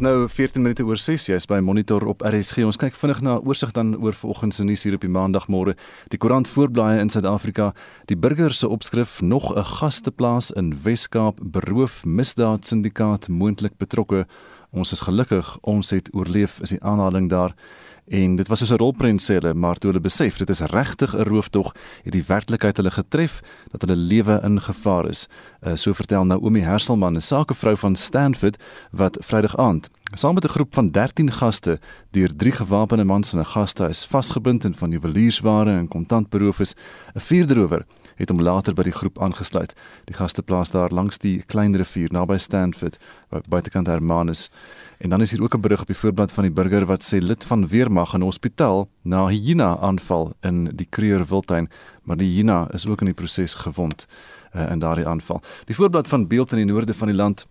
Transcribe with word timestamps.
Dis 0.00 0.08
nou 0.08 0.28
14 0.32 0.62
minute 0.64 0.84
oor 0.88 0.96
6 0.96 1.26
jy's 1.28 1.44
by 1.44 1.58
Monitor 1.60 2.06
op 2.08 2.22
RSG. 2.24 2.62
Ons 2.64 2.78
kyk 2.80 2.94
vinnig 2.96 3.18
na 3.20 3.34
oorsig 3.44 3.74
dan 3.76 3.90
oor 4.00 4.16
vanoggend 4.16 4.56
se 4.56 4.64
nuus 4.64 4.86
hier 4.86 4.94
op 4.96 5.02
die 5.04 5.10
maandagmôre. 5.12 5.74
Die 6.08 6.16
koerant 6.16 6.48
voorblaaie 6.48 7.02
in 7.02 7.12
Suid-Afrika, 7.12 7.66
die 8.08 8.16
burger 8.16 8.56
se 8.56 8.70
opskrif 8.72 9.18
nog 9.20 9.52
'n 9.52 9.60
gasteplaas 9.60 10.50
in 10.56 10.72
Wes-Kaap 10.84 11.44
beroof 11.44 12.04
misdaad 12.06 12.64
syndikaat 12.64 13.28
moontlik 13.28 13.76
betrokke. 13.76 14.24
Ons 14.72 14.92
is 14.92 15.04
gelukkig 15.04 15.58
ons 15.60 15.90
het 15.90 16.08
oorleef 16.14 16.60
is 16.62 16.70
die 16.70 16.82
aanhaling 16.82 17.28
daar. 17.28 17.54
En 18.10 18.36
dit 18.36 18.48
was 18.48 18.58
soos 18.58 18.70
'n 18.70 18.82
rolprent 18.82 19.22
sê 19.22 19.34
hulle, 19.38 19.54
maar 19.54 19.78
toe 19.78 19.90
hulle 19.90 20.02
besef 20.02 20.36
dit 20.36 20.50
is 20.50 20.60
regtig 20.60 21.14
'n 21.16 21.22
rooftog, 21.22 21.74
het 22.02 22.12
die 22.12 22.24
werklikheid 22.26 22.76
hulle 22.76 22.90
getref 22.90 23.40
dat 23.70 23.80
hulle 23.80 23.96
lewe 23.96 24.40
in 24.42 24.60
gevaar 24.60 25.08
is. 25.08 25.28
Uh, 25.62 25.76
so 25.76 25.92
vertel 25.92 26.24
Naomi 26.24 26.60
Herselman, 26.60 27.16
'n 27.16 27.20
sakevrou 27.20 27.76
van 27.76 27.96
Stanford 27.96 28.62
wat 28.90 29.16
Vrydag 29.20 29.56
aand 29.56 29.90
saam 30.14 30.34
met 30.34 30.44
'n 30.44 30.48
groep 30.48 30.74
van 30.74 30.90
13 30.90 31.32
gaste 31.32 31.78
deur 32.10 32.36
drie 32.36 32.52
gewapende 32.52 33.04
mans 33.04 33.32
in 33.32 33.40
'n 33.40 33.44
gastehuis 33.44 34.04
vasgebind 34.04 34.64
en 34.64 34.74
van 34.74 34.90
juweliersware 34.90 35.70
en 35.70 35.88
kontant 35.88 36.28
beroof 36.28 36.60
is. 36.60 36.74
'n 37.14 37.20
Vierderower 37.20 37.86
het 38.20 38.30
hom 38.30 38.42
later 38.44 38.76
by 38.76 38.84
die 38.86 38.94
groep 38.94 39.18
aangesluit. 39.22 39.72
Die 40.08 40.16
gaste 40.16 40.42
plaas 40.44 40.70
daar 40.70 40.92
langs 40.92 41.18
die 41.18 41.40
klein 41.48 41.76
rivier 41.76 42.12
naby 42.12 42.36
Stanford, 42.38 42.98
buitekant 43.48 43.88
Hermanus. 43.88 44.48
En 45.00 45.10
dan 45.10 45.24
is 45.24 45.30
hier 45.32 45.42
ook 45.42 45.54
'n 45.54 45.60
berig 45.60 45.80
op 45.80 45.86
die 45.86 45.96
voorblad 45.96 46.32
van 46.32 46.44
die 46.44 46.52
burger 46.52 46.86
wat 46.86 47.02
sê 47.02 47.18
lid 47.18 47.44
van 47.44 47.68
weermag 47.68 48.14
in 48.14 48.20
hospitaal 48.20 48.88
na 49.02 49.26
hyena 49.28 49.78
aanval 49.78 50.32
in 50.40 50.64
die 50.76 50.86
Kreur 50.90 51.24
Wildtuin, 51.24 51.68
maar 52.02 52.16
die 52.16 52.30
hyena 52.34 52.68
is 52.72 52.86
ook 52.86 53.00
in 53.00 53.06
die 53.06 53.14
proses 53.14 53.54
gewond 53.54 54.06
uh, 54.54 54.70
in 54.70 54.78
daardie 54.78 55.06
aanval. 55.06 55.42
Die 55.64 55.74
voorblad 55.74 56.08
van 56.08 56.26
beeld 56.26 56.52
in 56.52 56.58
die 56.58 56.72
noorde 56.72 56.94
van 56.94 57.08
die 57.08 57.16
land 57.16 57.46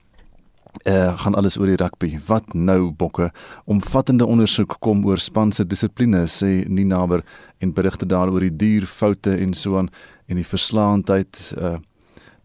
uh, 0.83 1.19
gaan 1.19 1.35
alles 1.35 1.57
oor 1.57 1.65
die 1.65 1.75
rugby. 1.75 2.19
Wat 2.25 2.53
nou 2.53 2.91
bokke? 2.91 3.31
Omvattende 3.65 4.25
ondersoek 4.25 4.75
kom 4.79 5.05
oor 5.05 5.17
span 5.17 5.51
se 5.51 5.65
dissipline 5.67 6.25
sê 6.27 6.67
Ninaber 6.67 7.23
en 7.57 7.73
berigte 7.73 8.05
daaroor 8.05 8.39
die 8.39 8.55
duur 8.55 8.85
foute 8.85 9.35
en 9.37 9.53
so 9.53 9.77
aan 9.77 9.89
en 10.29 10.37
die 10.37 10.45
verslaandheid 10.45 11.53
uh, 11.57 11.75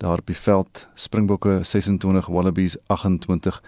daar 0.01 0.19
op 0.19 0.27
die 0.27 0.37
veld 0.37 0.87
Springbokke 0.95 1.61
26 1.63 2.27
Wallabies 2.33 2.77
28 2.87 3.61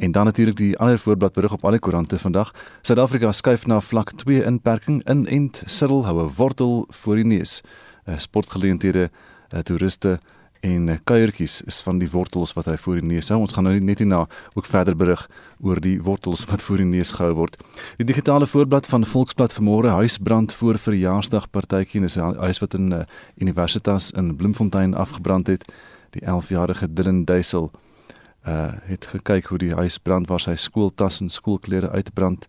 En 0.00 0.12
dan 0.12 0.24
natuurlik 0.24 0.56
die 0.56 0.78
ander 0.78 0.98
voorblad 0.98 1.32
berig 1.32 1.52
op 1.52 1.64
alle 1.64 1.78
koerante 1.78 2.18
vandag. 2.18 2.54
Suid-Afrika 2.80 3.32
skuif 3.32 3.66
na 3.66 3.80
vlak 3.80 4.12
2 4.12 4.44
inperking 4.44 5.08
in 5.08 5.26
Ent 5.26 5.62
Cyril 5.66 6.06
hou 6.06 6.22
'n 6.24 6.32
wortel 6.36 6.86
voor 6.88 7.14
die 7.14 7.24
neus. 7.24 7.60
Uh, 8.08 8.18
sportgeleenthede, 8.18 9.10
uh, 9.54 9.60
toeriste 9.60 10.20
en 10.60 10.88
uh, 10.88 10.96
kuiertjies 11.04 11.60
is 11.68 11.80
van 11.84 11.98
die 11.98 12.08
wortels 12.10 12.52
wat 12.56 12.68
hy 12.68 12.76
voor 12.80 13.00
die 13.00 13.08
neus 13.08 13.30
hou. 13.32 13.40
Ons 13.40 13.54
gaan 13.56 13.64
nou 13.64 13.74
net 13.80 14.02
hierna 14.02 14.26
ook 14.54 14.68
verder 14.68 14.96
berig 14.96 15.22
oor 15.64 15.80
die 15.80 15.96
wortels 16.04 16.44
wat 16.50 16.62
voor 16.62 16.82
die 16.82 16.88
neus 16.88 17.12
gehou 17.16 17.32
word. 17.38 17.56
Die 18.00 18.06
digitale 18.08 18.46
voorblad 18.46 18.88
van 18.90 19.06
Volksblad 19.08 19.54
vanmôre 19.56 19.94
huisbrand 19.96 20.52
voor 20.52 20.78
verjaarsdagpartytjie 20.78 22.04
is 22.04 22.16
'n 22.16 22.36
huis 22.40 22.60
wat 22.60 22.74
in 22.74 22.92
uh, 22.92 23.04
Universitas 23.38 24.10
in 24.10 24.36
Bloemfontein 24.36 24.94
afgebrand 24.94 25.46
het. 25.46 25.64
Die 26.10 26.22
11-jarige 26.22 26.92
Dylan 26.92 27.24
Duisel 27.24 27.70
uh 28.46 28.72
het 28.88 29.06
gekyk 29.06 29.46
hoe 29.46 29.58
die 29.58 29.74
huis 29.74 29.98
brand 29.98 30.28
waar 30.28 30.40
sy 30.40 30.54
skooltas 30.56 31.20
en 31.20 31.28
skoolklere 31.28 31.90
uitbrand 31.90 32.46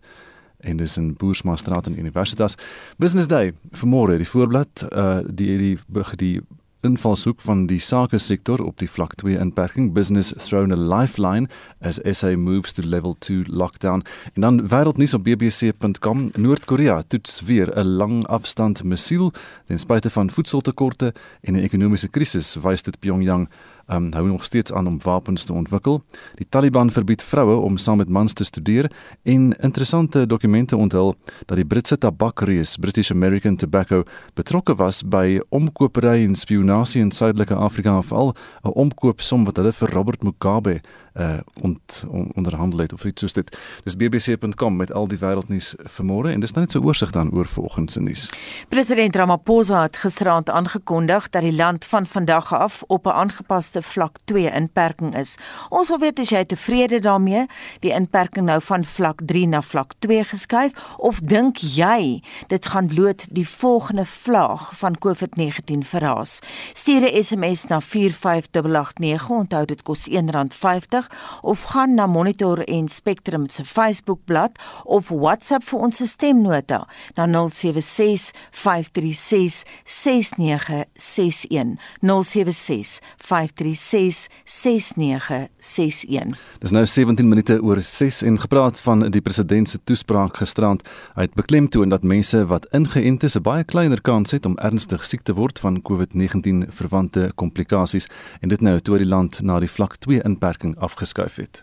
en 0.60 0.76
dis 0.76 0.96
in 0.96 1.14
Boersmaastraat 1.14 1.86
in 1.86 1.98
Universitas 1.98 2.56
Business 2.96 3.28
Day 3.28 3.52
vanmôre 3.76 4.16
die 4.16 4.28
voorblad 4.28 4.86
uh 4.88 5.20
die 5.28 5.58
die 5.58 5.78
die 6.16 6.40
invalshoek 6.82 7.40
van 7.40 7.66
die 7.66 7.78
sake 7.78 8.18
sektor 8.18 8.62
op 8.64 8.78
die 8.78 8.90
vlak 8.90 9.14
2 9.14 9.38
inperking. 9.38 9.92
Business 9.94 10.32
thrown 10.36 10.72
a 10.72 10.76
lifeline 10.76 11.48
as 11.80 12.00
SA 12.02 12.36
moves 12.36 12.72
to 12.72 12.82
level 12.82 13.16
2 13.18 13.44
lockdown. 13.46 14.02
En 14.34 14.40
dan 14.40 14.68
wêreldnuus 14.68 15.14
op 15.14 15.24
bbc.com 15.24 16.30
Noord-Korea 16.34 17.02
toets 17.08 17.40
weer 17.40 17.72
'n 17.78 17.86
lang 17.86 18.26
afstand 18.26 18.82
missiel 18.84 19.32
ten 19.64 19.78
spyte 19.78 20.10
van 20.10 20.30
voedseltekorte 20.30 21.14
en 21.40 21.54
'n 21.54 21.62
ekonomiese 21.62 22.08
krisis 22.08 22.54
wys 22.54 22.82
dit 22.82 22.98
Pyongyang 22.98 23.48
um, 23.94 24.12
hou 24.12 24.26
nog 24.26 24.44
steeds 24.44 24.72
aan 24.72 24.86
om 24.86 24.98
wapens 25.02 25.44
te 25.44 25.52
ontwikkel. 25.52 26.02
Die 26.34 26.46
Taliban 26.48 26.90
verbied 26.90 27.22
vroue 27.22 27.56
om 27.56 27.76
saam 27.76 27.96
met 27.96 28.08
mans 28.08 28.32
te 28.32 28.44
studeer 28.44 28.90
en 29.22 29.52
interessante 29.60 30.26
dokumente 30.26 30.76
onthul 30.76 31.14
dat 31.46 31.56
die 31.56 31.66
Britse 31.66 31.98
tabakreus 31.98 32.76
British 32.76 33.10
American 33.10 33.56
Tobacco 33.56 34.02
betrokke 34.34 34.74
was 34.74 35.02
by 35.02 35.40
omkopery 35.48 36.24
en 36.24 36.34
spionasie 36.34 37.00
in 37.02 37.10
Suidelike 37.10 37.54
Afrika 37.54 38.02
veral 38.02 38.34
'n 38.64 38.68
omkoopsom 38.68 39.44
wat 39.44 39.56
hulle 39.56 39.72
vir 39.72 39.90
Robert 39.90 40.22
Mugabe 40.22 40.80
uh 41.14 41.38
ont, 41.60 42.04
on, 42.08 42.30
onderhandel 42.34 42.78
het 42.78 42.92
of 42.92 43.04
iets 43.04 43.20
soos 43.20 43.32
dit. 43.32 43.58
Dis 43.84 43.96
bbc.com 43.96 44.76
met 44.76 44.92
al 44.92 45.08
die 45.08 45.18
wêreldnuus 45.18 45.74
vanmôre 45.96 46.32
en 46.32 46.40
dis 46.40 46.52
net 46.52 46.72
so 46.72 46.80
oorsig 46.80 47.10
dan 47.10 47.30
oor 47.32 47.46
vanoggend 47.46 47.92
se 47.92 48.00
nuus. 48.00 48.30
President 48.68 49.16
Ramaphosa 49.16 49.82
het 49.82 49.96
gisteraand 49.96 50.50
aangekondig 50.50 51.28
dat 51.30 51.42
die 51.42 51.52
land 51.52 51.84
van 51.84 52.06
vandag 52.06 52.54
af 52.54 52.82
op 52.86 53.06
'n 53.06 53.10
aangepaste 53.10 53.82
vlak 53.82 54.16
2 54.24 54.50
inperking 54.52 55.16
is. 55.16 55.36
Ons 55.68 55.88
wil 55.88 55.98
weet 55.98 56.18
as 56.18 56.28
jy 56.28 56.44
tevrede 56.44 56.98
daarmee, 56.98 57.46
die 57.80 57.92
inperking 57.92 58.46
nou 58.46 58.60
van 58.62 58.84
vlak 58.84 59.20
3 59.24 59.46
na 59.46 59.62
vlak 59.62 59.92
2 59.98 60.24
geskuif 60.24 60.72
of 60.96 61.20
dink 61.20 61.56
jy 61.56 62.22
dit 62.46 62.66
gaan 62.66 62.86
bloot 62.86 63.26
die 63.30 63.48
volgende 63.48 64.06
vlaag 64.06 64.78
van 64.78 64.98
COVID-19 64.98 65.78
verraas? 65.84 66.38
Stuur 66.72 67.00
'n 67.00 67.22
SMS 67.22 67.64
na 67.64 67.80
45889, 67.80 69.28
onthou 69.28 69.64
dit 69.64 69.82
kos 69.82 70.08
R1.50 70.08 71.01
of 71.42 71.62
gaan 71.62 71.94
na 71.94 72.06
Monitor 72.06 72.58
en 72.68 72.88
Spectrum 72.88 73.48
se 73.48 73.64
Facebookblad 73.64 74.58
of 74.84 75.08
WhatsApp 75.08 75.64
vir 75.64 75.78
ons 75.78 76.02
stemnota 76.10 76.86
na 77.16 77.26
076 77.48 78.32
536 78.50 79.62
6961 79.84 81.78
076 82.00 83.00
536 83.16 84.28
6961 84.44 86.36
Dis 86.62 86.70
nou 86.70 86.84
17 86.86 87.28
minute 87.28 87.56
oor 87.62 87.80
6 87.82 88.22
en 88.22 88.38
gepraat 88.40 88.80
van 88.80 89.10
die 89.10 89.20
president 89.20 89.68
se 89.68 89.78
toespraak 89.84 90.36
gisterand. 90.36 90.82
Het 91.14 91.34
beklemtoon 91.34 91.88
dat 91.88 92.02
mense 92.02 92.44
wat 92.46 92.66
ingeënt 92.70 93.22
is 93.22 93.36
'n 93.36 93.42
baie 93.42 93.64
kleiner 93.64 94.00
kans 94.00 94.30
het 94.30 94.46
om 94.46 94.58
ernstig 94.58 95.04
siek 95.04 95.22
te 95.22 95.34
word 95.34 95.58
van 95.58 95.82
COVID-19 95.82 96.68
verwante 96.68 97.32
komplikasies. 97.34 98.06
En 98.40 98.48
dit 98.48 98.60
nou 98.60 98.80
toe 98.80 98.98
die 98.98 99.06
land 99.06 99.42
na 99.42 99.58
die 99.58 99.70
vlak 99.70 99.96
2 99.96 100.22
inperking 100.22 100.78
afgeskuif 100.92 101.36
het. 101.40 101.62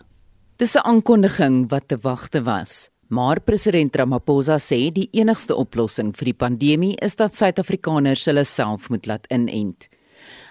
Dis 0.58 0.74
'n 0.74 0.84
aankondiging 0.84 1.70
wat 1.70 1.88
te 1.88 1.98
wagte 2.02 2.42
was. 2.42 2.90
Maar 3.08 3.40
president 3.40 3.96
Ramaphosa 3.96 4.58
sê 4.58 4.92
die 4.92 5.08
enigste 5.12 5.54
oplossing 5.54 6.16
vir 6.16 6.24
die 6.24 6.34
pandemie 6.34 6.96
is 6.96 7.16
dat 7.16 7.34
Suid-Afrikaners 7.34 8.24
hulle 8.24 8.44
self 8.44 8.88
moet 8.88 9.06
laat 9.06 9.26
inent. 9.30 9.88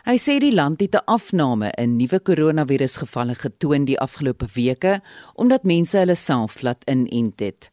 Hy 0.03 0.17
sê 0.17 0.39
die 0.39 0.51
land 0.51 0.79
het 0.81 0.95
'n 0.95 1.05
afname 1.05 1.71
in 1.77 1.97
nuwe 1.97 2.19
koronavirusgevalle 2.19 3.35
getoon 3.35 3.85
die 3.85 3.99
afgelope 3.99 4.47
weke 4.53 5.01
omdat 5.35 5.63
mense 5.63 5.97
hulle 5.97 6.15
self 6.15 6.61
laat 6.61 6.83
inent 6.89 7.39
het. 7.39 7.69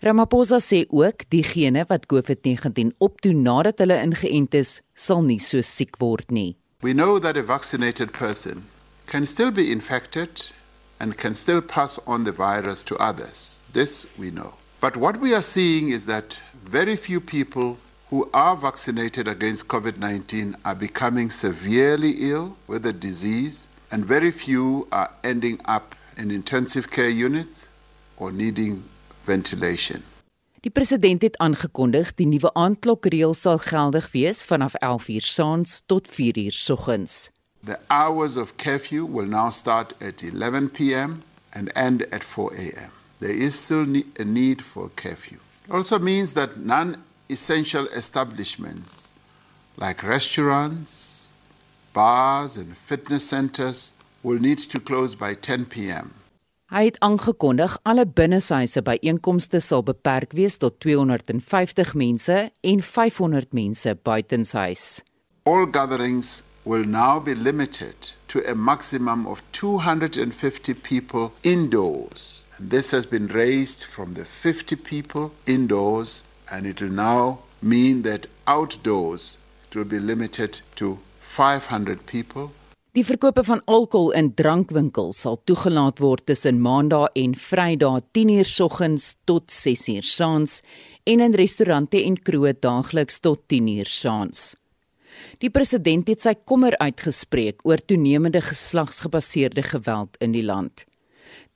Ramaphosa 0.00 0.58
sê 0.58 0.86
ook 0.88 1.28
diegene 1.28 1.84
wat 1.88 2.06
COVID-19 2.06 2.92
opdoen 2.98 3.42
nadat 3.42 3.78
hulle 3.78 4.02
ingeënt 4.02 4.54
is, 4.54 4.80
sal 4.94 5.22
nie 5.22 5.40
so 5.40 5.60
siek 5.60 5.96
word 5.98 6.30
nie. 6.30 6.56
We 6.80 6.92
know 6.92 7.18
that 7.18 7.36
a 7.36 7.42
vaccinated 7.42 8.12
person 8.12 8.71
can 9.12 9.26
still 9.26 9.50
be 9.50 9.70
infected 9.70 10.50
and 10.98 11.18
can 11.18 11.34
still 11.34 11.60
pass 11.60 11.98
on 12.06 12.24
the 12.24 12.32
virus 12.32 12.82
to 12.82 12.96
others. 12.96 13.62
This 13.74 14.06
we 14.16 14.30
know. 14.30 14.54
But 14.80 14.96
what 14.96 15.20
we 15.20 15.34
are 15.34 15.42
seeing 15.42 15.90
is 15.90 16.06
that 16.06 16.40
very 16.64 16.96
few 16.96 17.20
people 17.20 17.76
who 18.08 18.30
are 18.32 18.56
vaccinated 18.56 19.28
against 19.28 19.68
COVID 19.68 19.98
19 19.98 20.56
are 20.64 20.74
becoming 20.74 21.28
severely 21.28 22.12
ill 22.30 22.56
with 22.66 22.84
the 22.84 22.92
disease, 22.94 23.68
and 23.90 24.02
very 24.02 24.30
few 24.30 24.88
are 24.90 25.10
ending 25.22 25.60
up 25.66 25.94
in 26.16 26.30
intensive 26.30 26.90
care 26.90 27.10
units 27.26 27.68
or 28.16 28.32
needing 28.32 28.82
ventilation. 29.26 30.02
Die 30.62 30.70
president 30.70 31.22
het 31.22 31.36
aangekondig 31.36 32.14
die 32.14 32.26
nuwe 32.26 32.54
aandklokreël 32.54 33.34
sal 33.34 33.58
geldig 33.58 34.08
wees 34.16 34.44
vanaf 34.44 34.72
11:00 34.80 35.28
saans 35.36 35.82
tot 35.86 36.08
4:00 36.08 36.48
soggens. 36.64 37.28
The 37.64 37.78
hours 37.88 38.36
of 38.36 38.56
curfew 38.56 39.04
will 39.04 39.26
now 39.26 39.50
start 39.50 39.94
at 40.00 40.24
11 40.24 40.70
p.m. 40.70 41.22
and 41.54 41.70
end 41.76 42.02
at 42.10 42.24
4 42.24 42.54
a.m. 42.54 42.90
There 43.20 43.30
is 43.30 43.56
still 43.56 43.86
a 44.18 44.24
need 44.24 44.62
for 44.62 44.88
curfew. 44.96 45.38
It 45.68 45.70
also 45.70 46.00
means 46.00 46.34
that 46.34 46.56
non 46.56 46.96
essential 47.30 47.86
establishments 47.86 49.10
like 49.76 50.02
restaurants, 50.02 51.34
bars, 51.92 52.56
and 52.56 52.76
fitness 52.76 53.28
centers 53.28 53.92
will 54.24 54.40
need 54.40 54.58
to 54.58 54.80
close 54.80 55.14
by 55.14 55.34
10 55.34 55.66
p.m. 55.66 56.14
Hy 56.72 56.86
het 56.88 56.98
aangekondig 57.04 57.78
alle 57.84 58.06
binneshuise 58.08 58.82
byeenkomste 58.82 59.60
sal 59.60 59.82
beperk 59.84 60.32
wees 60.32 60.56
tot 60.56 60.80
250 60.80 61.94
mense 61.94 62.38
en 62.60 62.82
500 62.82 63.52
mense 63.52 63.92
buitenshuis. 64.02 65.02
All 65.44 65.68
gatherings 65.70 66.42
will 66.64 66.84
now 66.84 67.18
be 67.18 67.34
limited 67.34 68.12
to 68.28 68.40
a 68.50 68.54
maximum 68.54 69.26
of 69.26 69.42
250 69.52 70.74
people 70.74 71.32
indoors. 71.42 72.44
And 72.56 72.70
this 72.70 72.90
has 72.92 73.06
been 73.06 73.26
raised 73.26 73.84
from 73.84 74.14
the 74.14 74.24
50 74.24 74.76
people 74.76 75.32
indoors, 75.46 76.24
and 76.50 76.66
it 76.66 76.80
will 76.80 76.92
now 76.92 77.38
mean 77.60 78.02
that 78.02 78.26
outdoors 78.46 79.38
it 79.70 79.76
will 79.76 79.84
be 79.84 79.98
limited 79.98 80.60
to 80.76 80.98
500 81.20 82.06
people. 82.06 82.50
Die 82.92 83.04
verkope 83.04 83.40
van 83.44 83.62
alkohol 83.64 84.10
in 84.12 84.34
drankwinkels 84.36 85.22
sal 85.24 85.38
toegelaat 85.48 86.02
word 86.04 86.26
tussen 86.28 86.58
Maandag 86.60 87.14
en 87.16 87.32
Vrydag 87.34 88.02
10:00 88.12 88.44
soggens 88.44 89.16
tot 89.24 89.50
6:00 89.50 90.02
saans 90.02 90.60
en 91.02 91.20
in 91.20 91.34
restaurante 91.34 92.04
en 92.04 92.22
kroë 92.22 92.52
daagliks 92.60 93.18
tot 93.18 93.40
10:00 93.48 93.88
saans. 93.88 94.61
Die 95.42 95.50
president 95.50 96.06
het 96.06 96.22
sy 96.22 96.36
kommer 96.46 96.76
uitgespreek 96.78 97.64
oor 97.66 97.80
toenemende 97.82 98.38
geslagsgebaseerde 98.46 99.64
geweld 99.66 100.14
in 100.22 100.36
die 100.36 100.44
land. 100.46 100.84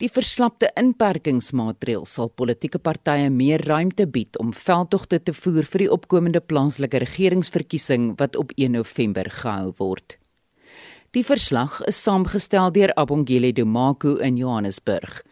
Die 0.03 0.09
verslapte 0.11 0.73
inperkingsmaatreëls 0.75 2.17
sal 2.19 2.33
politieke 2.35 2.81
partye 2.83 3.31
meer 3.31 3.63
ruimte 3.63 4.09
bied 4.11 4.35
om 4.43 4.51
veldtogte 4.51 5.21
te 5.23 5.35
voer 5.37 5.69
vir 5.71 5.85
die 5.85 5.91
opkomende 5.95 6.43
plaaslike 6.43 6.99
regeringsverkiesing 7.05 8.17
wat 8.19 8.35
op 8.37 8.51
1 8.57 8.75
November 8.75 9.31
gehou 9.31 9.71
word. 9.79 10.19
Die 11.15 11.25
verslag 11.25 11.79
is 11.87 12.03
saamgestel 12.03 12.75
deur 12.75 12.91
Abongile 12.99 13.53
Dumaku 13.55 14.19
in 14.19 14.37
Johannesburg 14.37 15.23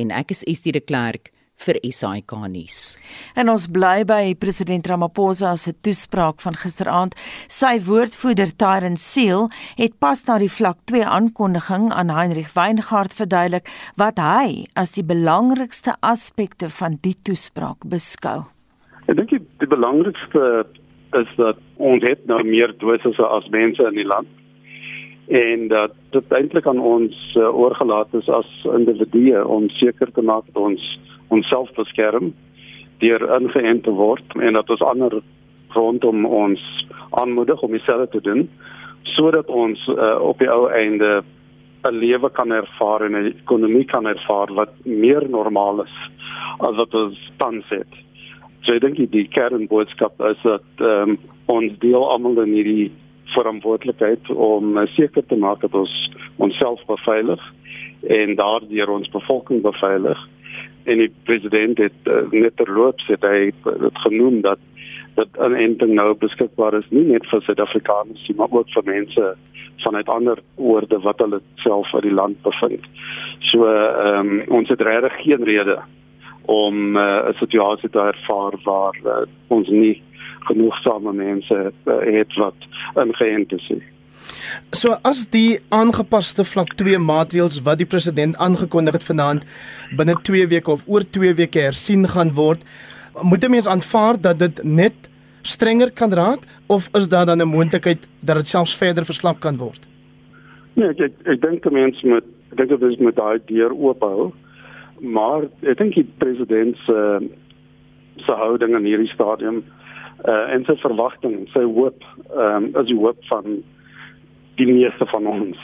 en 0.00 0.14
ek 0.16 0.32
is 0.32 0.46
Estie 0.48 0.72
de 0.72 0.80
Klerk 0.80 1.28
vir 1.64 1.78
SAK 1.82 2.34
nuus. 2.48 2.98
En 3.36 3.50
ons 3.52 3.66
bly 3.70 4.04
by 4.08 4.34
president 4.40 4.86
Ramaphosa 4.86 5.54
se 5.56 5.74
toespraak 5.84 6.42
van 6.44 6.58
gisteraand. 6.58 7.16
Sy 7.50 7.78
woordvoerder 7.86 8.54
Tyron 8.60 8.98
Seal 9.00 9.48
het 9.78 9.98
pas 10.02 10.24
na 10.28 10.38
die 10.42 10.52
vlak 10.52 10.80
2 10.90 11.04
aankondiging 11.04 11.90
aan 11.92 12.14
Heinrich 12.14 12.54
Weingart 12.56 13.16
verduidelik 13.18 13.68
wat 14.00 14.22
hy 14.22 14.66
as 14.78 14.94
die 14.96 15.06
belangrikste 15.06 15.96
aspekte 16.00 16.70
van 16.80 16.98
die 17.02 17.16
toespraak 17.26 17.88
beskou. 17.88 18.46
Ek 19.08 19.16
dink 19.16 19.32
die, 19.32 19.42
die 19.62 19.70
belangrikste 19.70 20.66
is 21.16 21.30
dat 21.38 21.56
ons 21.80 22.04
het 22.04 22.26
nou 22.28 22.42
meer 22.44 22.74
dosisse 22.82 23.24
as 23.24 23.46
mense 23.54 23.82
in 23.88 23.96
die 23.96 24.06
land 24.06 24.28
en 25.28 25.68
dat 25.68 25.92
dit 26.10 26.32
eintlik 26.32 26.66
aan 26.66 26.80
ons 26.80 27.16
uh, 27.36 27.48
oorgelaat 27.52 28.14
is 28.16 28.28
as 28.32 28.48
individue 28.72 29.40
om 29.44 29.68
seker 29.76 30.12
te 30.16 30.24
maak 30.24 30.46
dat 30.48 30.60
ons 30.60 30.84
onsself 31.28 31.72
beskerm 31.76 32.32
deur 32.98 33.24
ingeënt 33.40 33.84
te 33.84 33.94
word 33.94 34.36
en 34.40 34.58
dat 34.58 34.70
ons 34.70 34.82
ander 34.82 35.20
rondom 35.76 36.26
ons 36.26 36.62
aanmoedig 37.10 37.62
om 37.62 37.72
dieselfde 37.72 38.08
te 38.08 38.20
doen 38.20 38.48
sodat 39.02 39.48
ons 39.48 39.86
uh, 39.88 40.18
op 40.20 40.38
die 40.38 40.50
ou 40.50 40.68
einde 40.70 41.22
'n 41.86 41.94
lewe 41.94 42.30
kan 42.30 42.50
ervaar 42.52 43.02
en 43.06 43.12
'n 43.16 43.34
ekonomie 43.42 43.84
kan 43.84 44.06
ervaar 44.06 44.52
wat 44.54 44.72
meer 44.84 45.28
normaal 45.30 45.82
is 45.82 45.96
as 46.58 46.74
wat 46.76 46.94
ons 46.94 47.18
tans 47.36 47.64
het. 47.68 47.92
So 48.62 48.74
ek 48.74 48.80
dink 48.80 49.10
die 49.10 49.28
kernboodskap 49.28 50.20
is 50.20 50.40
dat 50.42 50.66
um, 50.78 51.18
ons 51.46 51.78
deel 51.78 52.10
almal 52.10 52.42
in 52.42 52.52
hierdie 52.52 52.90
verantwoordelikheid 53.36 54.30
om 54.30 54.76
uh, 54.76 54.86
seker 54.86 55.26
te 55.26 55.36
maak 55.36 55.60
dat 55.60 55.74
ons 55.74 55.94
onsself 56.36 56.82
beveilig 56.86 57.40
en 58.02 58.34
daardeur 58.34 58.90
ons 58.90 59.10
bevolking 59.10 59.62
beveilig 59.62 60.18
en 60.88 61.02
die 61.04 61.12
president 61.28 61.78
het 61.78 62.10
uh, 62.10 62.24
net 62.30 62.56
terloops 62.56 63.06
het 63.12 63.24
hy 63.26 63.50
het 63.50 64.02
genoem 64.06 64.40
dat 64.46 64.58
dat 65.18 65.28
'n 65.38 65.54
enting 65.54 65.92
nou 65.94 66.14
beskikbaar 66.14 66.74
is 66.78 66.90
nie 66.90 67.04
net 67.12 67.26
vir 67.26 67.42
Suid-Afrikaners 67.42 68.28
nie 68.28 68.36
maar 68.36 68.50
ook 68.50 68.70
vir 68.70 68.84
mense 68.84 69.36
vanuit 69.84 70.08
ander 70.08 70.38
oorde 70.56 70.98
wat 71.00 71.18
hulle 71.18 71.40
self 71.54 71.94
uit 71.94 72.02
die 72.02 72.14
land 72.14 72.42
bevind. 72.42 72.84
So 73.50 73.66
ehm 73.66 74.28
um, 74.28 74.42
ons 74.48 74.68
het 74.68 74.80
regtig 74.80 75.22
geen 75.22 75.44
rede 75.44 75.78
om 76.44 76.96
uh, 76.96 77.02
'n 77.02 77.28
uh, 77.28 77.38
situasie 77.38 77.90
te 77.90 77.98
ervaar 77.98 78.54
waar 78.64 78.96
uh, 79.04 79.12
ons 79.46 79.68
nie 79.68 80.02
genoegsame 80.38 81.12
mense 81.12 81.72
uh, 81.84 81.94
het 82.18 82.34
wat 82.34 82.58
ingeënt 82.94 83.52
is. 83.52 83.68
Nie. 83.68 83.97
So 84.72 84.96
as 85.02 85.26
die 85.32 85.58
aangepaste 85.74 86.44
vlak 86.44 86.74
2 86.80 86.98
maatreëls 86.98 87.62
wat 87.66 87.78
die 87.78 87.88
president 87.88 88.36
aangekondig 88.36 88.98
het 88.98 89.06
vanaand 89.06 89.44
binne 89.96 90.16
2 90.22 90.46
weke 90.52 90.70
of 90.70 90.84
oor 90.86 91.04
2 91.18 91.34
weke 91.34 91.60
hersien 91.68 92.08
gaan 92.08 92.34
word, 92.34 92.62
moet 93.22 93.48
mense 93.48 93.70
aanvaar 93.70 94.20
dat 94.20 94.38
dit 94.38 94.62
net 94.64 95.08
strenger 95.42 95.90
kan 95.90 96.12
raak 96.12 96.44
of 96.66 96.88
is 96.94 97.08
daar 97.08 97.26
dan 97.26 97.42
'n 97.42 97.48
moontlikheid 97.48 98.06
dat 98.20 98.36
dit 98.36 98.46
selfs 98.46 98.76
verder 98.76 99.04
verslap 99.04 99.40
kan 99.40 99.56
word? 99.56 99.80
Nee, 100.74 100.88
ek 100.88 101.00
ek, 101.00 101.12
ek 101.24 101.40
dink 101.40 101.70
mense 101.70 102.06
moet 102.06 102.24
ek 102.50 102.56
dink 102.56 102.68
dit 102.68 102.82
is 102.82 102.98
met 102.98 103.16
daai 103.16 103.38
deur 103.46 103.72
oop 103.72 104.00
hou. 104.00 104.32
Maar 105.00 105.42
ek 105.62 105.78
dink 105.78 105.94
die 105.94 106.06
president 106.18 106.76
se 106.86 106.92
uh, 106.92 107.20
se 108.18 108.32
houding 108.32 108.74
in 108.76 108.84
hierdie 108.84 109.12
stadium 109.12 109.62
uh, 110.26 110.52
en 110.54 110.64
sy 110.66 110.74
verwagting, 110.82 111.46
sy 111.54 111.62
hoop, 111.62 112.02
ehm 112.34 112.64
um, 112.64 112.70
is 112.80 112.88
die 112.90 112.98
hoop 112.98 113.20
van 113.30 113.60
die 114.58 114.66
meeste 114.66 115.06
van 115.06 115.26
ons. 115.26 115.58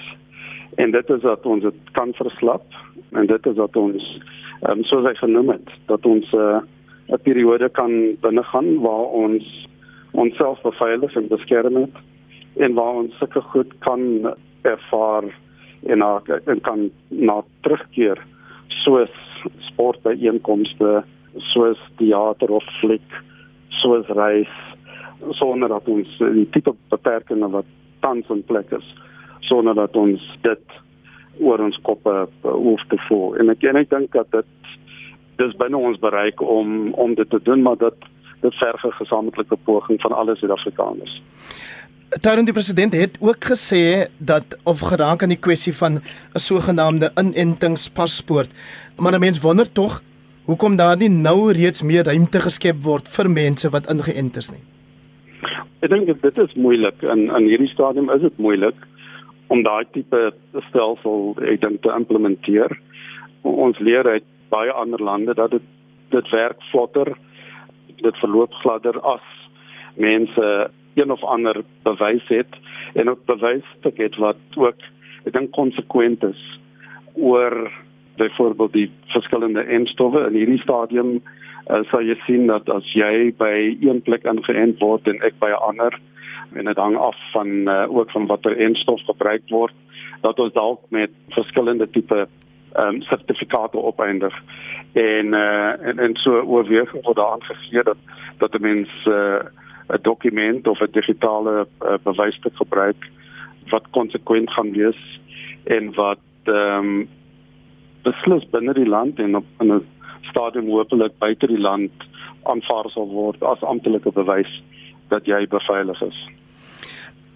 En 0.81 0.91
dit 0.91 1.11
is 1.11 1.21
dat 1.23 1.47
ons 1.47 1.63
dit 1.63 1.93
kan 1.99 2.15
verslap 2.19 2.65
en 3.13 3.27
dit 3.31 3.47
is 3.47 3.57
dat 3.59 3.77
ons 3.77 4.09
ehm 4.65 4.79
um, 4.79 4.85
soos 4.89 5.07
ek 5.11 5.19
genoem 5.21 5.51
het, 5.53 5.71
dat 5.91 6.07
ons 6.07 6.31
eh, 6.33 6.61
'n 7.09 7.15
uh, 7.15 7.21
periode 7.23 7.69
kan 7.69 8.17
binnegaan 8.21 8.81
waar 8.81 9.07
ons 9.23 9.69
onsself 10.13 10.63
beveilig 10.63 11.17
en 11.17 11.29
beskerm 11.29 11.77
het 11.77 11.97
en 12.57 12.75
waar 12.75 12.95
ons 13.03 13.19
sulke 13.19 13.41
goed 13.41 13.73
kan 13.79 14.35
ervaar 14.63 15.25
en 15.87 15.99
na, 15.99 16.23
en 16.45 16.61
kan 16.61 16.91
na 17.09 17.43
terugkeer 17.61 18.19
soos 18.69 19.11
sportbyeenkomste, 19.59 21.05
soos 21.37 21.81
teater 21.97 22.51
of 22.51 22.65
fliek, 22.81 23.11
soos 23.69 24.07
reis 24.07 24.55
sonder 25.31 25.69
dat 25.69 25.89
ons 25.89 26.19
die 26.19 26.49
tipe 26.51 26.73
beperkings 26.93 27.53
wat 27.53 27.69
tans 28.05 28.31
in 28.33 28.45
plek 28.51 28.73
is 28.77 28.87
sonder 29.49 29.75
dat 29.75 29.97
ons 29.97 30.23
dit 30.47 30.81
oor 31.43 31.63
ons 31.65 31.79
koppe 31.83 32.13
uh, 32.15 32.53
hoef 32.53 32.83
te 32.89 32.99
voel. 33.09 33.35
En 33.41 33.53
ek 33.55 33.65
en 33.71 33.81
ek 33.81 33.91
dink 33.91 34.13
dat 34.15 34.31
dit 34.37 34.51
dis 35.41 35.57
binne 35.59 35.79
ons 35.79 35.99
bereik 36.03 36.43
om 36.43 36.93
om 37.01 37.15
dit 37.19 37.31
te 37.31 37.41
doen, 37.49 37.63
maar 37.65 37.81
dit 37.81 38.11
dit 38.45 38.55
verg 38.61 38.85
'n 38.85 38.99
gesamentlike 39.01 39.57
poging 39.65 40.01
van 40.01 40.13
alle 40.13 40.37
Suid-Afrikaners. 40.37 41.23
Terwyl 42.21 42.45
die 42.45 42.53
president 42.53 42.93
het 42.95 43.19
ook 43.21 43.45
gesê 43.53 44.07
dat 44.19 44.45
of 44.65 44.81
geraak 44.81 45.23
aan 45.23 45.35
die 45.35 45.45
kwessie 45.47 45.75
van 45.75 45.93
'n 45.95 46.39
sogenaamde 46.39 47.11
inentingspaspoort. 47.21 48.51
Maar 48.97 49.19
mense 49.19 49.41
wonder 49.41 49.73
tog 49.73 50.03
hoekom 50.45 50.77
daar 50.77 50.97
nie 50.97 51.09
nou 51.09 51.53
reeds 51.53 51.83
meer 51.83 52.05
ruimte 52.05 52.41
geskep 52.41 52.83
word 52.83 53.09
vir 53.09 53.31
mense 53.31 53.71
wat 53.71 53.91
ingeënt 53.91 54.37
is 54.37 54.51
nie. 54.51 54.74
Ek 55.85 55.91
dink 55.93 56.09
dit 56.09 56.39
is 56.41 56.53
moeilik 56.57 57.03
en 57.05 57.27
in 57.29 57.47
hierdie 57.51 57.69
stadium 57.69 58.07
is 58.09 58.23
dit 58.23 58.39
moeilik 58.41 58.79
om 59.53 59.61
daai 59.67 59.85
tipe 59.93 60.21
stelsel 60.71 61.35
ek 61.45 61.61
dink 61.61 61.83
te 61.85 61.93
implementeer. 61.93 62.73
Ons 63.45 63.77
leer 63.85 64.09
uit 64.09 64.25
baie 64.49 64.73
ander 64.73 65.03
lande 65.05 65.35
dat 65.37 65.53
dit 65.53 65.67
dit 66.15 66.31
werk 66.33 66.65
vlotter. 66.71 67.13
Dit 68.01 68.17
verloop 68.23 68.57
gladder 68.63 68.97
as 69.05 69.29
mense 70.01 70.49
een 70.97 71.13
of 71.13 71.21
ander 71.37 71.61
bewys 71.85 72.25
het 72.33 72.57
en 72.97 73.13
ook 73.13 73.29
bewys 73.29 73.69
het 73.85 74.17
wat 74.25 74.41
ook 74.57 74.89
ek 75.29 75.37
dink 75.37 75.53
konsekwent 75.53 76.25
is 76.25 76.41
oor 77.13 77.61
byvoorbeeld 78.17 78.73
die 78.73 78.91
verskillende 79.13 79.69
enstowwe 79.69 80.25
in 80.31 80.41
hierdie 80.41 80.63
stadium 80.65 81.19
uh, 81.71 81.83
sal 81.91 82.03
jy 82.03 82.17
sien 82.27 82.47
dat 82.47 82.69
as 82.69 82.93
jy 82.93 83.33
by 83.39 83.77
een 83.81 84.03
plek 84.03 84.25
ingeënt 84.25 84.81
word 84.81 85.09
en 85.09 85.21
ek 85.23 85.39
by 85.41 85.51
'n 85.51 85.65
ander 85.71 86.01
en 86.55 86.65
dit 86.65 86.77
hang 86.77 86.97
af 86.97 87.17
van 87.33 87.49
uh, 87.69 87.87
ook 87.89 88.11
van 88.11 88.27
watter 88.27 88.57
enstof 88.57 89.01
gebruik 89.05 89.43
word 89.49 89.75
dat 90.21 90.39
ons 90.39 90.53
dalk 90.53 90.81
met 90.89 91.11
verskillende 91.29 91.91
tipe 91.91 92.29
ehm 92.75 92.95
um, 92.95 93.03
sertifikate 93.03 93.79
opeindig. 93.79 94.35
En 94.93 95.27
uh, 95.27 95.87
en 95.89 95.99
en 95.99 96.17
so 96.17 96.41
oorweeg 96.41 96.91
word 96.93 97.17
daar 97.17 97.33
aangegee 97.33 97.83
dat 97.83 97.97
dat 98.39 98.55
'n 98.55 98.63
mens 98.63 98.89
'n 99.05 99.11
uh, 99.11 99.99
dokument 100.03 100.67
of 100.67 100.81
'n 100.81 100.91
digitale 100.91 101.67
uh, 101.83 101.95
bewysstuk 102.03 102.57
gebruik 102.57 103.11
wat 103.69 103.91
konsekwent 103.91 104.51
gaan 104.51 104.73
wees 104.73 105.21
en 105.65 105.95
wat 105.95 106.19
ehm 106.45 106.79
um, 106.79 107.09
beslis 108.03 108.51
binne 108.51 108.73
die 108.75 108.89
land 108.89 109.19
en 109.19 109.37
op 109.37 109.47
in 109.59 109.73
'n 109.73 109.87
stadium 110.31 110.71
hopelik 110.73 111.19
buite 111.19 111.49
die 111.51 111.61
land 111.61 112.07
aanvaar 112.51 112.91
sal 112.93 113.09
word 113.09 113.43
as 113.43 113.63
amptelike 113.63 114.13
bewys 114.15 114.51
dat 115.13 115.27
jy 115.29 115.45
beveilig 115.51 116.01
is. 116.07 116.19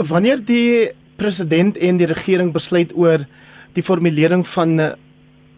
Wanneer 0.08 0.40
die 0.44 0.90
president 1.18 1.78
en 1.82 1.98
die 1.98 2.08
regering 2.08 2.52
besluit 2.54 2.94
oor 2.96 3.24
die 3.76 3.84
formulering 3.84 4.46
van 4.46 4.78
eh, 4.80 4.92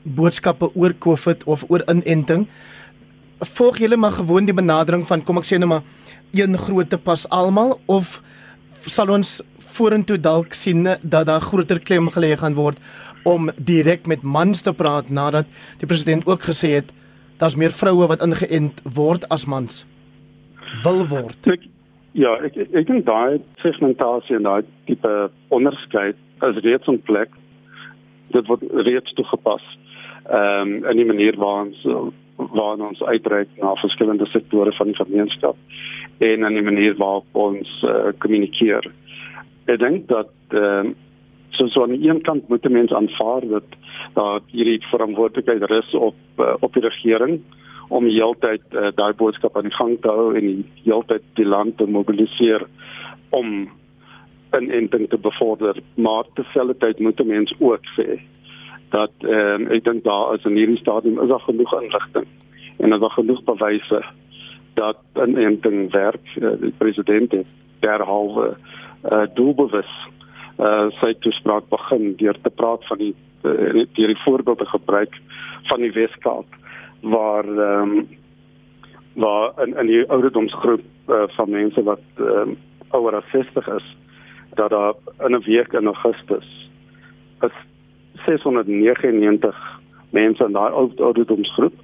boodskappe 0.02 0.70
oor 0.74 0.94
COVID 0.98 1.44
of 1.44 1.66
oor 1.68 1.84
inenting, 1.92 2.46
volg 3.40 3.80
julle 3.80 3.96
maar 3.96 4.12
gewoon 4.12 4.48
die 4.48 4.56
benadering 4.56 5.06
van 5.08 5.22
kom 5.24 5.40
ek 5.40 5.48
sê 5.48 5.58
nou 5.60 5.68
maar 5.74 5.84
een 6.36 6.56
grootte 6.58 6.98
pas 6.98 7.26
almal 7.28 7.78
of 7.86 8.18
sal 8.86 9.12
ons 9.12 9.40
vorentoe 9.74 10.18
dalk 10.20 10.54
sien 10.54 10.84
dat 10.84 11.26
daar 11.26 11.40
groter 11.40 11.80
klem 11.80 12.10
gelê 12.12 12.34
gaan 12.38 12.54
word 12.54 12.78
om 13.24 13.50
direk 13.56 14.06
met 14.06 14.22
mans 14.22 14.62
te 14.62 14.72
praat 14.72 15.10
nadat 15.10 15.48
die 15.80 15.88
president 15.88 16.26
ook 16.26 16.48
gesê 16.48 16.74
het 16.80 16.92
daar's 17.40 17.56
meer 17.56 17.72
vroue 17.72 18.06
wat 18.10 18.22
ingeënt 18.24 18.82
word 18.94 19.26
as 19.28 19.46
mans 19.48 19.84
wil 20.84 21.06
word. 21.08 21.48
Ek, 21.50 21.66
ja, 22.12 22.36
ek 22.46 22.56
ek 22.68 22.86
dink 22.86 23.06
daai 23.08 23.40
segmentasie 23.64 24.36
en 24.38 24.46
daai 24.48 24.62
tipe 24.88 25.14
onderskeid 25.56 26.18
is 26.50 26.62
reeds 26.64 26.88
in 26.92 27.00
plek. 27.08 27.32
Dit 28.34 28.48
word 28.50 28.64
reeds 28.86 29.16
toegepas. 29.18 29.64
Ehm 30.30 30.76
um, 30.76 30.90
in 30.92 31.02
die 31.02 31.08
manier 31.08 31.38
waar 31.40 31.66
ons 31.66 31.84
waar 32.40 32.80
ons 32.80 33.02
uitreik 33.02 33.50
na 33.60 33.74
verskillende 33.82 34.26
sektore 34.32 34.72
van 34.72 34.88
die 34.88 34.96
gemeenskap 34.96 35.56
en 36.24 36.44
in 36.48 36.56
die 36.56 36.64
manier 36.64 36.94
waarop 36.96 37.36
ons 37.36 37.68
uh, 37.84 38.12
kommunikeer. 38.18 38.86
Ek 39.66 39.80
dink 39.82 40.08
dat 40.12 40.32
ehm 40.52 40.92
um, 40.92 40.98
so 41.60 41.68
so 41.68 41.82
aan 41.82 41.96
die 41.96 42.08
een 42.08 42.22
kant 42.22 42.48
moet 42.48 42.68
mense 42.68 42.96
aanvaar 42.96 43.46
dat 43.48 43.76
dat 44.14 44.42
hierdie 44.52 44.80
verantwoordelikheid 44.90 45.70
rus 45.70 45.94
op 45.94 46.16
uh, 46.38 46.54
op 46.60 46.72
die 46.72 46.82
regering 46.82 47.40
om 47.88 48.06
heeltyd 48.06 48.62
uh, 48.72 48.88
daai 48.94 49.12
boodskap 49.18 49.56
aan 49.56 49.68
die 49.68 49.76
gang 49.76 49.98
te 50.00 50.08
hou 50.08 50.34
en 50.38 50.64
heeltyd 50.84 51.22
die 51.34 51.46
land 51.46 51.76
te 51.76 51.86
mobiliseer 51.86 52.66
om 53.30 53.68
'n 54.52 54.62
inenting 54.62 55.08
te 55.08 55.18
bevorder. 55.18 55.76
Maar 55.94 56.24
terselfdertyd 56.34 56.98
moet 56.98 57.24
mense 57.26 57.54
ook 57.58 57.84
sê 57.96 58.20
dat 58.90 59.12
ehm 59.18 59.62
um, 59.62 59.66
ek 59.70 59.84
dink 59.84 60.04
daar 60.04 60.34
is 60.34 60.44
in 60.44 60.56
hierdie 60.56 60.80
stadium 60.80 61.20
is 61.22 61.28
daar 61.28 61.46
genoeg 61.46 61.82
inligting 61.82 62.26
en 62.78 62.90
daar 62.90 63.02
is 63.02 63.12
genoeg 63.12 63.44
bewyse 63.44 64.04
dat 64.74 64.98
'n 65.14 65.28
inenting 65.28 65.92
werk. 65.92 66.26
Uh, 66.36 66.50
die 66.60 66.74
president 66.78 67.32
het 67.32 67.46
derhalwe 67.80 68.56
uh, 69.12 69.22
doelbewus 69.34 69.92
uh, 70.60 70.88
sy 71.00 71.14
toespraak 71.24 71.68
begin 71.72 72.14
deur 72.16 72.38
te 72.42 72.50
praat 72.50 72.86
van 72.88 72.98
die 72.98 73.14
uh, 73.42 73.84
deur 73.96 74.12
die 74.12 74.22
voorbeelde 74.24 74.66
gebruik 74.66 75.16
van 75.70 75.84
die 75.84 75.92
Weskaap 75.96 76.58
waar 77.00 77.48
ehm 77.48 77.98
um, 77.98 78.08
waar 79.14 79.52
in 79.64 79.76
in 79.76 79.86
die 79.86 80.04
ouderdomsgroep 80.08 80.84
uh, 81.08 81.22
van 81.36 81.50
mense 81.50 81.82
wat 81.82 82.04
ehm 82.16 82.54
um, 82.54 82.56
ouer 82.90 83.16
as 83.16 83.30
60 83.32 83.68
is 83.68 83.96
dat 84.54 84.70
daar 84.70 84.94
in 85.26 85.34
'n 85.34 85.44
week 85.44 85.72
in 85.72 85.86
Augustus 85.86 86.70
is 87.40 87.56
699 88.26 89.80
mense 90.10 90.44
in 90.44 90.52
daai 90.52 90.72
ouderdomsgroep 90.96 91.74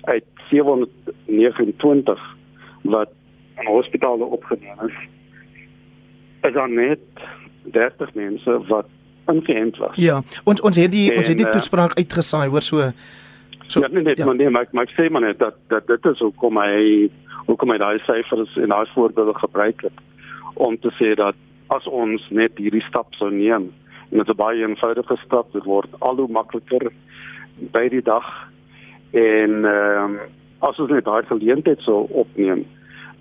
uit 0.00 0.24
729 0.50 2.36
wat 2.82 3.10
in 3.56 3.66
hospitale 3.66 4.24
opgeneem 4.24 4.80
is. 4.86 4.94
Is 6.40 6.52
dan 6.52 6.74
net 6.74 7.00
30 7.72 8.14
mense 8.14 8.58
wat 8.68 8.86
ingeënt 9.26 9.76
was. 9.76 9.94
Ja, 9.94 10.22
ons 10.44 10.60
ons 10.60 10.76
het 10.76 10.92
die 10.92 11.10
en, 11.10 11.18
ons 11.18 11.28
het 11.28 11.38
die 11.38 11.46
eh, 11.46 11.52
toespraak 11.52 11.96
uitgesaai 11.98 12.48
hoor 12.48 12.62
so 12.62 12.90
so 13.66 13.80
Ja, 13.80 13.88
nee, 13.90 14.02
nee, 14.02 14.14
ja. 14.16 14.24
maar 14.24 14.36
nee, 14.36 14.50
maar 14.50 14.66
maar 14.70 14.92
sê 14.94 15.10
maar 15.10 15.20
net 15.20 15.38
dat 15.38 15.56
dat 15.68 15.86
dit 15.86 16.04
is 16.12 16.18
hoekom 16.18 16.58
hy 16.58 17.10
hoekom 17.46 17.70
hy 17.70 17.78
daai 17.78 17.98
syfers 18.06 18.56
en 18.56 18.68
daai 18.74 18.86
voorbeelde 18.94 19.34
gebruik 19.38 19.82
het 19.82 20.04
om 20.54 20.78
te 20.78 20.92
sê 21.00 21.14
dat 21.14 21.34
as 21.74 21.86
ons 21.86 22.22
net 22.30 22.58
hierdie 22.58 22.84
stap 22.86 23.14
sou 23.18 23.30
neem 23.30 23.70
en 24.10 24.22
dit 24.22 24.28
is 24.28 24.38
baie 24.38 24.62
eenvoudige 24.62 25.18
stap 25.24 25.52
dit 25.52 25.64
word 25.64 25.90
al 25.98 26.22
hoe 26.22 26.30
makliker 26.30 26.90
by 27.74 27.88
die 27.92 28.02
dag 28.02 28.26
en 29.12 29.64
ehm 29.64 30.16
um, 30.16 30.18
as 30.64 30.78
ons 30.80 30.90
net 30.90 31.04
daai 31.04 31.26
geleentheid 31.28 31.82
sou 31.84 32.06
opneem 32.22 32.64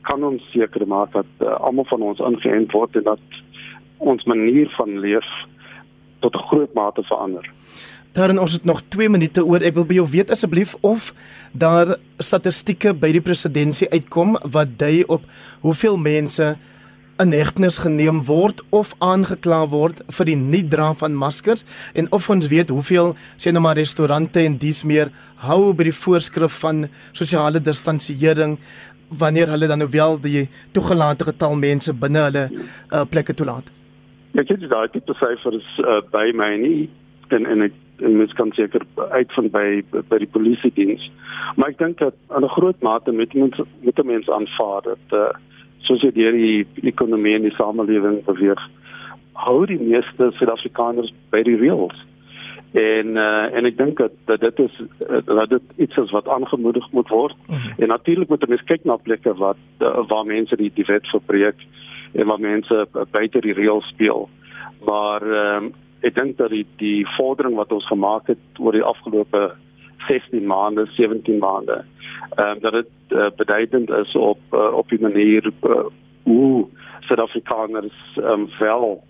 kan 0.07 0.23
ons 0.23 0.43
seker 0.53 0.85
maak 0.87 1.11
dat 1.13 1.43
uh, 1.43 1.57
almal 1.67 1.87
van 1.89 2.05
ons 2.11 2.21
ingeënt 2.29 2.71
word 2.71 2.95
en 2.95 3.03
dat 3.09 3.39
ons 3.97 4.23
manier 4.23 4.69
van 4.77 4.99
leef 4.99 5.27
tot 6.19 6.35
'n 6.35 6.47
groot 6.47 6.73
mate 6.73 7.03
verander. 7.03 7.45
Daarin 8.15 8.39
ons 8.39 8.53
het 8.53 8.63
nog 8.63 8.81
2 8.87 9.09
minute 9.09 9.45
oor. 9.45 9.61
Ek 9.61 9.73
wil 9.73 9.85
by 9.85 9.93
jou 9.93 10.07
weet 10.09 10.31
asseblief 10.31 10.75
of 10.81 11.13
daar 11.51 11.97
statistieke 12.17 12.93
by 12.93 13.11
die 13.11 13.21
presidentskap 13.21 13.91
uitkom 13.91 14.37
wat 14.51 14.79
dui 14.79 15.03
op 15.07 15.21
hoeveel 15.59 15.97
mense 15.97 16.55
in 17.19 17.31
hegtenis 17.31 17.77
geneem 17.77 18.23
word 18.27 18.61
of 18.75 18.93
aangekla 18.99 19.61
word 19.71 20.01
vir 20.17 20.25
die 20.25 20.35
nie 20.35 20.63
dra 20.67 20.93
van 20.99 21.15
maskers 21.15 21.63
en 21.93 22.09
of 22.11 22.27
ons 22.29 22.47
weet 22.51 22.69
hoeveel 22.69 23.13
sê 23.37 23.51
nou 23.51 23.61
maar 23.63 23.79
restaurante 23.79 24.43
en 24.43 24.57
dies 24.59 24.83
meer 24.83 25.11
hou 25.45 25.73
by 25.73 25.87
die 25.87 25.95
voorskrif 25.95 26.59
van 26.63 26.89
sosiale 27.15 27.59
distansiering 27.63 28.57
wanneer 29.09 29.51
hulle 29.53 29.67
dan 29.71 29.79
nou 29.83 29.87
wel 29.91 30.19
die 30.19 30.47
toegelate 30.75 31.27
getal 31.31 31.55
mense 31.55 31.93
binne 31.93 32.27
hulle 32.27 32.45
uh, 32.51 33.03
plekke 33.07 33.35
toelaat. 33.37 33.71
Ek 34.35 34.49
het 34.51 34.69
daai 34.69 34.89
tipe 34.91 35.13
syfers 35.15 35.67
uh, 35.79 36.01
by 36.11 36.31
my 36.35 36.55
nie 36.59 36.89
en 37.33 37.45
en 37.45 37.61
ek 37.69 37.75
en 38.03 38.17
mens 38.17 38.33
kan 38.33 38.51
seker 38.51 38.83
uitvind 39.15 39.51
by 39.51 39.83
by 40.09 40.17
die 40.19 40.31
polisie 40.31 40.71
diens. 40.75 41.03
Maar 41.55 41.71
ek 41.71 41.77
dink 41.79 41.99
dat 42.03 42.15
aan 42.27 42.43
'n 42.43 42.55
groot 42.57 42.81
mate 42.81 43.11
met 43.11 43.33
mense 43.33 43.63
met 43.81 44.03
mense 44.03 44.33
aanvaar 44.33 44.81
dat 44.83 45.05
uh, 45.11 45.31
soos 45.79 46.01
dit 46.01 46.13
die 46.13 46.67
ekonomie 46.81 47.35
en 47.35 47.47
die 47.47 47.55
samelewing 47.55 48.23
beweeg, 48.25 48.59
hou 49.33 49.65
die 49.65 49.79
meeste 49.79 50.31
Suid-Afrikaners 50.31 51.13
by 51.29 51.43
die 51.43 51.57
reëls. 51.57 51.95
En 52.75 53.15
uh, 53.15 53.55
en 53.55 53.65
ek 53.65 53.77
dink 53.77 53.97
dat, 53.97 54.11
dat 54.25 54.41
dit 54.41 54.59
is 54.59 54.81
dat 55.25 55.49
dit 55.49 55.63
iets 55.77 55.97
is 55.97 56.11
wat 56.11 56.27
aangemoedig 56.27 56.91
moet 56.91 57.07
word. 57.07 57.35
Mhm. 57.47 57.55
-huh. 57.55 57.73
En 57.77 57.87
natuurlik 57.87 58.29
moet 58.29 58.47
mense 58.47 58.65
kyk 58.65 58.83
na 58.83 58.95
plekke 58.95 59.33
wat 59.33 59.57
uh, 59.79 60.07
waar 60.07 60.25
mense 60.25 60.55
die 60.55 60.71
die 60.73 60.85
wet 60.87 61.07
verbreek 61.07 61.55
en 62.13 62.27
waar 62.27 62.39
mense 62.39 62.87
buite 63.11 63.41
die 63.41 63.53
reëls 63.53 63.87
speel. 63.87 64.29
Maar 64.85 65.21
ehm 65.21 65.63
um, 65.63 65.73
ek 66.05 66.13
dink 66.15 66.37
dat 66.37 66.51
die 66.53 66.65
die 66.77 67.07
vordering 67.15 67.55
wat 67.57 67.71
ons 67.73 67.87
gemaak 67.87 68.27
het 68.27 68.59
oor 68.61 68.75
die 68.75 68.83
afgelope 68.85 69.55
16 70.07 70.45
maande, 70.45 70.85
17 70.97 71.39
maande, 71.39 71.81
ehm 72.35 72.49
um, 72.49 72.59
dat 72.61 72.73
dit 72.73 72.91
uh, 73.09 73.29
beduidend 73.37 73.89
is 73.89 74.15
op 74.15 74.39
uh, 74.53 74.73
op 74.73 74.89
die 74.89 75.01
manier 75.01 75.51
uh, 75.63 75.85
hoe 76.23 76.67
Suid-Afrikaners 76.99 77.99
ehm 78.15 78.45
um, 78.45 78.49
wel 78.59 79.03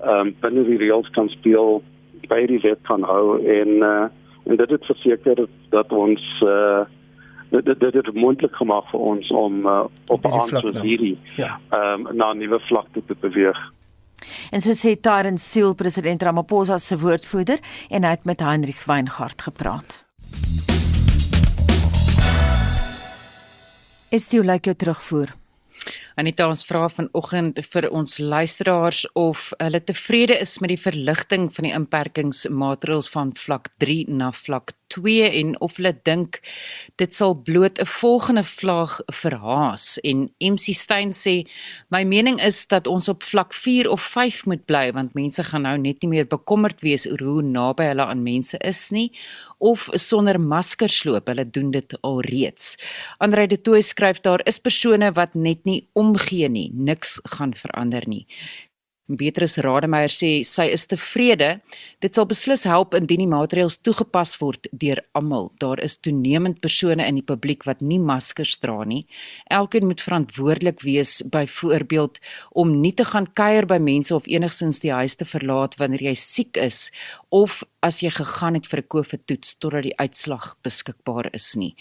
ehm 0.00 0.26
um, 0.26 0.34
binne 0.40 0.64
die 0.64 0.78
reëls 0.78 1.10
kan 1.10 1.28
speel, 1.28 1.82
by 2.28 2.46
die 2.46 2.60
wet 2.60 2.80
kan 2.88 3.02
hou 3.02 3.38
en 3.46 3.68
uh, 3.68 4.06
en 4.44 4.56
dit 4.56 4.70
het 4.70 4.84
verseker 4.84 5.46
dat 5.70 5.92
ons 5.92 6.22
uh, 6.42 6.82
dit 7.50 7.80
dit 7.80 7.94
het 7.94 8.14
moontlik 8.14 8.54
gemaak 8.54 8.86
vir 8.90 9.00
ons 9.00 9.30
om 9.30 9.66
uh, 9.66 9.84
op 10.06 10.24
'n 10.24 10.30
ander 10.30 10.80
hierdie 10.82 11.18
ja. 11.36 11.60
um, 11.70 12.08
na 12.12 12.32
'n 12.32 12.38
nuwe 12.38 12.60
vlak 12.60 12.86
te 12.92 13.16
beweeg. 13.20 13.58
En 14.50 14.60
so 14.60 14.72
sê 14.72 15.00
Taren 15.00 15.38
Siel 15.38 15.74
president 15.74 16.22
Ramaphosa 16.22 16.78
se 16.78 16.98
woordvoerder 16.98 17.58
en 17.88 18.04
hy 18.04 18.10
het 18.10 18.24
met 18.24 18.40
Heinrich 18.40 18.84
Weingart 18.84 19.42
gepraat. 19.42 20.04
Is 24.10 24.30
jy 24.30 24.40
like 24.42 24.66
jou 24.66 24.76
terugvoer? 24.76 25.28
Anita 26.20 26.44
ons 26.50 26.60
vra 26.68 26.82
vanoggend 26.92 27.62
vir 27.72 27.86
ons 27.96 28.18
luisteraars 28.20 29.06
of 29.16 29.46
hulle 29.56 29.80
tevrede 29.80 30.36
is 30.36 30.58
met 30.60 30.74
die 30.74 30.82
verligting 30.82 31.46
van 31.54 31.64
die 31.64 31.72
inperkingsmaatreëls 31.72 33.08
van 33.14 33.32
vlak 33.40 33.70
3 33.80 34.02
na 34.20 34.28
vlak 34.36 34.74
2 34.92 35.30
en 35.40 35.54
of 35.64 35.78
hulle 35.78 35.94
dink 36.04 36.42
dit 37.00 37.14
sal 37.14 37.36
bloot 37.46 37.80
'n 37.80 37.86
volgende 37.86 38.44
vlaag 38.44 39.00
verhaas 39.22 39.98
en 40.04 40.28
MC 40.40 40.74
Stein 40.76 41.12
sê 41.16 41.46
my 41.88 42.02
mening 42.04 42.40
is 42.40 42.66
dat 42.66 42.86
ons 42.86 43.08
op 43.08 43.22
vlak 43.22 43.54
4 43.54 43.88
of 43.88 44.02
5 44.02 44.46
moet 44.46 44.66
bly 44.66 44.92
want 44.92 45.14
mense 45.14 45.42
gaan 45.42 45.62
nou 45.62 45.78
net 45.78 46.02
nie 46.02 46.10
meer 46.10 46.26
bekommerd 46.26 46.80
wees 46.80 47.06
oor 47.06 47.22
hoe 47.22 47.42
naby 47.42 47.84
hulle 47.84 48.04
aan 48.04 48.22
mense 48.22 48.58
is 48.58 48.90
nie 48.90 49.12
of 49.58 49.88
sonder 49.92 50.40
maskers 50.40 51.04
loop 51.04 51.28
hulle 51.28 51.44
doen 51.44 51.70
dit 51.70 51.96
alreeds. 52.00 52.76
Andre 53.20 53.46
de 53.46 53.60
Tooy 53.60 53.82
skryf 53.84 54.20
daar 54.24 54.40
is 54.48 54.58
persone 54.58 55.12
wat 55.12 55.34
net 55.34 55.64
nie 55.68 55.88
omgee 56.10 56.48
nie 56.48 56.68
niks 56.74 57.18
gaan 57.36 57.54
verander 57.56 58.06
nie. 58.10 58.26
Beatrice 59.10 59.62
Rademeier 59.64 60.12
sê 60.12 60.30
sy 60.46 60.68
is 60.70 60.86
tevrede. 60.90 61.50
Dit 62.02 62.14
sal 62.14 62.28
beslis 62.30 62.62
help 62.68 62.94
indien 62.94 63.24
die 63.24 63.30
maatreëls 63.30 63.80
toegepas 63.82 64.36
word 64.38 64.68
deur 64.70 65.00
almal. 65.18 65.50
Daar 65.62 65.82
is 65.82 65.98
toenemend 65.98 66.60
persone 66.62 67.06
in 67.08 67.18
die 67.18 67.26
publiek 67.26 67.66
wat 67.66 67.82
nie 67.82 67.98
maskers 67.98 68.56
dra 68.62 68.84
nie. 68.86 69.02
Elkeen 69.50 69.88
moet 69.90 70.04
verantwoordelik 70.04 70.84
wees 70.86 71.18
byvoorbeeld 71.26 72.20
om 72.50 72.76
nie 72.82 72.94
te 72.94 73.06
gaan 73.08 73.26
kuier 73.34 73.66
by 73.66 73.80
mense 73.82 74.14
of 74.14 74.28
enigsins 74.30 74.80
die 74.84 74.94
huis 74.94 75.18
te 75.18 75.26
verlaat 75.26 75.74
wanneer 75.80 76.10
jy 76.10 76.16
siek 76.18 76.60
is 76.60 76.88
of 77.30 77.62
as 77.80 78.02
jy 78.02 78.10
gegaan 78.12 78.58
het 78.58 78.66
vir 78.68 78.80
'n 78.80 78.88
COVID-toets 78.92 79.54
totdat 79.58 79.82
die 79.82 79.96
uitslag 79.96 80.56
beskikbaar 80.62 81.32
is 81.32 81.56
nie. 81.56 81.74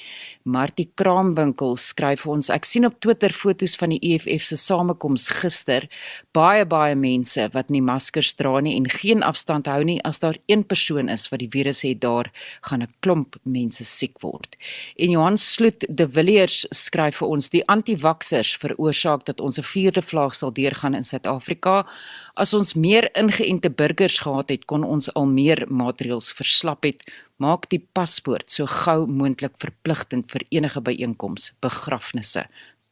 Martie 0.43 0.91
Kraamwinkel 0.95 1.75
skryf 1.75 2.21
vir 2.21 2.31
ons: 2.31 2.49
Ek 2.49 2.65
sien 2.65 2.85
op 2.85 2.99
Twitter 2.99 3.29
foto's 3.29 3.75
van 3.75 3.89
die 3.89 3.99
EFF 3.99 4.43
se 4.43 4.55
samekoms 4.55 5.29
gister. 5.29 5.89
Baie 6.31 6.65
baie 6.65 6.95
mense 6.95 7.49
wat 7.53 7.69
nie 7.69 7.81
maskers 7.81 8.33
dra 8.33 8.59
nie 8.59 8.75
en 8.75 8.89
geen 8.89 9.23
afstand 9.23 9.65
hou 9.67 9.83
nie, 9.83 9.99
as 10.03 10.19
daar 10.19 10.37
een 10.47 10.63
persoon 10.63 11.09
is 11.09 11.29
wat 11.29 11.39
die 11.39 11.49
virus 11.51 11.81
het 11.81 11.99
daar, 12.01 12.31
gaan 12.61 12.81
'n 12.81 12.93
klomp 13.01 13.35
mense 13.43 13.83
siek 13.83 14.21
word. 14.21 14.55
En 14.97 15.11
Johan 15.11 15.37
Sloot 15.37 15.85
de 15.89 16.07
Villiers 16.07 16.65
skryf 16.69 17.17
vir 17.17 17.27
ons 17.27 17.49
die 17.49 17.67
anti-vaksers 17.67 18.57
veroorsaak 18.57 19.25
dat 19.25 19.41
ons 19.41 19.57
'n 19.57 19.63
vierde 19.63 20.01
vlaag 20.01 20.33
sal 20.33 20.51
deurgaan 20.53 20.95
in 20.95 21.03
Suid-Afrika. 21.03 21.85
As 22.35 22.53
ons 22.53 22.73
meer 22.73 23.09
ingeënte 23.13 23.69
burgers 23.69 24.19
gehad 24.19 24.49
het, 24.49 24.65
kon 24.65 24.83
ons 24.83 25.13
al 25.13 25.25
meer 25.39 25.63
maatreëls 25.71 26.33
verslap 26.35 26.87
het 26.87 27.05
maak 27.39 27.69
die 27.71 27.79
paspoort 27.95 28.51
so 28.51 28.67
gou 28.67 29.05
moontlik 29.07 29.55
verpligtend 29.63 30.27
vir 30.33 30.43
enige 30.59 30.83
byeenkomste, 30.83 31.55
begrafnisse 31.63 32.49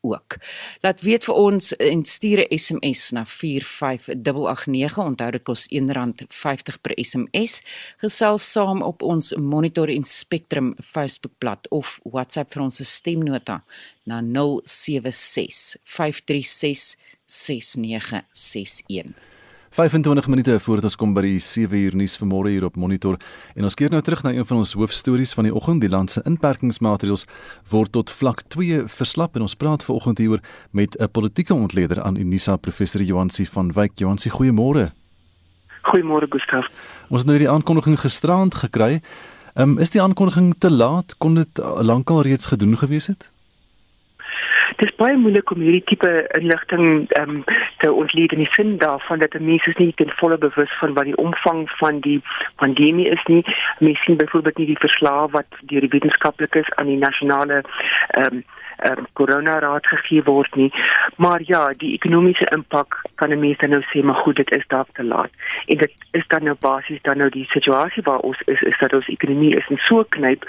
ook. 0.07 0.37
Laat 0.85 1.01
weet 1.01 1.25
vir 1.27 1.35
ons 1.35 1.75
en 1.75 2.05
stuur 2.05 2.45
'n 2.45 2.57
SMS 2.57 3.11
na 3.11 3.25
45889. 3.25 4.97
Onthou 4.97 5.31
dit 5.31 5.43
kos 5.43 5.67
R1.50 5.67 6.81
per 6.81 6.93
SMS. 6.95 7.61
Gesels 7.97 8.51
saam 8.51 8.81
op 8.81 9.01
ons 9.01 9.35
Monitor 9.35 9.89
en 9.89 10.03
Spectrum 10.03 10.75
Facebookblad 10.83 11.69
of 11.69 11.99
WhatsApp 12.03 12.53
vir 12.53 12.61
ons 12.61 12.95
stemnota 12.95 13.63
na 14.03 14.21
076 14.21 15.77
536 15.83 16.95
6961. 17.25 19.26
25 19.77 20.27
minute 20.27 20.59
voordat 20.59 20.87
ons 20.89 20.95
kom 20.97 21.11
by 21.13 21.21
die 21.21 21.39
7 21.43 21.77
uur 21.77 21.95
nuus 21.99 22.15
vanmôre 22.17 22.49
hier 22.49 22.63
op 22.65 22.79
Monitor. 22.81 23.19
En 23.53 23.67
ons 23.67 23.75
keer 23.77 23.91
nou 23.93 23.99
terug 24.01 24.23
na 24.25 24.31
een 24.33 24.47
van 24.49 24.63
ons 24.63 24.71
hoofstories 24.73 25.35
van 25.37 25.45
die 25.45 25.53
oggend. 25.53 25.83
Die 25.83 25.91
land 25.93 26.09
se 26.09 26.23
inperkingsmaatreëls 26.25 27.27
word 27.69 27.93
tot 27.93 28.09
vlak 28.09 28.41
2 28.55 28.87
verslap 28.89 29.37
en 29.37 29.45
ons 29.45 29.53
praat 29.53 29.85
vanoggend 29.85 30.17
hieroor 30.17 30.41
met 30.71 30.97
'n 30.97 31.11
politieke 31.13 31.53
ontleder 31.53 32.01
aan 32.01 32.17
Unisa 32.17 32.57
professor 32.57 33.01
Joansi 33.01 33.45
van 33.45 33.71
Wyk. 33.71 33.91
Joansi 34.01 34.29
goeiemôre. 34.29 34.89
Goeiemôre 35.93 36.27
Gustaf. 36.29 36.65
Ons 37.09 37.21
het 37.21 37.29
nou 37.29 37.37
die 37.37 37.49
aankondiging 37.49 37.99
gisterand 37.99 38.55
gekry. 38.55 39.01
Um, 39.53 39.77
is 39.77 39.89
die 39.89 40.01
aankondiging 40.01 40.55
te 40.57 40.71
laat? 40.71 41.17
Kon 41.17 41.35
dit 41.35 41.57
lankal 41.81 42.21
reeds 42.21 42.45
gedoen 42.45 42.77
gewees 42.77 43.07
het 43.07 43.29
Dit 44.77 44.89
is 44.89 44.95
baie 44.95 45.17
moeilik 45.17 45.51
om 45.51 45.61
hierdie 45.65 45.83
tipe 45.89 46.09
inligting 46.37 47.07
ehm 47.17 47.29
um, 47.37 47.43
te 47.81 47.93
ontleed 47.93 48.31
in 48.35 48.43
die 48.43 48.51
sin 48.51 48.77
daarvan 48.77 49.19
dat 49.19 49.39
mense 49.39 49.73
nie 49.77 49.93
ten 49.95 50.11
volle 50.19 50.37
bewus 50.37 50.73
van 50.79 50.93
wat 50.93 51.09
die 51.09 51.17
omvang 51.17 51.63
van 51.79 51.99
die 51.99 52.21
pandemie 52.61 53.07
is 53.09 53.23
nie. 53.25 53.43
Mense 53.79 54.03
sien 54.03 54.17
byvoorbeeld 54.17 54.57
nie 54.57 54.69
die 54.73 54.83
verslae 54.85 55.27
wat 55.33 55.59
deur 55.71 55.81
die 55.81 55.93
wetenskaplikes 55.95 56.69
aan 56.75 56.93
die 56.93 57.01
nasionale 57.01 57.63
ehm 58.07 58.37
um, 58.37 58.45
um, 58.83 59.05
corona 59.13 59.59
raad 59.59 59.87
gegee 59.87 60.23
word 60.23 60.55
nie. 60.55 60.71
Maar 61.15 61.41
ja, 61.45 61.73
die 61.77 61.93
ekonomiese 61.93 62.49
impak 62.55 63.01
kan 63.15 63.29
'n 63.29 63.39
mens 63.39 63.57
dan 63.57 63.69
nou 63.69 63.81
sê, 63.81 64.03
maar 64.03 64.15
goed, 64.15 64.35
dit 64.35 64.51
is 64.55 64.67
dalk 64.67 64.87
te 64.93 65.03
laat. 65.03 65.31
En 65.65 65.77
dit 65.77 65.93
is 66.11 66.27
dan 66.27 66.43
nou 66.43 66.55
basies 66.59 67.01
dan 67.01 67.17
nou 67.17 67.29
die 67.29 67.45
situasie 67.45 68.03
waar 68.03 68.19
ons 68.19 68.41
is 68.45 68.61
is 68.61 68.77
dat 68.79 68.93
ons 68.93 69.07
ekonomie 69.07 69.55
is 69.55 69.67
in 69.67 69.77
so 69.77 70.03
knyp 70.09 70.43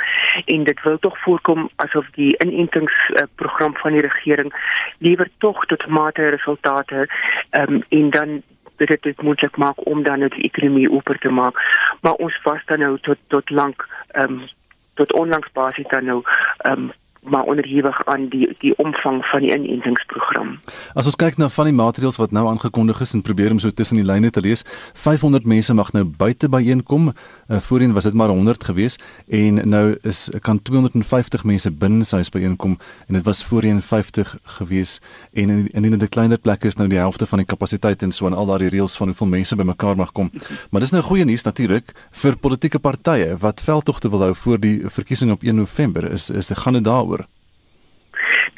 en 0.44 0.64
dit 0.64 0.82
wil 0.82 0.98
tog 0.98 1.18
voorkom 1.18 1.70
asof 1.76 2.06
die 2.10 2.36
inentingsprogram 2.38 3.72
uh, 3.72 3.80
van 3.80 3.92
die 3.92 4.00
regering 4.00 4.52
liewer 4.98 5.28
tog 5.38 5.66
tot 5.66 5.86
mate 5.86 6.28
resultate 6.28 7.08
um, 7.50 7.82
en 7.88 8.10
dan 8.10 8.42
dit 8.76 9.02
dit 9.02 9.22
moontlik 9.22 9.56
maak 9.56 9.86
om 9.86 10.02
dan 10.02 10.18
net 10.18 10.32
die 10.32 10.44
ekonomie 10.44 10.90
oop 10.90 11.16
te 11.20 11.30
maak. 11.30 11.58
Maar 12.00 12.12
ons 12.12 12.40
was 12.42 12.62
dan 12.64 12.78
nou 12.78 12.98
tot 13.00 13.18
tot 13.28 13.50
lank 13.50 13.86
ehm 14.08 14.32
um, 14.32 14.48
tot 14.94 15.12
onlangs 15.12 15.52
basies 15.52 15.88
dan 15.88 16.04
nou 16.04 16.22
ehm 16.58 16.72
um, 16.72 16.92
maar 17.30 17.44
onderhewig 17.44 18.06
aan 18.06 18.28
die 18.28 18.56
die 18.58 18.74
omvang 18.76 19.24
van 19.24 19.40
die 19.40 19.52
inentingsprogram. 19.54 20.56
As 20.94 21.06
ons 21.06 21.16
kyk 21.16 21.36
na 21.36 21.48
van 21.48 21.68
die 21.70 21.76
maatreëls 21.76 22.18
wat 22.20 22.30
nou 22.30 22.46
aangekondig 22.48 23.00
is 23.00 23.14
en 23.14 23.22
probeer 23.22 23.50
om 23.54 23.58
so 23.62 23.70
tussen 23.70 24.00
die 24.00 24.06
lyne 24.06 24.30
te 24.30 24.40
lees, 24.40 24.64
500 24.94 25.44
mense 25.44 25.74
mag 25.74 25.92
nou 25.92 26.04
buite 26.04 26.48
byeenkom. 26.48 27.12
Uh, 27.48 27.60
voorheen 27.64 27.92
was 27.92 28.04
dit 28.04 28.14
maar 28.14 28.28
100 28.28 28.64
gewees 28.64 28.98
en 29.28 29.60
nou 29.68 29.96
is 30.02 30.28
kan 30.40 30.62
250 30.62 31.44
mense 31.44 31.70
binne 31.70 32.04
sy 32.04 32.20
huis 32.20 32.32
byeenkom 32.32 32.76
en 33.06 33.18
dit 33.18 33.24
was 33.24 33.44
voorheen 33.44 33.80
50 33.82 34.36
gewees 34.58 34.98
en 35.32 35.50
in 35.50 35.84
in 35.84 35.96
'n 35.96 36.08
kleiner 36.08 36.38
plek 36.38 36.64
is 36.64 36.76
nou 36.76 36.88
die 36.88 36.98
helfte 36.98 37.26
van 37.26 37.38
die 37.38 37.46
kapasiteit 37.46 38.02
en 38.02 38.12
so 38.12 38.26
en 38.26 38.34
al 38.34 38.46
daardie 38.46 38.68
reëls 38.68 38.96
van 38.96 39.06
hoeveel 39.08 39.26
mense 39.26 39.56
bymekaar 39.56 39.96
mag 39.96 40.12
kom. 40.12 40.30
Maar 40.70 40.80
dis 40.80 40.90
nou 40.90 41.02
goeie 41.02 41.24
nuus 41.24 41.42
natuurlik 41.42 41.92
vir 42.10 42.36
politieke 42.36 42.78
partye 42.78 43.36
wat 43.36 43.60
veldtogte 43.60 44.10
wil 44.10 44.20
hou 44.20 44.34
voor 44.34 44.58
die 44.60 44.82
verkiesing 44.84 45.30
op 45.32 45.42
1 45.42 45.54
November. 45.54 46.12
Is 46.12 46.30
is 46.30 46.46
dit 46.46 46.58
gaan 46.58 46.72
dit 46.72 46.84
daaroor 46.84 47.17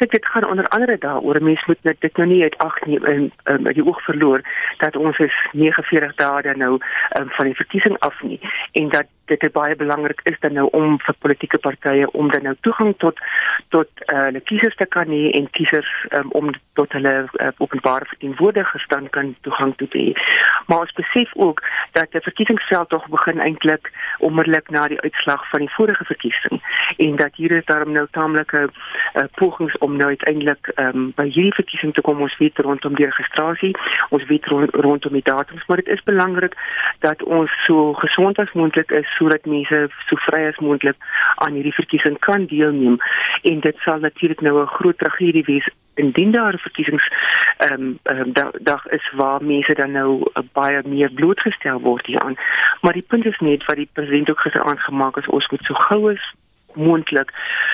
dit 0.01 0.11
dit 0.11 0.27
gaan 0.27 0.49
onder 0.49 0.69
andere 0.69 0.99
daaroor 0.99 1.43
mense 1.43 1.65
moet 1.67 1.83
net 1.83 2.01
dit 2.01 2.17
nou 2.17 2.29
nie 2.29 2.43
uit 2.43 2.59
ag 2.59 2.81
neem 2.87 3.05
in 3.05 3.33
um, 3.45 3.73
die 3.73 3.87
oog 3.87 4.03
verloor 4.09 4.41
dat 4.83 4.97
ons 4.97 5.19
is 5.19 5.37
49 5.53 6.15
dae 6.21 6.43
dan 6.49 6.59
nou 6.59 6.73
um, 7.19 7.31
van 7.39 7.51
die 7.51 7.59
verkiesing 7.63 7.99
af 7.99 8.23
nie 8.23 8.41
en 8.73 8.89
dat 8.97 9.07
dit 9.39 9.53
baie 9.53 9.77
belangrik 9.77 10.21
is 10.25 10.39
dan 10.41 10.53
nou 10.53 10.69
om 10.77 10.99
vir 10.99 11.15
politieke 11.19 11.59
partye 11.59 12.11
om 12.11 12.31
dan 12.31 12.43
nou 12.43 12.55
toegang 12.67 12.95
tot 12.99 13.19
tot 13.69 13.89
uh, 14.13 14.25
hulle 14.27 14.41
kiesers 14.41 14.77
te 14.77 14.87
kan 14.87 15.11
hê 15.13 15.31
en 15.39 15.51
kiesers 15.57 15.91
um, 16.19 16.31
om 16.41 16.51
tot 16.79 16.93
hulle 16.97 17.15
uh, 17.29 17.51
openbare 17.59 18.09
verteenwoordigers 18.13 18.87
dan 18.89 19.09
kan 19.17 19.35
toegang 19.47 19.75
toe 19.77 19.89
hê. 19.93 20.07
Maar 20.67 20.87
ons 20.87 20.97
besef 20.99 21.35
ook 21.37 21.63
dat 21.93 22.11
die 22.13 22.25
verkiesingsveld 22.27 22.89
tog 22.89 23.07
begin 23.15 23.41
eintlik 23.41 23.93
onmiddellik 24.19 24.71
na 24.71 24.87
die 24.89 25.01
uitslag 25.01 25.47
van 25.51 25.67
die 25.67 25.73
vorige 25.77 26.05
verkiesing 26.05 26.63
en 26.97 27.17
dat 27.17 27.35
hier 27.35 27.53
is 27.59 27.69
daarom 27.71 27.93
nou 27.93 28.07
taamlike 28.11 28.67
uh, 28.67 29.25
pogings 29.39 29.79
om 29.79 29.90
nou 29.97 30.09
uiteindelik 30.09 30.71
um, 30.77 31.11
by 31.17 31.27
hierdie 31.29 31.55
verkiesing 31.55 31.95
te 31.95 32.05
kom 32.07 32.21
ons 32.21 32.37
weet 32.39 32.59
rondom 32.59 32.95
die 32.95 33.09
registrasie, 33.09 33.73
ons 34.11 34.27
weet 34.31 34.47
rond, 34.47 34.75
rondom 34.75 35.13
die 35.13 35.25
datums, 35.27 35.67
maar 35.67 35.83
dit 35.83 35.89
is 35.89 36.03
belangrik 36.05 36.57
dat 37.07 37.23
ons 37.23 37.51
so 37.67 37.93
gesond 38.03 38.39
as 38.39 38.53
moontlik 38.53 38.91
is 38.91 39.09
sodat 39.17 39.47
mense 39.47 39.83
so 40.09 40.23
vry 40.29 40.47
as 40.49 40.63
moontlik 40.65 40.97
aan 41.45 41.59
hierdie 41.59 41.75
verkiesing 41.75 42.19
kan 42.19 42.47
deelneem. 42.47 42.99
En 43.43 43.61
dit 43.61 43.77
sal 43.85 43.99
natuurlik 43.99 44.41
nou 44.41 44.63
'n 44.63 44.75
groot 44.77 44.99
tragedie 44.99 45.45
wees 45.45 45.69
indien 45.95 46.31
daar 46.31 46.59
verkiesings 46.59 47.09
ehm 47.57 47.73
um, 47.73 47.99
um, 48.03 48.33
dag, 48.33 48.51
dag 48.61 48.87
is 48.87 49.13
waar 49.17 49.45
mense 49.45 49.75
dan 49.75 49.91
nou 49.91 50.11
uh, 50.21 50.43
baie 50.53 50.83
meer 50.85 51.11
blootgestel 51.13 51.81
word 51.81 52.07
hieraan. 52.07 52.37
Maar 52.81 52.93
die 52.93 53.09
punt 53.09 53.25
is 53.25 53.39
net 53.39 53.65
wat 53.65 53.77
die 53.77 53.91
president 53.93 54.31
ook 54.31 54.41
gister 54.41 54.63
aangemaak 54.63 55.15
het 55.15 55.29
ons 55.29 55.49
moet 55.51 55.65
so 55.65 55.75
gou 55.75 56.13
as 56.13 56.25
moontlik 56.75 57.33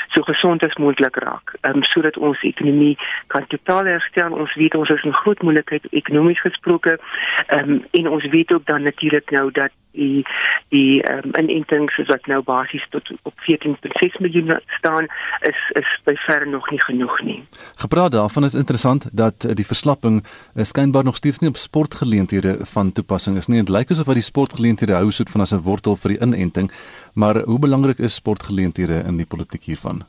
so 0.08 0.22
gesond 0.22 0.62
as 0.62 0.74
moontlik 0.74 1.16
raak. 1.16 1.54
Ehm 1.60 1.76
um, 1.76 1.82
sodat 1.84 2.16
ons 2.16 2.42
ekonomie 2.42 2.98
kan 3.26 3.46
totaal 3.46 3.84
herstel. 3.84 4.32
Ons 4.32 4.54
weet 4.54 4.74
ons 4.74 4.90
is 4.90 5.04
in 5.04 5.14
groot 5.14 5.42
moeilikheid 5.42 5.86
ekonomies 5.90 6.40
gesproke. 6.40 6.98
Ehm 7.46 7.70
um, 7.70 7.84
en 7.90 8.08
ons 8.08 8.28
weet 8.36 8.52
ook 8.52 8.66
dan 8.66 8.82
natuurlik 8.82 9.30
nou 9.30 9.50
dat 9.50 9.72
die 9.96 10.24
die 10.74 11.02
ehm 11.02 11.28
um, 11.28 11.34
inentings 11.42 11.96
wat 12.10 12.26
nou 12.26 12.40
basies 12.42 12.86
tot 12.90 13.10
op 13.22 13.34
14.6 13.48 14.18
miljoen 14.24 14.56
staan 14.78 15.06
is 15.50 15.60
is 15.80 15.90
by 16.04 16.14
ver 16.26 16.48
nog 16.48 16.70
nie 16.70 16.82
genoeg 16.82 17.20
nie. 17.22 17.38
Gepraat 17.76 18.12
daarvan 18.12 18.44
is 18.44 18.54
interessant 18.54 19.08
dat 19.12 19.46
die 19.54 19.66
verslapping 19.66 20.24
uh, 20.24 20.62
skynbaar 20.62 21.04
nog 21.04 21.16
steeds 21.16 21.38
nie 21.38 21.50
op 21.50 21.56
sportgeleenthede 21.56 22.56
van 22.74 22.92
toepassing 22.92 23.36
is 23.36 23.46
nie. 23.46 23.62
Dit 23.64 23.74
lyk 23.78 23.90
asof 23.90 24.06
wat 24.06 24.20
die 24.20 24.30
sportgeleenthede 24.30 24.98
hou 24.98 25.10
soet 25.10 25.30
van 25.30 25.40
as 25.40 25.54
'n 25.54 25.64
wortel 25.68 25.96
vir 25.96 26.16
die 26.16 26.20
inenting, 26.20 26.70
maar 27.14 27.42
hoe 27.42 27.58
belangrik 27.58 27.98
is 27.98 28.14
sportgeleenthede 28.14 29.02
in 29.06 29.16
die 29.16 29.26
politiek 29.26 29.62
hiervan? 29.62 30.04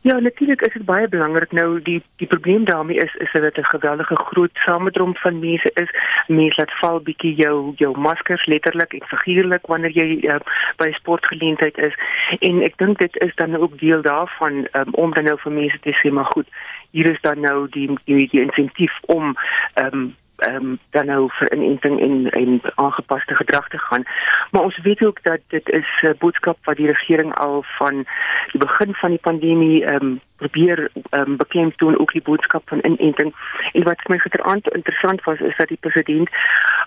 Ja, 0.00 0.18
natuurlik 0.18 0.60
is 0.60 0.72
dit 0.72 0.84
baie 0.84 1.08
belangrik 1.08 1.52
nou 1.52 1.82
die 1.82 2.02
die 2.16 2.26
probleem 2.26 2.64
daarmee 2.64 2.96
is 2.96 3.14
is 3.14 3.32
dat 3.32 3.42
dit 3.42 3.56
'n 3.56 3.64
geweldige 3.64 4.16
groot 4.16 4.50
samedrom 4.54 5.16
van 5.16 5.38
mense 5.38 5.70
is. 5.74 5.90
Mense 6.26 6.60
laat 6.60 6.78
val 6.78 7.00
bietjie 7.00 7.34
jou 7.34 7.72
jou 7.76 7.98
maskers 7.98 8.46
letterlik 8.46 8.92
en 8.92 9.06
figuurlik 9.06 9.66
wanneer 9.66 9.90
jy 9.90 10.08
uh, 10.22 10.36
by 10.76 10.92
sportgeleentheid 10.92 11.78
is. 11.78 11.94
En 12.38 12.62
ek 12.62 12.78
dink 12.78 12.98
dit 12.98 13.16
is 13.16 13.34
dan 13.34 13.56
ook 13.56 13.78
deel 13.78 14.02
daarvan 14.02 14.68
um, 14.72 14.94
om 14.94 15.14
dan 15.14 15.24
nou 15.24 15.38
vir 15.38 15.52
mense 15.52 15.78
te 15.80 15.98
sê 16.02 16.12
maar 16.12 16.30
goed, 16.34 16.48
hier 16.90 17.10
is 17.10 17.20
dan 17.20 17.40
nou 17.40 17.66
die 17.70 17.90
die, 18.04 18.28
die 18.28 18.40
insentief 18.40 18.92
om 19.06 19.36
ehm 19.74 19.94
um, 19.94 20.14
ehm 20.36 20.54
um, 20.54 20.78
dan 20.90 21.06
nou 21.06 21.28
vir 21.38 21.52
inenting 21.52 22.00
en 22.00 22.30
en 22.30 22.60
aangepaste 22.74 23.34
gedrag 23.34 23.68
te 23.68 23.78
gaan. 23.78 24.02
Maar 24.50 24.62
ons 24.62 24.78
weet 24.82 25.04
ook 25.04 25.22
dat 25.22 25.40
dit 25.48 25.68
is 25.68 25.88
'n 26.02 26.14
boodskap 26.18 26.58
wat 26.64 26.76
die 26.76 26.86
regering 26.86 27.34
al 27.34 27.64
van 27.78 28.06
die 28.52 28.60
begin 28.60 28.94
van 28.94 29.10
die 29.10 29.24
pandemie 29.28 29.84
ehm 29.84 30.04
um, 30.04 30.20
probeer 30.36 30.90
ehm 31.10 31.30
um, 31.30 31.36
bekend 31.36 31.78
doen 31.78 31.98
ook 31.98 32.12
die 32.12 32.22
boodskap 32.22 32.68
van 32.68 32.78
inenting. 32.82 33.34
En 33.72 33.82
wat 33.82 34.00
vir 34.02 34.10
my 34.10 34.18
giteraand 34.18 34.68
interessant 34.68 35.24
was 35.24 35.38
is 35.40 35.56
dat 35.56 35.68
die 35.68 35.80
president 35.80 36.28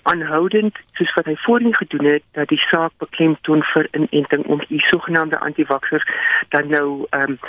aanhoudend 0.04 0.78
soos 0.94 1.14
wat 1.14 1.26
hy 1.26 1.36
voorheen 1.36 1.76
gedoen 1.76 2.06
het 2.06 2.24
dat 2.32 2.48
die 2.48 2.62
saak 2.62 2.92
bekend 2.98 3.38
doen 3.42 3.64
vir 3.64 3.88
inenting 3.92 4.46
om 4.46 4.62
die 4.68 4.82
sogenaamde 4.82 5.40
anti-vaxxers 5.40 6.08
dan 6.50 6.68
nou 6.68 7.06
ehm 7.10 7.30
um, 7.30 7.40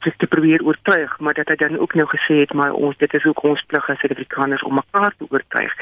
te, 0.00 0.12
te 0.16 0.26
probeer 0.26 0.64
oortuig, 0.64 1.18
maar 1.18 1.34
dat 1.34 1.48
hy 1.48 1.56
dan 1.60 1.78
ook 1.78 1.94
nou 1.94 2.06
gesê 2.08 2.40
het 2.42 2.52
maar 2.52 2.72
ons 2.72 2.96
dit 2.96 3.14
is 3.14 3.24
ook 3.24 3.42
ons 3.42 3.62
plig 3.66 3.88
as 3.90 3.98
Suid-Afrikaners 3.98 4.62
om 4.62 4.74
mekaar 4.80 5.14
te 5.18 5.26
oortuig. 5.28 5.74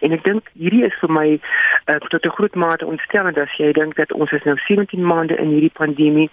En 0.00 0.12
ek 0.16 0.24
dink 0.24 0.50
hierdie 0.52 0.84
is 0.88 0.96
vir 1.00 1.12
my 1.12 1.26
uh, 1.36 1.96
tot 2.08 2.24
'n 2.24 2.36
groot 2.38 2.54
mate 2.54 2.86
ontstellend 2.86 3.38
as 3.38 3.56
jy 3.60 3.72
dink 3.72 3.96
dat 3.96 4.12
ons 4.12 4.32
is 4.32 4.44
nou 4.44 4.56
17 4.66 5.06
maande 5.06 5.34
in 5.34 5.52
hierdie 5.54 5.74
pandemie 5.74 6.30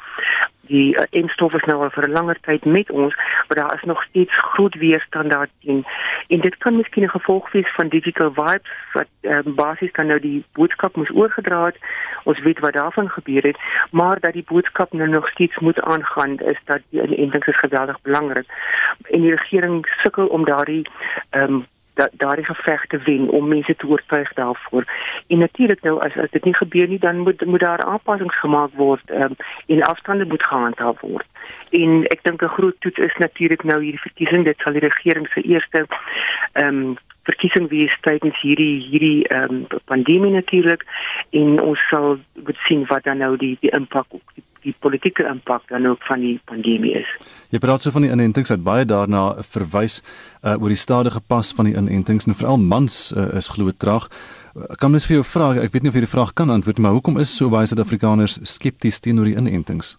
die 0.68 0.96
uh, 0.96 1.04
enstof 1.10 1.54
is 1.54 1.66
nou 1.68 1.82
al 1.84 1.90
vir 1.90 2.08
'n 2.08 2.12
langer 2.12 2.40
tyd 2.42 2.66
met 2.66 2.92
ons, 2.92 3.16
maar 3.48 3.58
daar 3.58 3.74
is 3.76 3.84
nog 3.84 4.04
steeds 4.04 4.34
groot 4.38 4.76
weerstand 4.76 5.30
daarteen. 5.30 5.86
En 6.28 6.40
dit 6.40 6.58
kan 6.58 6.76
miskien 6.76 7.04
'n 7.04 7.10
gevolg 7.10 7.52
wees 7.52 7.74
van 7.76 7.88
digital 7.88 8.34
vibes 8.34 8.72
wat 8.94 9.08
um, 9.22 9.56
basies 9.56 9.92
dan 9.92 10.08
nou 10.08 10.20
die 10.20 10.46
boodskap 10.54 10.96
moes 10.96 11.12
oorgedra 11.14 11.66
het. 11.66 11.78
Ons 12.24 12.40
weet 12.40 12.60
wat 12.60 12.74
daarvan 12.74 13.10
gebeur 13.10 13.44
het, 13.44 13.58
maar 13.92 14.20
dat 14.20 14.34
die 14.34 14.46
boodskap 14.48 14.94
nou 14.94 15.10
nog 15.10 15.30
steeds 15.30 15.58
moet 15.60 15.82
aangaan 15.82 16.40
is 16.40 16.60
dat 16.66 16.82
die 16.90 17.02
inenting 17.02 17.46
is 17.46 17.60
geweldig 17.60 18.02
belangrik. 18.02 18.46
En 19.10 19.22
die 19.22 19.36
regering 19.36 19.86
sukkel 20.02 20.28
om 20.28 20.46
daardie 20.46 20.88
ehm 21.30 21.54
um, 21.54 21.66
dat 21.94 22.10
daardie 22.12 22.46
geveg 22.46 22.86
te 22.86 22.98
wen 22.98 23.30
om 23.30 23.48
mense 23.48 23.76
te 23.76 23.88
oortuig 23.88 24.34
daarvoor. 24.34 24.84
En 25.28 25.38
natuurlik 25.38 25.82
nou 25.82 26.00
as 26.00 26.18
as 26.18 26.32
dit 26.32 26.44
nie 26.44 26.56
gebeur 26.56 26.88
nie, 26.88 27.00
dan 27.00 27.18
moet 27.18 27.46
moet 27.46 27.60
daar 27.60 27.84
aanpassings 27.84 28.40
gemaak 28.40 28.72
word 28.74 29.12
um, 29.12 29.36
en 29.68 29.82
afstande 29.82 30.26
moet 30.26 30.44
gehandhaaf 30.44 31.02
word. 31.02 31.28
En 31.70 32.04
ek 32.08 32.24
dink 32.24 32.42
'n 32.42 32.56
groot 32.58 32.76
toets 32.80 32.98
is 32.98 33.16
natuurlik 33.18 33.64
nou 33.64 33.82
hierdie 33.82 34.06
verkiesing. 34.08 34.44
Dit 34.44 34.60
sal 34.60 34.74
die 34.74 34.88
regering 34.88 35.28
se 35.28 35.42
eerste 35.42 35.86
ehm 36.54 36.68
um, 36.68 36.98
verkiesing 37.24 37.70
wees 37.70 37.98
tydens 38.02 38.42
hierdie 38.42 38.80
hierdie 38.90 39.28
ehm 39.28 39.44
um, 39.44 39.68
pandemie 39.86 40.32
natuurlik 40.32 40.84
en 41.30 41.60
ons 41.62 41.88
sal 41.90 42.18
moet 42.44 42.58
sien 42.68 42.86
wat 42.86 43.04
dan 43.04 43.18
nou 43.18 43.38
die 43.38 43.58
die 43.60 43.72
impak 43.72 44.06
op 44.10 44.22
die 44.36 44.44
die 44.64 44.76
politieke 44.80 45.26
impak 45.30 45.68
dan 45.70 45.86
ook 45.88 46.04
van 46.08 46.24
die 46.24 46.36
pandemie 46.50 46.94
is. 47.00 47.10
Jy 47.54 47.62
praat 47.64 47.84
so 47.84 47.94
van 47.94 48.06
die 48.06 48.12
inentings 48.12 48.52
dat 48.54 48.64
baie 48.64 48.86
daarna 48.86 49.26
verwys 49.56 50.02
uh, 50.02 50.56
oor 50.56 50.74
die 50.74 50.80
stadige 50.80 51.22
pas 51.22 51.54
van 51.56 51.70
die 51.70 51.76
inentings 51.78 52.28
en 52.28 52.38
veral 52.38 52.62
mans 52.62 53.12
uh, 53.16 53.30
is 53.38 53.52
glo 53.54 53.72
traag. 53.72 54.10
Uh, 54.56 54.74
kan 54.80 54.92
mens 54.92 55.08
vir 55.10 55.20
jou 55.20 55.26
vra, 55.28 55.54
ek 55.64 55.76
weet 55.76 55.86
nie 55.86 55.94
of 55.94 56.00
jy 56.00 56.06
die 56.06 56.14
vraag 56.16 56.34
kan 56.38 56.54
antwoord 56.54 56.82
maar 56.84 56.96
hoekom 56.98 57.20
is 57.22 57.34
so 57.36 57.52
baie 57.54 57.68
Suid-Afrikaners 57.70 58.40
skepties 58.56 59.00
teenoor 59.04 59.30
die 59.30 59.38
inentings? 59.40 59.98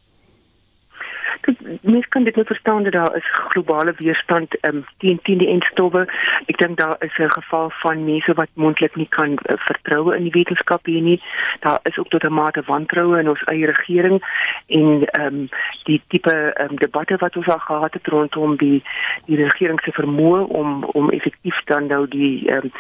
Mens 1.85 2.09
kan 2.09 2.25
dit 2.25 2.37
net 2.37 2.47
verstaan 2.47 2.83
dat 2.83 2.93
daar 2.93 3.17
is 3.17 3.31
globale 3.49 3.95
weerstand 3.97 4.57
um, 4.61 4.85
teen 4.99 5.19
teen 5.23 5.39
die 5.39 5.49
enstowwe. 5.49 6.07
Ek 6.47 6.59
dink 6.59 6.79
daar 6.79 6.97
is 6.99 7.17
'n 7.19 7.31
geval 7.31 7.71
van 7.71 8.05
mense 8.05 8.33
wat 8.35 8.49
mondelik 8.55 8.97
nie 8.97 9.09
kan 9.09 9.31
uh, 9.33 9.57
vertrou 9.57 10.15
in 10.15 10.23
die 10.23 10.33
wetenskap 10.33 10.87
hier 10.87 11.03
nie. 11.03 11.23
Daar 11.61 11.79
is 11.83 11.99
ook 11.99 12.09
tot 12.09 12.25
'n 12.25 12.33
mate 12.33 12.63
wantroue 12.67 13.19
in 13.19 13.29
ons 13.29 13.43
eie 13.45 13.67
regering 13.67 14.23
en 14.67 15.05
ehm 15.05 15.27
um, 15.27 15.49
die 15.85 16.03
tipe 16.09 16.55
um, 16.61 16.77
debatte 16.77 17.17
wat 17.17 17.37
ons 17.37 17.49
al 17.49 17.59
gehad 17.59 17.93
het 17.93 18.07
rondom 18.07 18.57
die 18.57 18.83
die 19.27 19.37
regering 19.37 19.81
se 19.81 19.93
vermoë 19.93 20.47
om 20.49 20.85
om 20.85 21.11
effektief 21.11 21.65
dan 21.65 21.87
nou 21.87 22.09
die 22.09 22.49
ehm 22.49 22.65
um, 22.65 22.71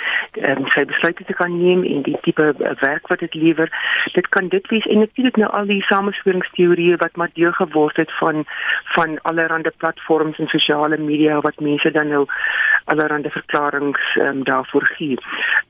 um, 0.51 0.67
sy 0.67 0.85
besluite 0.85 1.25
te 1.25 1.33
kan 1.33 1.59
neem 1.59 1.85
en 1.85 2.03
die 2.03 2.19
tipe 2.21 2.55
uh, 2.59 2.71
werk 2.81 3.07
wat 3.07 3.19
dit 3.19 3.35
lewer. 3.35 3.69
Dit 4.13 4.29
kan 4.29 4.49
dit 4.49 4.69
wees 4.69 4.87
en 4.87 4.99
natuurlik 4.99 5.37
nou 5.37 5.51
al 5.51 5.67
die 5.67 5.83
samesweringsteorieë 5.83 6.97
wat 6.97 7.17
maar 7.17 7.31
deel 7.33 7.53
geword 7.53 7.97
het 7.97 8.13
van 8.19 8.45
van 8.95 9.19
allerlei 9.23 9.71
platforms 9.77 10.39
en 10.39 10.47
sosiale 10.47 10.99
media 10.99 11.41
wat 11.41 11.61
mense 11.61 11.91
dan 11.91 12.09
nou 12.09 12.27
allerlei 12.85 13.31
verklaringe 13.31 13.99
um, 14.15 14.45
daarvoor 14.45 14.87
gee. 14.97 15.19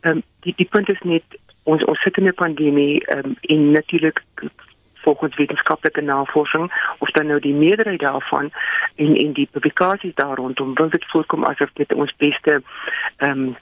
Ehm 0.01 0.17
um, 0.17 0.23
die 0.41 0.55
die 0.57 0.69
punt 0.71 0.89
is 0.89 1.03
net 1.03 1.41
ons 1.63 1.85
ons 1.85 2.01
sit 2.03 2.17
in 2.17 2.29
'n 2.29 2.35
pandemie 2.35 3.17
um, 3.17 3.37
en 3.41 3.71
natuurlik 3.71 4.23
volgens 5.05 5.37
wetenskaplike 5.37 6.01
navorsing 6.01 6.95
of 6.99 7.11
dan 7.11 7.27
nou 7.27 7.41
die 7.41 7.55
meerderheid 7.55 8.01
daarvan 8.01 8.51
en 8.97 9.17
en 9.17 9.33
die 9.33 9.49
publikasies 9.51 10.15
daar 10.15 10.37
rondom 10.37 10.75
wil 10.75 10.89
dit 10.89 11.05
voorkom 11.11 11.45
asof 11.45 11.71
dit 11.73 11.95
ons 11.95 12.15
beste 12.17 12.63
ehm 13.17 13.31
um, 13.31 13.57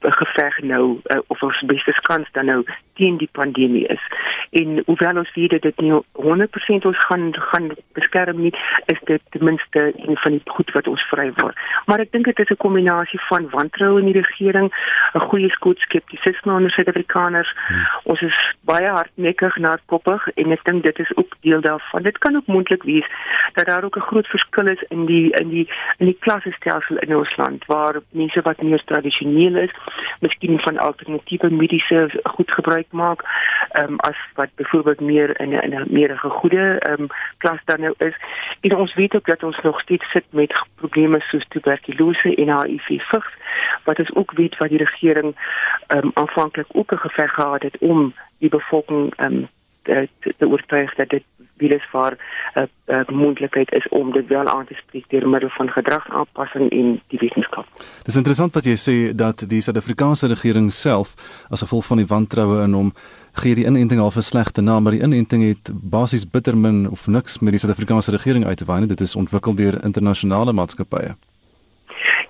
geveg 0.00 0.62
nou 0.62 1.00
uh, 1.04 1.18
of 1.26 1.42
ons 1.42 1.62
beste 1.66 1.92
kans 2.02 2.28
dan 2.32 2.46
nou 2.46 2.64
teen 2.94 3.16
die 3.16 3.28
pandemie 3.32 3.86
is. 3.86 4.02
En 4.50 4.82
hoewel 4.86 5.16
ons 5.22 5.34
weet 5.34 5.50
dat 5.50 5.62
dit 5.62 5.80
nie 5.80 5.92
100% 5.92 6.86
ons 6.90 7.04
gaan 7.06 7.28
gaan 7.50 7.70
beskerm 7.92 8.40
nie, 8.40 8.52
is 8.92 9.00
dit 9.04 9.22
ten 9.30 9.44
minste 9.44 9.92
een 9.96 10.16
van 10.16 10.36
die 10.36 10.42
goed 10.44 10.72
wat 10.76 10.88
ons 10.88 11.04
vry 11.12 11.30
word. 11.40 11.56
Maar 11.86 12.04
ek 12.04 12.12
dink 12.12 12.28
dit 12.28 12.40
is 12.44 12.50
'n 12.50 12.64
kombinasie 12.66 13.20
van 13.28 13.48
wantroue 13.50 14.00
in 14.00 14.12
die 14.12 14.20
regering, 14.20 14.72
'n 15.14 15.26
goeie 15.30 15.50
skoot 15.50 15.78
skeptisisme 15.78 16.52
onder 16.52 16.70
Suid-Afrikaners. 16.70 17.52
Hmm. 17.68 17.86
Ons 18.02 18.20
is 18.20 18.36
baie 18.60 18.88
hardnekkig 18.88 19.56
na 19.56 19.78
koppig 19.86 20.28
en 20.34 20.52
ek 20.52 20.64
dink 20.64 20.82
dit 20.82 20.98
is 20.98 21.16
ook 21.16 21.36
deel 21.40 21.60
daarvan. 21.60 22.02
Dit 22.02 22.18
kan 22.18 22.36
ook 22.36 22.46
moontlik 22.46 22.82
wees 22.82 23.06
dat 23.54 23.66
daar 23.66 23.84
ook 23.84 23.96
'n 23.96 24.08
groot 24.10 24.26
verskil 24.26 24.66
is 24.66 24.82
in 24.88 25.06
die 25.06 25.30
in 25.30 25.48
die 25.48 25.68
in 25.98 26.06
die 26.06 26.18
klassestelsel 26.20 26.96
in 26.96 27.16
ons 27.16 27.36
land 27.36 27.64
waar 27.66 28.00
mense 28.10 28.40
wat 28.42 28.62
meer 28.62 28.82
tradisioneel 28.84 29.56
is, 29.56 29.70
miskien 30.20 30.58
van 30.58 30.78
alternatiewe 30.78 31.50
mediese 31.50 32.10
goed 32.22 32.50
gebruik 32.50 32.86
maak, 32.90 33.22
ehm 33.70 33.92
um, 33.92 33.96
as 33.98 34.16
wat 34.34 34.48
byvoorbeeld 34.54 35.00
meer 35.00 35.40
in 35.40 35.48
'n 35.48 35.62
in 35.62 35.74
'n 35.74 35.86
meer 35.90 36.18
gegoede 36.18 36.78
ehm 36.78 37.00
um, 37.00 37.06
klas 37.38 37.60
dan 37.64 37.80
nou 37.80 37.94
is. 37.98 38.16
En 38.60 38.76
ons 38.76 38.94
weet 38.94 39.14
ook 39.14 39.26
dat 39.26 39.42
ons 39.42 39.58
nog 39.62 39.80
steeds 39.80 40.10
sit 40.10 40.24
met 40.30 40.54
probleme 40.74 41.20
soos 41.20 41.46
tuberkulose 41.48 42.34
en 42.34 42.60
HIV 42.60 42.86
vigs 42.86 43.32
wat 43.84 43.98
ons 43.98 44.14
ook 44.14 44.32
weet 44.32 44.56
wat 44.56 44.68
die 44.68 44.78
regering 44.78 45.34
ehm 45.86 46.04
um, 46.04 46.10
aanvanklik 46.14 46.66
ook 46.72 46.92
'n 46.92 46.96
geveg 47.06 47.32
gehad 47.34 47.62
het 47.62 47.78
om 47.78 48.14
die 48.38 48.48
bevolking 48.48 49.14
ehm 49.16 49.34
um, 49.34 49.48
te, 49.82 50.08
te 50.38 50.48
oortuig 50.48 50.94
dat 50.94 51.08
dit 51.08 51.24
virus 51.60 51.90
waar 51.92 52.14
'n 52.54 52.60
uh, 52.60 52.96
uh, 52.96 53.08
moontlikheid 53.08 53.72
is 53.72 53.88
om 53.88 54.12
dit 54.12 54.26
wel 54.26 54.46
aan 54.48 54.66
te 54.66 54.74
spreek 54.74 55.04
deur 55.08 55.28
middel 55.28 55.48
van 55.48 55.68
gedragsaanpassing 55.68 56.70
en 56.70 57.00
die 57.06 57.18
wetenskap. 57.18 57.66
Dis 58.02 58.16
interessant 58.16 58.54
wat 58.54 58.64
jy 58.64 58.76
sê 58.76 59.14
dat 59.14 59.48
die 59.48 59.60
Suid-Afrikaanse 59.60 60.26
regering 60.26 60.72
self 60.72 61.14
as 61.48 61.60
gevolg 61.60 61.86
van 61.86 61.96
die 61.96 62.06
wantroue 62.06 62.62
in 62.62 62.72
hom 62.72 62.92
gee 63.32 63.54
die 63.54 63.66
inenting 63.66 64.00
al 64.00 64.12
'n 64.16 64.22
slegte 64.22 64.60
naam, 64.60 64.82
maar 64.82 64.92
die 64.92 65.02
inenting 65.02 65.42
het 65.48 65.70
basies 65.72 66.30
bitter 66.30 66.56
min 66.56 66.88
of 66.90 67.06
niks 67.06 67.38
met 67.38 67.50
die 67.50 67.60
Suid-Afrikaanse 67.60 68.10
regering 68.10 68.46
uit 68.46 68.56
te 68.56 68.64
waai 68.64 68.80
nie. 68.80 68.88
Dit 68.88 69.00
is 69.00 69.16
ontwikkel 69.16 69.54
deur 69.54 69.84
internasionale 69.84 70.52
maatskappye. 70.52 71.14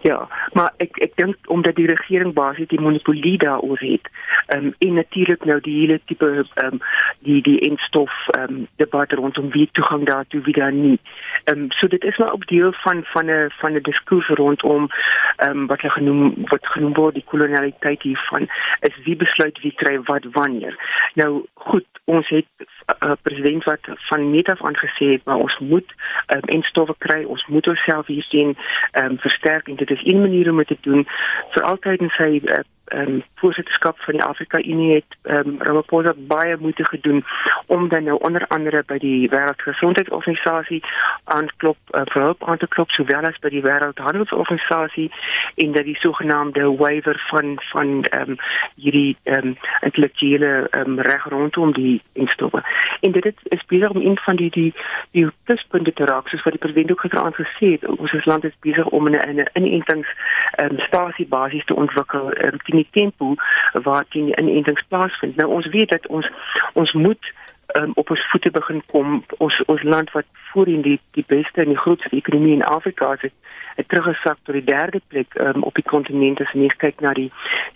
Ja, 0.03 0.29
maar 0.53 0.73
ek 0.77 0.97
ek 1.05 1.17
dink 1.21 1.37
omdat 1.53 1.77
die 1.77 1.87
regering 1.87 2.33
basies 2.33 2.69
die 2.69 2.81
monopolie 2.81 3.37
daaroor 3.39 3.79
het. 3.79 4.09
Ehm 4.47 4.67
um, 4.67 4.75
en 4.79 4.95
natuurlik 4.95 5.45
nou 5.45 5.61
die 5.61 5.75
hele 5.81 6.01
tipe 6.05 6.47
ehm 6.55 6.79
die 7.19 7.43
die 7.43 7.59
instof 7.59 8.13
ehm 8.39 8.65
debat 8.77 9.13
rondom 9.13 9.51
wie 9.51 9.69
toegang 9.73 10.07
daartoe 10.07 10.41
wie 10.41 10.55
daar 10.55 10.73
nie. 10.73 10.99
Ehm 11.45 11.59
um, 11.59 11.67
so 11.71 11.87
dit 11.87 12.05
is 12.05 12.17
maar 12.17 12.33
ook 12.33 12.47
deel 12.47 12.73
van 12.73 13.05
van 13.05 13.31
'n 13.31 13.51
van 13.61 13.73
'n 13.73 13.83
diskurs 13.83 14.29
rondom 14.29 14.89
ehm 15.37 15.67
wat 15.67 15.81
hulle 15.81 15.93
genoem 15.93 16.35
wat 16.37 16.67
genoem 16.67 16.95
word 16.95 17.15
die 17.15 17.29
kolonialiteit 17.33 18.03
hiervan 18.03 18.49
is 18.81 18.97
wie 19.05 19.17
besluit 19.17 19.61
wie 19.61 19.75
kry 19.75 20.01
wat 20.03 20.25
wanneer. 20.33 20.75
Nou 21.15 21.45
goed, 21.55 21.87
ons 22.05 22.29
het 22.29 22.47
uh, 23.05 23.13
president 23.23 23.65
wat 23.65 23.81
van 23.97 24.31
net 24.31 24.49
af 24.49 24.65
aangesê 24.65 25.07
het 25.13 25.25
maar 25.25 25.37
ons 25.37 25.59
moet 25.59 25.95
ehm 26.27 26.39
um, 26.39 26.49
instowwe 26.57 26.95
kry, 26.99 27.25
ons 27.25 27.47
moet 27.47 27.67
onsself 27.67 28.07
hiersien 28.07 28.57
ehm 28.93 29.05
um, 29.05 29.19
versterk 29.19 29.69
en 29.69 29.77
dit 29.77 29.90
is 29.91 30.05
een 30.05 30.21
manier 30.21 30.51
om 30.51 30.57
dit 30.57 30.69
te 30.69 30.77
doen 30.81 31.07
vir 31.55 31.63
altyd 31.63 32.01
in 32.01 32.13
sy 32.17 32.31
uh, 32.45 32.63
ehm 32.91 33.15
um, 33.15 33.23
voorsitterskap 33.35 33.99
van 34.01 34.15
die 34.15 34.23
Afrika 34.23 34.59
Unie 34.59 34.95
het 34.95 35.17
ehm 35.23 35.49
um, 35.49 35.57
Ramaphosa 35.59 36.13
baie 36.17 36.57
moeite 36.61 36.85
gedoen 36.85 37.25
om 37.67 37.89
dan 37.89 38.05
nou 38.05 38.19
onder 38.21 38.47
andere 38.47 38.83
by 38.87 38.99
die 38.99 39.29
Wêreldgesondheidsorganisasie 39.31 40.83
aanklop 41.25 41.77
uh, 41.91 42.03
vir 42.13 42.23
hulp 42.23 42.45
aan 42.45 42.59
te 42.59 42.69
klop 42.69 42.91
sowel 42.91 43.29
as 43.29 43.39
by 43.39 43.53
die 43.55 43.63
Wêreldhandelsorganisasie 43.63 45.11
en 45.55 45.73
dat 45.73 45.85
die 45.85 45.97
sogenaamde 45.97 46.77
waiver 46.77 47.23
van 47.29 47.59
van 47.71 48.05
ehm 48.05 48.31
um, 48.31 48.37
hierdie 48.75 49.17
ehm 49.23 49.47
um, 49.47 49.57
intellektuele 49.81 50.67
ehm 50.71 50.91
um, 50.91 51.01
reg 51.01 51.29
rondom 51.29 51.73
die 51.73 52.03
instowwe. 52.13 52.63
En 53.01 53.13
dit 53.13 53.33
is 53.43 53.65
besig 53.67 53.91
om 53.91 54.01
een 54.01 54.19
van 54.19 54.37
die 54.37 54.51
die 54.51 54.75
die 55.11 55.29
pluspunte 55.45 55.93
te 55.93 56.05
raak 56.05 56.29
soos 56.29 56.43
wat 56.43 56.53
die 56.53 56.63
president 56.63 56.91
ook 56.91 57.01
gister 57.01 57.23
aangesê 57.23 57.73
het 57.77 57.87
ons 57.87 58.25
land 58.25 58.45
is 58.45 58.59
besig 58.61 58.87
om 58.87 59.09
'n 59.09 59.17
'n 59.17 59.47
inentings 59.53 60.09
ehm 60.51 60.71
um, 60.71 60.79
stasie 60.79 61.27
basis 61.27 61.65
te 61.65 61.75
ontwikkel 61.75 62.33
um, 62.45 62.59
die 62.81 62.89
tempo 62.97 63.35
waar 63.87 64.09
die 64.17 64.31
inentings 64.35 64.87
plaasvind. 64.89 65.37
Nou 65.37 65.51
ons 65.61 65.69
weet 65.77 65.95
dat 65.95 66.07
ons 66.09 66.29
ons 66.73 66.93
moet 66.93 67.33
um, 67.79 67.93
op 67.95 68.11
ons 68.11 68.31
voete 68.31 68.51
begin 68.51 68.83
kom. 68.93 69.23
Ons 69.39 69.63
ons 69.67 69.83
land 69.83 70.11
wat 70.17 70.27
voorheen 70.53 70.83
die 70.83 70.99
die 71.17 71.25
beste 71.27 71.63
en 71.63 71.73
die 71.73 71.79
grootste 71.79 72.17
ekonomie 72.17 72.55
in 72.59 72.65
Afrika 72.65 73.13
is, 73.13 73.21
het, 73.29 73.33
het 73.77 73.89
teruggesak 73.89 74.39
tot 74.43 74.55
die 74.55 74.65
derde 74.65 75.01
plek 75.07 75.35
um, 75.35 75.63
op 75.63 75.75
die 75.75 75.87
kontinent 75.87 76.41
as 76.41 76.53
jy 76.55 76.69
kyk 76.83 77.01
na 77.05 77.15
die 77.17 77.31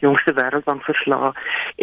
jongste 0.04 0.34
wêreldbank 0.36 0.84
verslae 0.88 1.32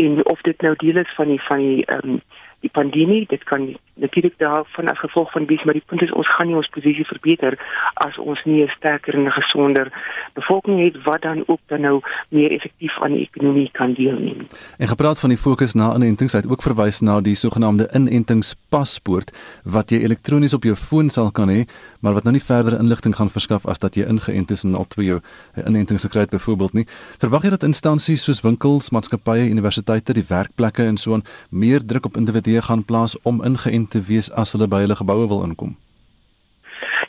en 0.03 0.25
of 0.33 0.41
dit 0.47 0.61
nou 0.61 0.75
deel 0.83 1.01
is 1.03 1.15
van 1.17 1.31
die 1.31 1.41
van 1.47 1.63
die 1.63 1.85
um, 1.95 2.19
die 2.61 2.73
pandemie 2.73 3.23
dit 3.29 3.43
kan 3.49 3.71
natuurlik 4.01 4.37
daarvan 4.37 4.89
as 4.91 4.99
gevolg 4.99 5.31
van 5.31 5.45
dies 5.45 5.63
maar 5.63 5.77
die 5.77 5.85
punt 5.85 6.01
is 6.01 6.11
ons 6.11 6.29
gaan 6.35 6.47
nie 6.49 6.57
ons 6.57 6.69
posisie 6.75 7.05
verbeter 7.05 7.57
as 8.05 8.17
ons 8.17 8.41
nie 8.45 8.63
'n 8.63 8.73
sterker 8.77 9.13
en 9.13 9.31
gesonder 9.31 9.87
bevolking 10.33 10.83
het 10.85 11.03
wat 11.03 11.21
dan 11.21 11.43
ook 11.47 11.59
dan 11.67 11.81
nou 11.81 12.01
meer 12.29 12.51
effektief 12.51 13.01
aan 13.01 13.13
die 13.13 13.29
ekonomie 13.29 13.69
kan 13.71 13.93
deelneem. 13.93 14.47
En 14.77 14.87
gepraat 14.87 15.19
van 15.19 15.29
die 15.29 15.37
fokus 15.37 15.73
na 15.73 15.95
inentings 15.95 16.33
het 16.33 16.49
ook 16.49 16.61
verwys 16.61 16.99
na 17.01 17.21
die 17.21 17.35
sogenaamde 17.35 17.89
inentingspaspoort 17.93 19.29
wat 19.63 19.89
jy 19.89 19.97
elektronies 19.97 20.53
op 20.53 20.63
jou 20.63 20.75
foon 20.75 21.09
sal 21.09 21.31
kan 21.31 21.49
hê 21.49 21.65
maar 22.01 22.13
wat 22.13 22.23
nou 22.23 22.33
nie 22.33 22.43
verdere 22.43 22.77
inligting 22.77 23.15
gaan 23.15 23.29
verskaf 23.29 23.65
as 23.65 23.79
dat 23.79 23.95
jy 23.95 24.05
ingeënt 24.09 24.51
is 24.51 24.63
en 24.63 24.75
al 24.75 24.87
twee 24.87 25.05
jou 25.05 25.19
inentings 25.65 26.03
gekry 26.07 26.25
het 26.25 26.29
byvoorbeeld 26.29 26.73
nie. 26.73 26.85
Verwag 27.21 27.43
jy 27.43 27.49
dat 27.49 27.63
instansies 27.63 28.23
soos 28.23 28.41
winkels, 28.41 28.89
maatskappye, 28.89 29.49
universiteite, 29.49 30.13
die 30.13 30.25
werkplekke 30.27 30.83
en 30.83 30.97
so 30.97 31.13
aan 31.13 31.25
meer 31.49 31.85
druk 31.85 32.05
op 32.05 32.17
individue 32.17 32.61
gaan 32.61 32.83
plaas 32.83 33.17
om 33.21 33.43
ingeënt 33.45 33.90
te 33.91 34.01
wees 34.09 34.31
as 34.43 34.55
hulle 34.55 34.67
by 34.71 34.83
hulle 34.85 34.99
geboue 34.99 35.27
wil 35.31 35.45
inkom. 35.47 35.75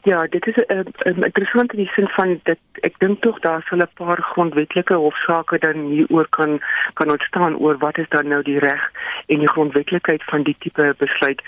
Ja, 0.04 0.26
dit 0.26 0.46
is 0.46 0.54
'n 0.56 0.72
uh, 0.72 0.78
uh, 0.78 1.24
interessant 1.24 1.72
in 1.72 1.78
die 1.78 1.92
sin 1.94 2.08
van 2.08 2.40
dat 2.42 2.58
ek 2.80 2.94
dink 2.98 3.20
tog 3.20 3.38
daar 3.40 3.62
sal 3.62 3.78
'n 3.78 3.88
paar 3.94 4.22
grondwetlike 4.22 4.94
hofsaake 4.94 5.58
dan 5.58 5.76
hieroor 5.90 6.28
kan 6.28 6.60
kan 6.92 7.10
ontstaan 7.10 7.56
oor 7.56 7.78
wat 7.78 7.98
is 7.98 8.08
dan 8.08 8.28
nou 8.28 8.42
die 8.42 8.58
reg 8.58 8.90
en 9.26 9.38
die 9.38 9.48
grondwetlikheid 9.48 10.22
van 10.24 10.42
die 10.42 10.56
tipe 10.58 10.94
besluit. 10.98 11.42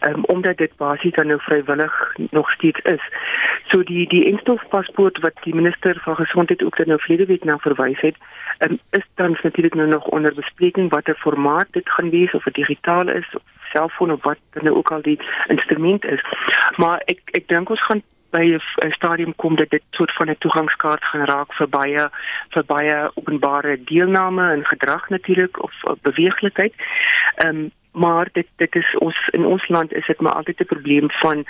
Um, 0.00 0.24
omdat 0.24 0.56
dit 0.56 0.76
basies 0.76 1.14
dan 1.14 1.26
nou 1.26 1.40
vrywillig 1.40 2.14
nog 2.30 2.50
steeds 2.50 2.80
is. 2.80 3.02
So 3.68 3.82
die 3.82 4.08
die 4.08 4.24
instofpaspoort 4.24 5.18
wat 5.18 5.36
die 5.42 5.54
minister 5.54 6.00
van 6.00 6.16
gesondheid 6.16 6.62
ook 6.62 6.76
dan 6.76 6.86
nou 6.86 7.00
vlede 7.00 7.26
week 7.26 7.44
na 7.44 7.58
verwys 7.58 8.00
het, 8.00 8.16
um, 8.58 8.78
is 8.90 9.06
dan 9.14 9.38
natuurlik 9.42 9.74
nou 9.74 9.88
nog 9.88 10.04
onder 10.04 10.34
bespreking 10.34 10.90
watter 10.90 11.14
formaat 11.14 11.66
dit 11.70 11.90
gaan 11.90 12.10
wees 12.10 12.34
of 12.34 12.42
dit 12.44 12.54
digitaal 12.54 13.08
is 13.08 13.34
of 13.34 13.42
selfoon 13.72 14.12
of 14.12 14.22
wat 14.22 14.38
dan 14.50 14.68
ook 14.76 14.90
al 14.90 15.02
die 15.02 15.20
instrument 15.48 16.04
is. 16.04 16.22
Maar 16.76 17.02
ek 17.04 17.20
ek 17.32 17.48
dink 17.48 17.70
ons 17.70 17.84
gaan 17.84 18.02
by 18.30 18.44
'n 18.84 18.92
stadium 18.92 19.34
kom 19.36 19.56
dat 19.56 19.70
dit 19.70 19.82
soort 19.90 20.12
van 20.12 20.30
'n 20.30 20.38
toegangskaart 20.38 21.04
gaan 21.04 21.24
raak 21.24 21.52
vir 21.54 21.68
baie 21.68 22.08
vir 22.48 22.64
baie 22.64 23.10
openbare 23.14 23.84
deelname 23.84 24.52
en 24.52 24.64
gedrag 24.66 25.08
natuurlik 25.08 25.62
of, 25.62 25.72
of 25.82 26.00
beweeglikheid. 26.00 26.74
Ehm 27.34 27.56
um, 27.56 27.70
maar 27.92 28.28
dit 28.32 28.46
dit 28.56 28.74
is 28.74 28.96
ons 28.98 29.28
in 29.32 29.44
ons 29.46 29.68
land 29.68 29.92
is 29.92 30.06
dit 30.06 30.20
maar 30.20 30.32
altyd 30.32 30.60
'n 30.60 30.72
probleem 30.74 31.10
van 31.10 31.44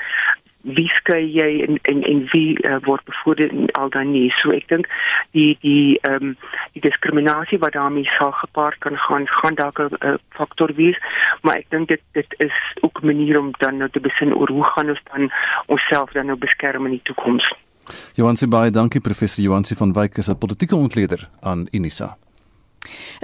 wie 0.61 0.89
skei 0.89 1.25
jy 1.33 1.65
en 1.65 1.79
en 1.83 2.03
en 2.03 2.29
wie 2.33 2.69
uh, 2.69 2.77
word 2.85 3.05
bevoordeel 3.05 3.49
en 3.49 3.71
al 3.81 3.89
dan 3.91 4.11
nie. 4.13 4.31
So 4.41 4.53
ek 4.53 4.69
dink 4.69 4.89
die 5.37 5.57
die 5.61 5.99
ehm 6.03 6.15
um, 6.15 6.37
die 6.73 6.83
diskriminasie 6.85 7.59
wat 7.59 7.73
daarmee 7.73 8.05
sal 8.19 8.33
gepaard 8.33 8.79
kan 8.79 8.97
gaan 8.97 9.27
gaan 9.27 9.55
dalk 9.55 9.79
'n 9.79 9.97
uh, 10.01 10.15
faktor 10.29 10.75
wees 10.75 10.99
maar 11.43 11.57
ek 11.57 11.71
dink 11.71 11.89
dit 11.89 12.03
dit 12.13 12.35
is 12.39 12.57
ook 12.81 13.03
'n 13.03 13.07
manier 13.07 13.39
om 13.39 13.51
dan 13.59 13.77
nou 13.77 13.91
te 13.91 14.01
besin 14.01 14.35
oor 14.35 14.49
hoe 14.49 14.65
gaan 14.65 14.89
ons 14.89 15.03
dan 15.13 15.33
onsself 15.67 16.13
dan 16.13 16.27
nou 16.27 16.39
beskerm 16.39 16.85
in 16.85 16.93
die 16.93 17.05
toekoms. 17.05 17.55
Johansi 18.15 18.47
baie 18.47 18.71
dankie. 18.71 19.01
Professor 19.01 19.45
Johansi 19.45 19.75
van 19.75 19.93
Wyk 19.93 20.17
is 20.17 20.29
'n 20.29 20.39
politieke 20.39 20.77
ontleder 20.77 21.29
aan 21.41 21.67
Unisa 21.71 22.17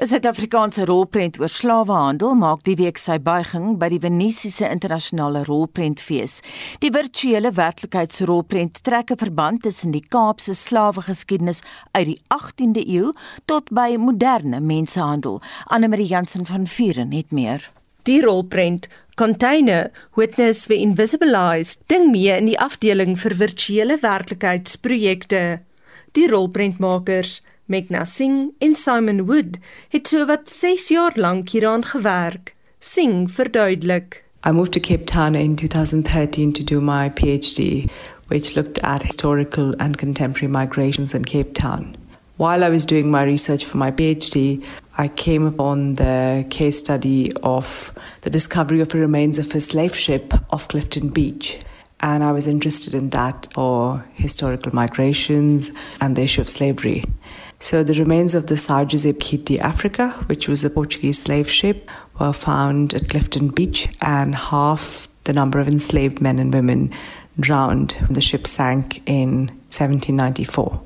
'n 0.00 0.06
Suid-Afrikaanse 0.06 0.84
rolprent 0.84 1.38
oor 1.40 1.48
slawehandel 1.48 2.34
maak 2.34 2.64
die 2.64 2.76
week 2.76 2.98
sy 2.98 3.18
buiging 3.18 3.78
by 3.78 3.88
die 3.88 4.00
Venesiese 4.00 4.68
internasionale 4.68 5.44
rolprentfees. 5.44 6.40
Die 6.80 6.90
virtuele 6.90 7.52
werklikheidsrolprent 7.52 8.82
trek 8.82 9.10
'n 9.10 9.18
verband 9.18 9.62
tussen 9.62 9.92
die 9.92 10.04
Kaapse 10.08 10.54
slawegeskiedenis 10.54 11.62
uit 11.92 12.06
die 12.06 12.20
18de 12.28 12.82
eeu 12.86 13.12
tot 13.46 13.70
by 13.70 13.96
moderne 13.98 14.60
mensenhandel. 14.60 15.40
Anne-Marie 15.66 16.06
Jansen 16.08 16.46
van 16.46 16.66
Vuren 16.66 17.12
het 17.12 17.32
meer. 17.32 17.70
Die 18.02 18.22
rolprent 18.22 18.88
Container 19.16 19.90
Witness 20.14 20.66
the 20.66 20.76
Invisibilized 20.76 21.80
ding 21.86 22.10
mee 22.10 22.36
in 22.36 22.50
die 22.50 22.58
afdeling 22.60 23.16
vir 23.16 23.34
virtuele 23.34 23.96
werklikheidsprojekte. 24.02 25.62
Die 26.12 26.26
rolprentmakers 26.28 27.40
Megna 27.66 28.04
Singh 28.04 28.52
en 28.58 28.74
Simon 28.74 29.26
Wood 29.26 29.58
het 29.88 30.08
sowat 30.08 30.50
6 30.50 30.88
jaar 30.88 31.12
lank 31.14 31.48
hieraan 31.48 31.84
gewerk. 31.84 32.54
Singh 32.78 33.30
verduidelik. 33.30 34.24
I 34.46 34.50
moved 34.50 34.72
to 34.72 34.80
Cape 34.80 35.04
Town 35.04 35.34
in 35.34 35.56
2013 35.56 36.52
to 36.52 36.62
do 36.64 36.80
my 36.80 37.10
PhD, 37.10 37.90
which 38.28 38.54
looked 38.54 38.80
at 38.82 39.02
historical 39.02 39.74
and 39.78 39.96
contemporary 39.96 40.52
migrations 40.52 41.14
in 41.14 41.24
Cape 41.24 41.52
Town. 41.52 41.96
While 42.36 42.62
I 42.62 42.68
was 42.68 42.86
doing 42.86 43.10
my 43.10 43.24
research 43.24 43.64
for 43.64 43.78
my 43.78 43.90
PhD, 43.90 44.62
I 44.98 45.08
came 45.08 45.44
upon 45.44 45.94
the 45.94 46.44
case 46.50 46.78
study 46.78 47.32
of 47.42 47.92
the 48.20 48.30
discovery 48.30 48.80
of 48.80 48.88
the 48.88 48.98
remains 48.98 49.38
of 49.38 49.54
a 49.54 49.60
slave 49.60 49.96
ship 49.96 50.32
off 50.50 50.68
Clifton 50.68 51.08
Beach. 51.08 51.58
And 51.98 52.22
I 52.22 52.30
was 52.30 52.46
interested 52.46 52.94
in 52.94 53.10
that 53.10 53.48
or 53.56 54.04
historical 54.14 54.72
migrations 54.74 55.72
and 56.00 56.14
the 56.14 56.22
issue 56.22 56.42
of 56.42 56.48
slavery. 56.48 57.02
So 57.58 57.82
the 57.82 57.94
remains 57.94 58.34
of 58.34 58.46
the 58.46 58.54
Sargese 58.54 59.18
Kitty 59.18 59.58
Africa, 59.58 60.10
which 60.26 60.46
was 60.46 60.64
a 60.64 60.70
Portuguese 60.70 61.20
slave 61.20 61.48
ship, 61.48 61.88
were 62.20 62.32
found 62.32 62.94
at 62.94 63.08
Clifton 63.08 63.48
Beach, 63.48 63.88
and 64.00 64.34
half 64.34 65.08
the 65.24 65.32
number 65.32 65.58
of 65.58 65.68
enslaved 65.68 66.20
men 66.20 66.38
and 66.38 66.52
women 66.52 66.92
drowned. 67.40 67.92
When 67.92 68.14
the 68.14 68.20
ship 68.20 68.46
sank 68.46 69.02
in 69.06 69.48
1794. 69.70 70.82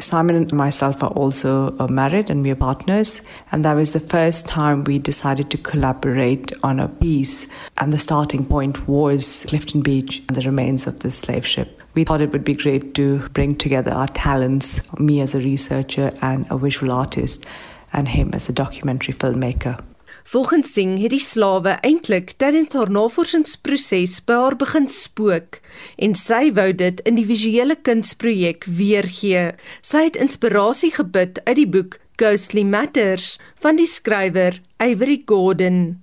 Simon 0.00 0.36
and 0.36 0.52
myself 0.52 1.02
are 1.02 1.10
also 1.10 1.76
uh, 1.78 1.86
married 1.86 2.28
and 2.28 2.42
we 2.42 2.50
are 2.50 2.56
partners. 2.56 3.22
And 3.52 3.64
that 3.64 3.74
was 3.74 3.92
the 3.92 4.00
first 4.00 4.46
time 4.46 4.84
we 4.84 4.98
decided 4.98 5.50
to 5.50 5.58
collaborate 5.58 6.52
on 6.62 6.80
a 6.80 6.88
piece. 6.88 7.46
And 7.78 7.92
the 7.92 7.98
starting 7.98 8.44
point 8.44 8.88
was 8.88 9.46
Clifton 9.48 9.82
Beach 9.82 10.22
and 10.28 10.36
the 10.36 10.42
remains 10.42 10.86
of 10.86 11.00
the 11.00 11.10
slave 11.10 11.46
ship 11.46 11.80
we 11.94 12.04
thought 12.04 12.20
it 12.20 12.32
would 12.32 12.44
be 12.44 12.54
great 12.54 12.94
to 12.94 13.18
bring 13.32 13.56
together 13.56 13.92
our 13.92 14.08
talents, 14.08 14.80
me 14.98 15.20
as 15.20 15.34
a 15.34 15.38
researcher 15.38 16.12
and 16.20 16.46
a 16.50 16.58
visual 16.58 16.92
artist, 16.92 17.46
and 17.92 18.08
him 18.08 18.30
as 18.32 18.48
a 18.48 18.52
documentary 18.52 19.14
filmmaker. 19.14 19.78
Volgens 20.24 20.72
Singh 20.72 20.96
het 21.02 21.12
die 21.12 21.20
slawe 21.20 21.74
eintlik 21.84 22.32
tydens 22.40 22.72
haar 22.74 22.88
navorsingsproses 22.90 24.22
by 24.24 24.38
haar 24.40 24.56
begin 24.56 24.86
spook 24.88 25.58
en 26.00 26.16
sy 26.16 26.48
wou 26.56 26.70
dit 26.72 27.02
in 27.04 27.18
die 27.20 27.26
visuele 27.28 27.76
kunsprojek 27.76 28.64
weergee. 28.64 29.50
Sy 29.84 30.06
het 30.08 30.16
inspirasie 30.16 30.94
geput 30.96 31.42
uit 31.44 31.58
die 31.60 31.68
boek 31.68 31.98
Ghostly 32.16 32.64
Matters 32.64 33.34
van 33.60 33.76
die 33.76 33.90
skrywer 33.90 34.62
Avery 34.80 35.20
Gordon. 35.28 36.00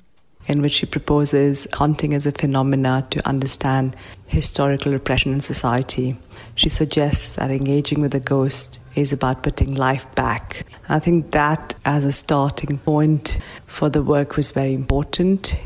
in 0.47 0.62
which 0.62 0.73
she 0.73 0.86
proposes 0.86 1.67
hunting 1.73 2.13
as 2.13 2.25
a 2.25 2.32
phenomena 2.32 3.06
to 3.10 3.21
understand 3.27 3.95
historical 4.32 4.94
repression 4.94 5.34
in 5.34 5.41
society. 5.41 6.17
She 6.56 6.70
suggests 6.70 7.36
that 7.36 7.52
engaging 7.52 8.02
with 8.02 8.15
a 8.15 8.20
ghost 8.20 8.80
is 8.96 9.12
about 9.12 9.44
putting 9.44 9.76
life 9.76 10.13
back. 10.15 10.65
I 10.88 11.00
think 11.00 11.32
that 11.32 11.76
as 11.86 12.06
a 12.06 12.12
starting 12.13 12.78
point 12.78 13.39
for 13.67 13.89
the 13.89 14.02
work 14.02 14.38
was 14.38 14.52
very 14.52 14.74
important. 14.74 15.58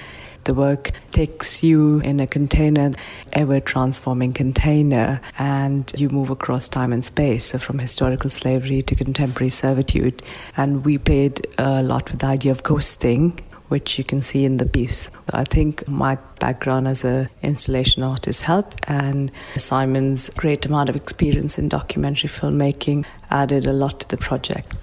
The 0.45 0.53
work 0.53 0.91
takes 1.09 1.63
you 1.63 1.99
in 2.01 2.19
a 2.19 2.27
container, 2.27 2.91
ever 3.33 3.59
transforming 3.59 4.33
container, 4.33 5.19
and 5.39 5.91
you 5.97 6.09
move 6.09 6.29
across 6.29 6.69
time 6.69 6.93
and 6.93 7.03
space. 7.03 7.45
So, 7.45 7.57
from 7.57 7.79
historical 7.79 8.29
slavery 8.29 8.83
to 8.83 8.93
contemporary 8.93 9.49
servitude. 9.49 10.21
And 10.55 10.85
we 10.85 10.99
played 10.99 11.47
a 11.57 11.81
lot 11.81 12.11
with 12.11 12.21
the 12.21 12.27
idea 12.27 12.51
of 12.51 12.61
ghosting 12.61 13.39
which 13.69 13.97
you 13.97 14.03
can 14.03 14.21
see 14.21 14.45
in 14.45 14.57
the 14.57 14.65
piece. 14.65 15.09
I 15.33 15.43
think 15.43 15.87
my 15.87 16.17
background 16.39 16.87
as 16.87 17.03
an 17.03 17.29
installation 17.41 18.03
artist 18.03 18.41
helped, 18.41 18.75
and 18.87 19.31
Simon's 19.57 20.29
great 20.29 20.65
amount 20.65 20.89
of 20.89 20.95
experience 20.95 21.57
in 21.57 21.69
documentary 21.69 22.29
filmmaking 22.29 23.05
added 23.29 23.67
a 23.67 23.73
lot 23.73 23.99
to 24.01 24.07
the 24.07 24.17
project. 24.17 24.75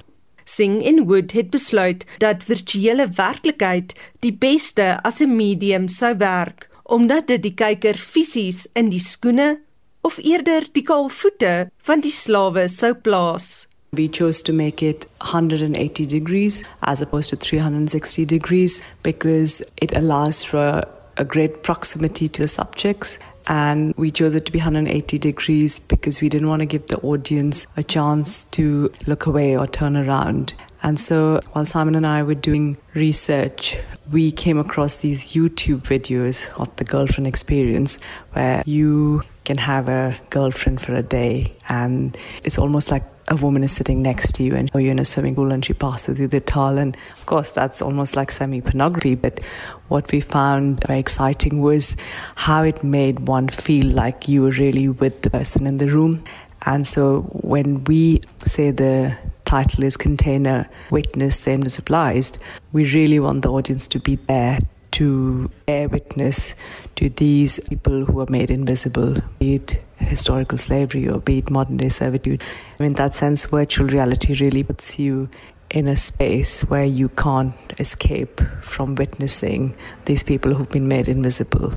Sing 0.44 0.82
in 0.82 1.06
Wood 1.06 1.32
het 1.32 1.50
besluit 1.50 2.04
dat 2.18 2.44
virtuele 2.44 3.06
werklikheid 3.08 3.94
die 4.20 4.32
beste 4.32 4.98
as 5.02 5.20
'n 5.20 5.36
medium 5.36 5.88
sou 5.88 6.16
werk 6.16 6.68
omdat 6.82 7.26
dit 7.26 7.42
die 7.42 7.54
kyker 7.54 7.96
fisies 7.96 8.66
in 8.74 8.90
die 8.90 9.00
skoene 9.00 9.60
of 10.02 10.18
eerder 10.18 10.66
die 10.72 10.82
kaalvoete 10.82 11.70
van 11.86 12.00
die 12.00 12.12
slawe 12.12 12.68
sou 12.68 12.94
plaas. 12.94 13.66
We 13.94 14.08
chose 14.08 14.40
to 14.44 14.54
make 14.54 14.82
it 14.82 15.04
180 15.20 16.06
degrees 16.06 16.64
as 16.82 17.02
opposed 17.02 17.28
to 17.28 17.36
360 17.36 18.24
degrees 18.24 18.80
because 19.02 19.62
it 19.76 19.94
allows 19.94 20.42
for 20.42 20.82
a 21.18 21.24
great 21.26 21.62
proximity 21.62 22.26
to 22.26 22.40
the 22.40 22.48
subjects. 22.48 23.18
And 23.48 23.92
we 23.98 24.10
chose 24.10 24.34
it 24.34 24.46
to 24.46 24.52
be 24.52 24.60
180 24.60 25.18
degrees 25.18 25.78
because 25.78 26.22
we 26.22 26.30
didn't 26.30 26.48
want 26.48 26.60
to 26.60 26.66
give 26.66 26.86
the 26.86 27.00
audience 27.00 27.66
a 27.76 27.82
chance 27.82 28.44
to 28.52 28.90
look 29.06 29.26
away 29.26 29.58
or 29.58 29.66
turn 29.66 29.98
around. 29.98 30.54
And 30.82 30.98
so 30.98 31.40
while 31.52 31.66
Simon 31.66 31.94
and 31.94 32.06
I 32.06 32.22
were 32.22 32.34
doing 32.34 32.78
research, 32.94 33.76
we 34.10 34.32
came 34.32 34.56
across 34.56 35.02
these 35.02 35.34
YouTube 35.34 35.82
videos 35.82 36.48
of 36.58 36.74
the 36.76 36.84
girlfriend 36.84 37.26
experience 37.26 37.98
where 38.32 38.62
you 38.64 39.22
can 39.44 39.58
have 39.58 39.90
a 39.90 40.18
girlfriend 40.30 40.80
for 40.80 40.94
a 40.94 41.02
day 41.02 41.52
and 41.68 42.16
it's 42.44 42.58
almost 42.58 42.90
like 42.90 43.04
a 43.28 43.36
woman 43.36 43.62
is 43.62 43.72
sitting 43.72 44.02
next 44.02 44.34
to 44.36 44.42
you 44.42 44.54
and 44.54 44.70
you're 44.74 44.90
in 44.90 44.98
a 44.98 45.04
swimming 45.04 45.34
pool 45.34 45.52
and 45.52 45.64
she 45.64 45.72
passes 45.72 46.18
you 46.18 46.28
the 46.28 46.40
towel. 46.40 46.78
And 46.78 46.96
of 47.16 47.26
course, 47.26 47.52
that's 47.52 47.80
almost 47.80 48.16
like 48.16 48.30
semi 48.30 48.60
pornography. 48.60 49.14
But 49.14 49.40
what 49.88 50.10
we 50.12 50.20
found 50.20 50.84
very 50.86 50.98
exciting 50.98 51.60
was 51.60 51.96
how 52.36 52.62
it 52.64 52.82
made 52.82 53.28
one 53.28 53.48
feel 53.48 53.86
like 53.86 54.28
you 54.28 54.42
were 54.42 54.50
really 54.50 54.88
with 54.88 55.22
the 55.22 55.30
person 55.30 55.66
in 55.66 55.76
the 55.76 55.88
room. 55.88 56.24
And 56.64 56.86
so 56.86 57.22
when 57.32 57.84
we 57.84 58.20
say 58.44 58.70
the 58.70 59.16
title 59.44 59.84
is 59.84 59.96
Container 59.96 60.68
Witness, 60.90 61.38
Same 61.38 61.62
as 61.64 61.78
Applies, 61.78 62.38
we 62.72 62.92
really 62.92 63.18
want 63.20 63.42
the 63.42 63.50
audience 63.50 63.88
to 63.88 64.00
be 64.00 64.16
there 64.16 64.58
to 64.92 65.50
bear 65.66 65.88
witness 65.88 66.54
to 66.96 67.08
these 67.08 67.58
people 67.68 68.04
who 68.04 68.20
are 68.20 68.30
made 68.30 68.50
invisible, 68.50 69.16
be 69.38 69.54
it 69.56 69.84
historical 69.96 70.58
slavery 70.58 71.08
or 71.08 71.20
be 71.20 71.38
it 71.38 71.50
modern 71.50 71.76
day 71.76 71.88
servitude. 71.88 72.42
In 72.78 72.94
that 72.94 73.14
sense, 73.14 73.46
virtual 73.46 73.86
reality 73.86 74.34
really 74.34 74.62
puts 74.62 74.98
you 74.98 75.28
in 75.70 75.88
a 75.88 75.96
space 75.96 76.62
where 76.62 76.84
you 76.84 77.08
can't 77.08 77.54
escape 77.78 78.40
from 78.60 78.94
witnessing 78.94 79.74
these 80.04 80.22
people 80.22 80.54
who've 80.54 80.70
been 80.70 80.88
made 80.88 81.08
invisible. 81.08 81.72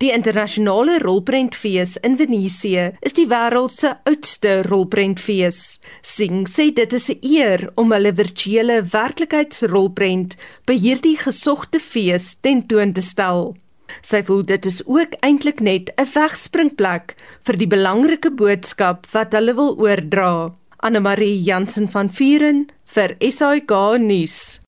Die 0.00 0.14
internasionale 0.16 0.98
rolprentfees 0.98 1.98
in 2.00 2.14
Venesië 2.16 2.86
is 3.04 3.12
die 3.18 3.26
wêreld 3.28 3.74
se 3.74 3.90
oudste 4.08 4.62
rolprentfees. 4.64 5.58
Sing 6.00 6.46
sê 6.48 6.70
dit 6.72 6.92
is 6.96 7.10
'n 7.10 7.18
eer 7.20 7.68
om 7.76 7.92
hulle 7.92 8.12
virtuele 8.12 8.80
werklikheidsrolprent 8.82 10.36
by 10.64 10.76
hierdie 10.78 11.18
gesogte 11.18 11.80
fees 11.80 12.36
tentoon 12.40 12.92
te 12.92 13.02
stel. 13.02 13.56
Sy 14.00 14.22
voel 14.22 14.42
dit 14.42 14.66
is 14.66 14.80
ook 14.86 15.12
eintlik 15.20 15.60
net 15.60 15.92
'n 15.98 16.08
wegspringplek 16.14 17.14
vir 17.44 17.56
die 17.56 17.68
belangrike 17.68 18.30
boodskap 18.30 19.06
wat 19.12 19.32
hulle 19.32 19.54
wil 19.54 19.76
oordra. 19.76 20.54
Anne 20.78 21.00
Marie 21.00 21.42
Jansen 21.42 21.90
van 21.90 22.08
Vuren 22.08 22.70
vir 22.84 23.16
SAK 23.20 23.98
nuus. 23.98 24.59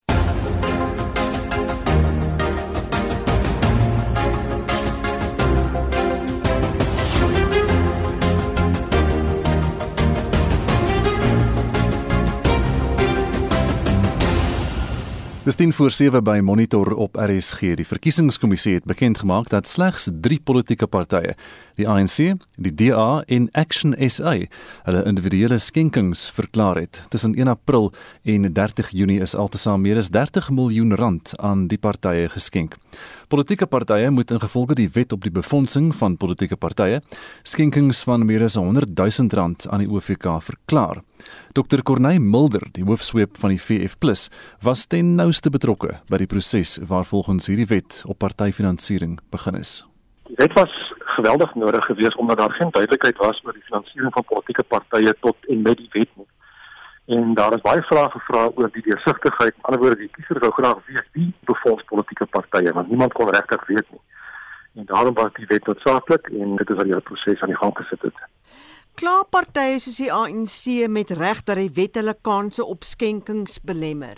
Dis 15.43 15.55
10 15.55 15.73
voor 15.73 15.91
7 15.91 16.25
by 16.25 16.41
Monitor 16.43 16.95
op 16.95 17.17
RSG. 17.17 17.75
Die 17.75 17.87
verkiesingskommissie 17.87 18.75
het 18.75 18.85
bekend 18.85 19.19
gemaak 19.19 19.49
dat 19.49 19.67
slegs 19.69 20.09
3 20.21 20.41
politieke 20.45 20.87
partye, 20.87 21.35
die 21.81 21.89
ANC, 21.89 22.35
die 22.57 22.75
DA 22.75 23.23
en 23.27 23.49
Action 23.53 23.95
SA, 24.09 24.35
hulle 24.87 25.05
individuele 25.09 25.59
skenkings 25.59 26.29
verklaar 26.35 26.81
het. 26.81 27.03
Tussen 27.09 27.35
1 27.35 27.49
April 27.49 27.93
en 28.25 28.53
30 28.53 28.93
Junie 28.97 29.21
is 29.21 29.35
altesaam 29.35 29.83
meer 29.83 30.01
as 30.01 30.11
30 30.11 30.51
miljoen 30.51 30.95
rand 30.97 31.35
aan 31.39 31.69
die 31.69 31.79
partye 31.79 32.29
geskenk. 32.33 32.79
Politieke 33.33 33.65
partye 33.67 34.11
moet 34.13 34.31
ingevolge 34.31 34.75
die 34.77 34.91
wet 34.93 35.13
op 35.13 35.23
die 35.25 35.33
befondsing 35.33 35.87
van 35.97 36.19
politieke 36.21 36.57
partye 36.61 37.01
skenkings 37.49 38.03
van 38.05 38.27
meer 38.29 38.45
as 38.45 38.59
100 38.61 38.93
000 38.99 39.33
rand 39.39 39.65
aan 39.71 39.81
die 39.81 39.89
OVK 39.89 40.37
verklaar. 40.45 41.01
Dr 41.57 41.83
Corneil 41.83 42.21
Mulder, 42.21 42.67
die 42.77 42.85
hoofsweep 42.85 43.39
van 43.41 43.55
die 43.55 43.61
VF+, 43.61 43.97
was 44.61 44.85
ten 44.87 45.15
nouste 45.17 45.49
betrokke 45.49 46.01
by 46.11 46.21
die 46.21 46.29
proses 46.29 46.77
waar 46.89 47.09
volgens 47.09 47.49
hierdie 47.49 47.71
wet 47.73 48.03
op 48.05 48.21
partyfinansiering 48.21 49.17
begin 49.33 49.57
is. 49.57 49.81
Die 50.29 50.37
wet 50.37 50.53
was 50.59 50.77
geweldig 51.19 51.55
nodig 51.55 51.85
geweest 51.85 52.17
omdat 52.17 52.39
daar 52.39 52.55
geen 52.59 52.71
duidelikheid 52.71 53.17
was 53.17 53.43
oor 53.45 53.53
die 53.53 53.69
finansiering 53.69 54.13
van 54.13 54.25
politieke 54.25 54.63
partye 54.63 55.15
tot 55.21 55.37
en 55.49 55.63
met 55.63 55.77
die 55.77 55.91
wet 55.93 56.11
nie 56.15 56.31
en 57.07 57.35
daar 57.35 57.53
is 57.53 57.61
baie 57.61 57.83
vrae 57.83 58.09
gevra 58.11 58.49
oor 58.55 58.71
die 58.73 58.83
deursigtigheid. 58.83 59.55
Aan 59.55 59.59
die 59.59 59.65
ander 59.69 59.81
woorde, 59.81 60.01
die 60.01 60.11
kiezer 60.17 60.41
wou 60.41 60.51
graag 60.59 60.83
weet 60.87 61.09
wie 61.13 61.31
befonds 61.51 61.85
politieke 61.91 62.27
partye, 62.27 62.73
want 62.73 62.89
niemand 62.89 63.13
kon 63.13 63.31
regtig 63.31 63.67
weet 63.67 63.89
nie. 63.91 64.03
En 64.81 64.87
daarom 64.89 65.15
was 65.15 65.33
die 65.37 65.49
wet 65.51 65.67
noodsaaklik 65.67 66.31
en 66.33 66.57
dit 66.57 66.71
is 66.71 66.79
al 66.79 66.95
'n 66.97 67.03
proses 67.03 67.43
aan 67.43 67.53
die 67.53 67.63
gang 67.63 67.77
gesit 67.77 68.03
het. 68.03 68.19
Klaar 68.95 69.25
partye 69.25 69.79
soos 69.79 69.97
die 69.97 70.13
ANC 70.13 70.89
met 70.89 71.11
reg 71.11 71.43
dat 71.43 71.57
die 71.57 71.73
wet 71.75 71.95
hulle 71.95 72.17
kanse 72.21 72.65
op 72.65 72.85
skenkings 72.85 73.61
belemmer. 73.61 74.17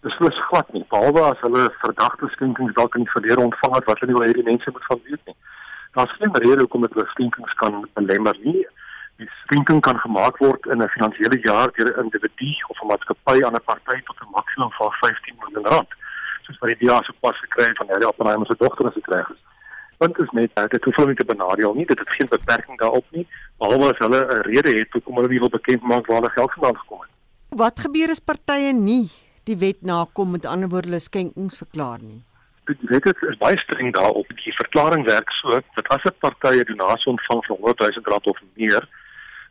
Dis 0.00 0.18
dus 0.18 0.46
glad 0.48 0.72
nie, 0.72 0.84
behalwe 0.88 1.20
as 1.20 1.40
hulle 1.40 1.70
verdagte 1.80 2.28
skenkings 2.28 2.74
dalk 2.74 2.94
in 2.94 3.02
die 3.02 3.10
verlede 3.10 3.40
ontvang 3.40 3.74
het 3.74 3.84
wat 3.84 3.98
hulle 3.98 4.12
nie 4.12 4.20
wil 4.20 4.28
hê 4.28 4.32
die 4.32 4.50
mense 4.50 4.70
moet 4.70 4.84
van 4.84 5.00
weet 5.04 5.24
nie. 5.26 5.36
Daar's 5.94 6.16
geen 6.18 6.36
rede 6.36 6.60
hoekom 6.60 6.80
dit 6.80 6.94
hulle 6.94 7.10
skenkings 7.10 7.54
kan 7.54 7.88
belemmer 7.94 8.38
nie 8.42 8.64
die 9.22 9.28
skenking 9.44 9.80
kan 9.86 9.98
gemaak 10.02 10.38
word 10.42 10.66
in 10.66 10.82
'n 10.82 10.94
finansiële 10.96 11.38
jaar 11.48 11.70
deur 11.76 11.90
'n 11.90 12.02
individu 12.04 12.50
of 12.68 12.82
'n 12.82 12.86
maatskappy 12.86 13.44
aan 13.44 13.54
'n 13.54 13.64
party 13.70 13.98
tot 14.08 14.16
'n 14.20 14.30
maksimum 14.30 14.72
van 14.78 14.90
15 14.90 15.36
miljoen 15.38 15.66
rand. 15.66 15.90
Soos 16.42 16.58
wat 16.58 16.70
die 16.70 16.86
DA 16.86 17.02
se 17.02 17.12
pas 17.20 17.38
gekry 17.38 17.66
het 17.68 17.76
van 17.76 17.88
Harry 17.88 18.04
Oppenheimer 18.04 18.46
se 18.46 18.56
dogter 18.58 18.86
as 18.86 18.92
gekry 18.92 19.18
het. 19.28 19.40
Dit 19.98 20.18
is 20.18 20.30
net 20.30 20.50
dat 20.54 20.70
dit 20.70 20.84
hoef 20.84 21.06
nie 21.06 21.14
te 21.14 21.24
benadeel 21.24 21.74
nie, 21.74 21.86
dit 21.86 21.98
het 21.98 22.08
geen 22.08 22.28
beperking 22.28 22.78
daarop 22.78 23.06
nie, 23.10 23.26
behalwe 23.58 23.92
as 23.92 23.98
hulle 23.98 24.20
'n 24.26 24.42
rede 24.50 24.78
het 24.78 24.92
hoekom 24.92 25.14
hulle 25.16 25.28
nie 25.28 25.38
wil 25.38 25.48
bekend 25.48 25.82
maak 25.82 26.06
waar 26.06 26.16
hulle 26.16 26.30
geld 26.30 26.52
vandaan 26.52 26.76
gekom 26.76 27.00
het. 27.00 27.10
Wat 27.48 27.80
gebeur 27.80 28.10
as 28.10 28.18
partye 28.20 28.72
nie 28.72 29.10
die 29.44 29.56
wet 29.56 29.82
nakom 29.82 30.30
met 30.30 30.46
ander 30.46 30.68
woorde 30.68 30.88
hulle 30.88 31.00
skenkings 31.00 31.56
verklaar 31.56 31.98
nie? 32.02 32.22
Die 32.64 32.88
wet 32.88 33.22
is 33.28 33.36
baie 33.36 33.58
streng 33.58 33.92
daarop. 33.92 34.28
Die 34.28 34.54
verklaring 34.56 35.04
werk 35.04 35.30
so 35.30 35.60
dat 35.74 35.88
as 35.88 36.04
'n 36.04 36.18
party 36.18 36.60
'n 36.60 36.64
donasie 36.64 37.12
ontvang 37.12 37.44
van 37.46 37.56
100 37.56 37.78
000 37.78 38.04
rand 38.04 38.26
of 38.26 38.38
meer, 38.54 38.88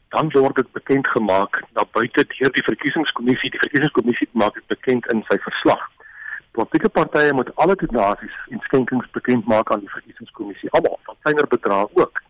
dan 0.09 0.29
word 0.31 0.55
dit 0.55 0.71
bekend 0.71 1.07
gemaak 1.07 1.61
na 1.73 1.85
buite 1.91 2.25
deur 2.25 2.51
die 2.51 2.63
verkiesingskommissie. 2.63 3.49
Die 3.49 3.59
verkiesingskommissie 3.59 4.29
maak 4.31 4.53
dit 4.53 4.67
bekend 4.67 5.05
in 5.11 5.23
sy 5.29 5.37
verslag. 5.37 5.89
Politieke 6.51 6.89
partye 6.89 7.33
moet 7.33 7.55
alle 7.55 7.75
donasies 7.75 8.35
en 8.49 8.59
skenkings 8.59 9.09
bekend 9.11 9.45
maak 9.45 9.71
aan 9.71 9.79
die 9.79 9.89
verkiesingskommissie, 9.89 10.69
almal 10.69 10.99
van 11.03 11.15
kleiner 11.21 11.47
bedrae 11.47 11.87
ook. 11.93 12.21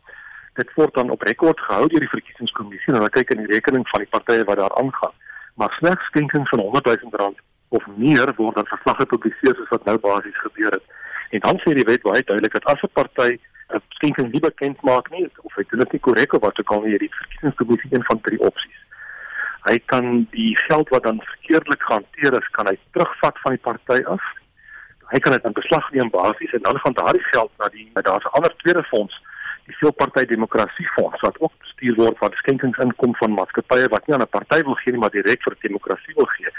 Dit 0.54 0.70
word 0.76 0.94
dan 0.94 1.10
op 1.10 1.22
rekord 1.22 1.60
gehou 1.60 1.88
deur 1.88 2.00
die 2.00 2.16
verkiesingskommissie 2.18 2.94
en 2.94 3.00
hulle 3.00 3.10
kyk 3.10 3.30
in 3.30 3.44
die 3.44 3.54
rekening 3.56 3.88
van 3.90 4.00
die 4.00 4.10
partye 4.10 4.44
wat 4.44 4.58
daar 4.58 4.76
aangaan. 4.76 5.16
Maar 5.56 5.76
slegs 5.80 6.06
skenkings 6.06 6.50
van 6.50 6.60
100 6.60 6.86
000 6.86 7.12
rand 7.12 7.38
of 7.78 7.88
meer 7.96 8.30
word 8.38 8.56
dan 8.60 8.70
verslag 8.70 9.00
gepubliseer 9.02 9.56
soos 9.58 9.74
wat 9.74 9.86
nou 9.90 9.98
basies 10.06 10.40
gebeur 10.46 10.78
het. 10.78 10.86
En 11.34 11.42
dan 11.46 11.60
sê 11.64 11.74
die 11.74 11.88
wet 11.90 12.06
baie 12.06 12.22
duidelik 12.22 12.54
dat 12.54 12.70
as 12.74 12.84
'n 12.84 12.94
party 13.00 13.32
'n 13.74 13.82
skenking 13.98 14.32
nie 14.32 14.44
bekend 14.50 14.82
maak 14.82 15.10
nie 15.10 15.26
of 15.42 15.56
hy 15.56 15.64
doen 15.70 15.80
dit 15.84 15.92
nie 15.92 16.06
korrek 16.08 16.34
of 16.34 16.42
wat 16.42 16.60
ook 16.60 16.72
al 16.72 16.82
nie 16.82 16.94
hierdie 16.94 17.16
verkiesingskommissie 17.20 17.94
een 17.96 18.06
van 18.10 18.22
drie 18.22 18.40
opsies. 18.40 18.80
Hy 19.64 19.78
kan 19.92 20.28
die 20.32 20.52
geld 20.68 20.90
wat 20.90 21.04
dan 21.04 21.22
verkeerdelik 21.24 21.82
gehanteer 21.82 22.34
is, 22.42 22.48
kan 22.52 22.68
hy 22.68 22.78
terugvat 22.92 23.40
van 23.44 23.56
die 23.56 23.64
party 23.68 24.00
af. 24.16 24.24
Hy 25.14 25.20
kan 25.20 25.34
dit 25.34 25.46
in 25.48 25.56
beslag 25.60 25.92
neem 25.92 26.10
basies 26.10 26.54
en 26.54 26.66
dan 26.68 26.80
gaan 26.80 26.98
daardie 27.00 27.28
geld 27.32 27.52
na 27.58 27.70
die 27.76 27.90
daar's 27.94 28.26
'n 28.26 28.36
ander 28.38 28.54
tweede 28.58 28.84
fonds, 28.84 29.22
die 29.66 29.78
veelparty 29.80 30.26
demokrasie 30.26 30.88
fonds 30.96 31.22
wat 31.22 31.40
ook 31.40 31.54
bestuur 31.60 31.96
word 31.96 32.20
wat 32.20 32.34
skenkings 32.34 32.78
inkom 32.78 33.16
van 33.16 33.34
maatskappye 33.34 33.88
wat 33.88 34.08
nie 34.08 34.16
aan 34.16 34.26
'n 34.28 34.36
party 34.38 34.62
wil 34.64 34.80
gee 34.82 34.92
nie, 34.92 35.00
maar 35.00 35.16
direk 35.18 35.42
vir 35.44 35.56
demokrasie 35.60 36.14
wil 36.16 36.30
gee. 36.38 36.52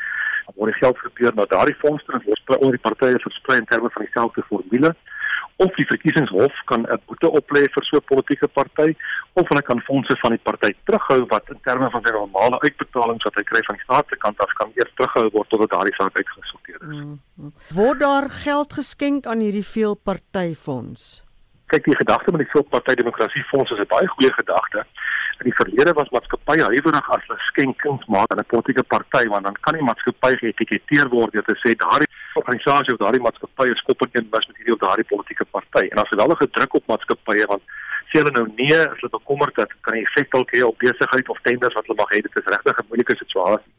Word 0.54 0.72
die 0.72 0.80
geld 0.80 0.98
gebeur 0.98 1.32
na 1.34 1.44
daardie 1.48 1.76
fondse 1.80 2.20
word 2.26 2.56
onder 2.58 2.76
die 2.76 2.86
partye 2.86 3.18
versprei 3.18 3.58
in 3.58 3.70
terme 3.70 3.90
van 3.90 4.04
dieselfde 4.04 4.42
formule 4.48 4.94
of 5.56 5.74
die 5.78 5.86
verkiesingshof 5.86 6.54
kan 6.70 6.86
'n 6.86 7.00
boete 7.06 7.28
oplê 7.30 7.62
vir 7.74 7.84
so 7.84 7.96
'n 7.96 8.08
politieke 8.12 8.48
party 8.48 8.96
of 9.32 9.48
hulle 9.48 9.62
kan 9.62 9.80
fondse 9.80 10.16
van 10.22 10.30
die 10.30 10.44
party 10.48 10.74
terughou 10.84 11.26
wat 11.28 11.48
in 11.48 11.60
terme 11.62 11.90
van 11.90 12.02
sy 12.04 12.12
normale 12.12 12.60
uitbetalings 12.60 13.24
wat 13.24 13.34
hy 13.34 13.42
kry 13.42 13.62
van 13.66 13.76
die 13.76 13.84
staat 13.84 14.06
se 14.08 14.16
kant 14.16 14.38
af 14.40 14.52
kan 14.58 14.72
eers 14.74 14.94
terughou 14.96 15.30
word 15.30 15.48
totdat 15.48 15.70
daardie 15.70 15.94
saak 15.94 16.16
uitgesorteer 16.16 16.80
is. 16.80 16.96
Mm 16.96 17.20
-hmm. 17.36 17.52
Word 17.74 18.00
daar 18.00 18.30
geld 18.30 18.72
geskenk 18.72 19.26
aan 19.26 19.40
hierdie 19.40 19.66
veelpartyfonds? 19.66 21.22
Kyk, 21.66 21.84
die 21.84 21.96
gedagte 21.96 22.30
met 22.30 22.40
die 22.40 22.50
veelparty 22.50 22.94
demokrasie 22.94 23.44
fonds 23.50 23.70
is 23.70 23.78
'n 23.78 23.86
baie 23.88 24.06
goeie 24.06 24.32
gedagte. 24.32 24.84
In 25.38 25.50
die 25.50 25.54
verlede 25.54 25.92
was 25.92 26.10
maatskappye 26.14 26.66
huiwerig 26.70 27.08
as 27.14 27.24
hulle 27.26 27.38
skenkings 27.48 28.04
maak 28.14 28.30
aan 28.32 28.42
'n 28.42 28.52
politieke 28.52 28.84
party 28.94 29.24
want 29.32 29.44
dan 29.44 29.56
kan 29.66 29.74
die 29.74 29.86
maatskappy 29.88 30.32
geetiketeer 30.42 31.08
word 31.14 31.32
deur 31.32 31.46
te 31.48 31.56
sê 31.62 31.74
daardie 31.84 32.10
organisasie 32.40 32.94
of 32.94 33.00
daardie 33.02 33.24
maatskappy 33.26 33.66
is 33.74 33.82
koppel 33.88 34.08
een 34.12 34.28
bus 34.30 34.46
met 34.46 34.56
hierdie 34.56 34.76
of 34.76 34.82
daardie 34.86 35.10
politieke 35.12 35.46
party 35.56 35.84
en 35.90 35.98
as 36.02 36.10
hulle 36.10 36.26
wel 36.26 36.36
'n 36.40 36.54
druk 36.56 36.74
op 36.74 36.86
maatskappye 36.92 37.46
want 37.52 37.62
sê 38.10 38.22
hulle 38.22 38.34
nou 38.38 38.46
nee 38.60 38.78
as 38.78 39.00
hulle 39.00 39.16
bekommerd 39.18 39.54
dat 39.54 39.70
kan 39.80 39.94
die 39.98 40.06
effek 40.06 40.30
dalk 40.30 40.50
hê 40.54 40.62
op 40.62 40.78
besigheid 40.78 41.28
of 41.28 41.40
tenders 41.42 41.74
wat 41.74 41.86
hulle 41.86 42.00
mag 42.02 42.10
hê 42.14 42.22
dit 42.26 42.38
is 42.40 42.52
regtig 42.54 42.78
'n 42.78 42.88
moeilike 42.88 43.16
situasie. 43.16 43.72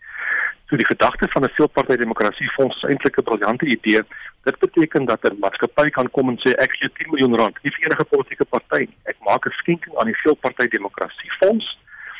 So 0.69 0.75
die 0.75 0.85
gedagte 0.85 1.27
van 1.29 1.43
'n 1.43 1.55
veelparty 1.57 1.95
demokrasie 1.95 2.49
fonds 2.49 2.75
is 2.75 2.89
eintlik 2.89 3.17
'n 3.17 3.23
briljante 3.23 3.65
idee. 3.65 4.01
Dit 4.43 4.59
beteken 4.59 5.05
dat 5.05 5.23
'n 5.23 5.39
maatskappy 5.39 5.89
kan 5.89 6.11
kom 6.11 6.29
en 6.29 6.37
sê 6.37 6.51
ek 6.55 6.71
gee 6.77 6.89
10 6.89 7.09
miljoen 7.09 7.35
rand 7.35 7.57
nie 7.63 7.71
vir 7.71 7.85
enige 7.85 8.03
politieke 8.03 8.45
party 8.45 8.79
nie. 8.79 8.97
Ek 9.03 9.17
maak 9.19 9.45
'n 9.45 9.51
skenking 9.51 9.95
aan 9.97 10.07
die 10.07 10.21
veelparty 10.23 10.67
demokrasie 10.67 11.31
fonds. 11.39 11.77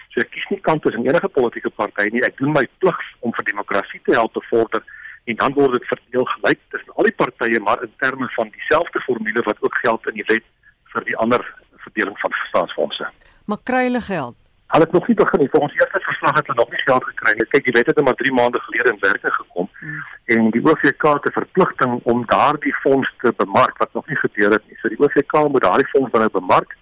So 0.10 0.20
ek 0.20 0.30
kies 0.32 0.50
nie 0.50 0.62
kant 0.62 0.82
tussen 0.82 1.08
enige 1.08 1.28
politieke 1.28 1.70
party 1.70 2.10
nie. 2.12 2.22
Ek 2.22 2.38
doen 2.38 2.52
my 2.52 2.68
plig 2.78 3.00
om 3.20 3.32
vir 3.34 3.46
demokrasie 3.46 4.02
te 4.04 4.12
help 4.12 4.34
bevorder 4.34 4.84
en 5.24 5.36
dan 5.36 5.54
word 5.54 5.74
dit 5.74 5.88
verdeel 5.88 6.26
gelyk 6.26 6.60
tussen 6.70 6.94
al 6.96 7.04
die 7.04 7.18
partye 7.22 7.60
maar 7.60 7.84
in 7.84 7.94
terme 7.98 8.28
van 8.38 8.50
dieselfde 8.50 9.00
formule 9.00 9.42
wat 9.42 9.62
ook 9.62 9.78
geld 9.82 10.08
in 10.08 10.14
die 10.14 10.28
wet 10.28 10.46
vir 10.94 11.04
die 11.04 11.18
ander 11.18 11.42
verdeling 11.78 12.18
van 12.20 12.32
staatsfondse. 12.48 13.10
Maar 13.46 13.58
kry 13.64 13.84
hulle 13.84 14.02
geld? 14.02 14.45
Hulle 14.74 14.84
het 14.84 14.92
nog 14.92 15.08
nie 15.08 15.16
begin 15.16 15.40
nie. 15.40 15.50
Vir 15.50 15.62
ons 15.62 15.74
eerste 15.74 16.00
verslag 16.00 16.36
het 16.36 16.48
hulle 16.48 16.60
nog 16.62 16.72
nie 16.74 16.86
geld 16.86 17.04
gekry 17.10 17.34
nie. 17.34 17.46
Kyk, 17.54 17.68
die 17.68 17.76
wet 17.78 17.90
het 17.92 18.00
net 18.00 18.06
maar 18.06 18.20
3 18.22 18.34
maande 18.34 18.60
gelede 18.60 18.94
in 18.94 19.04
werking 19.04 19.36
gekom 19.36 19.70
hmm. 19.80 20.00
en 20.36 20.50
die 20.56 20.64
OVK 20.66 21.04
het 21.18 21.28
'n 21.30 21.38
verpligting 21.42 22.00
om 22.04 22.26
daardie 22.26 22.76
fonds 22.84 23.14
te 23.22 23.34
bemark 23.38 23.78
wat 23.78 23.94
nog 23.94 24.08
nie 24.08 24.18
gebeur 24.24 24.52
het 24.58 24.66
nie. 24.68 24.78
So 24.82 24.90
die 24.90 25.00
OVK 25.00 25.34
moet 25.50 25.62
daardie 25.62 25.92
fonds 25.94 26.12
nou 26.12 26.30
bemark 26.30 26.76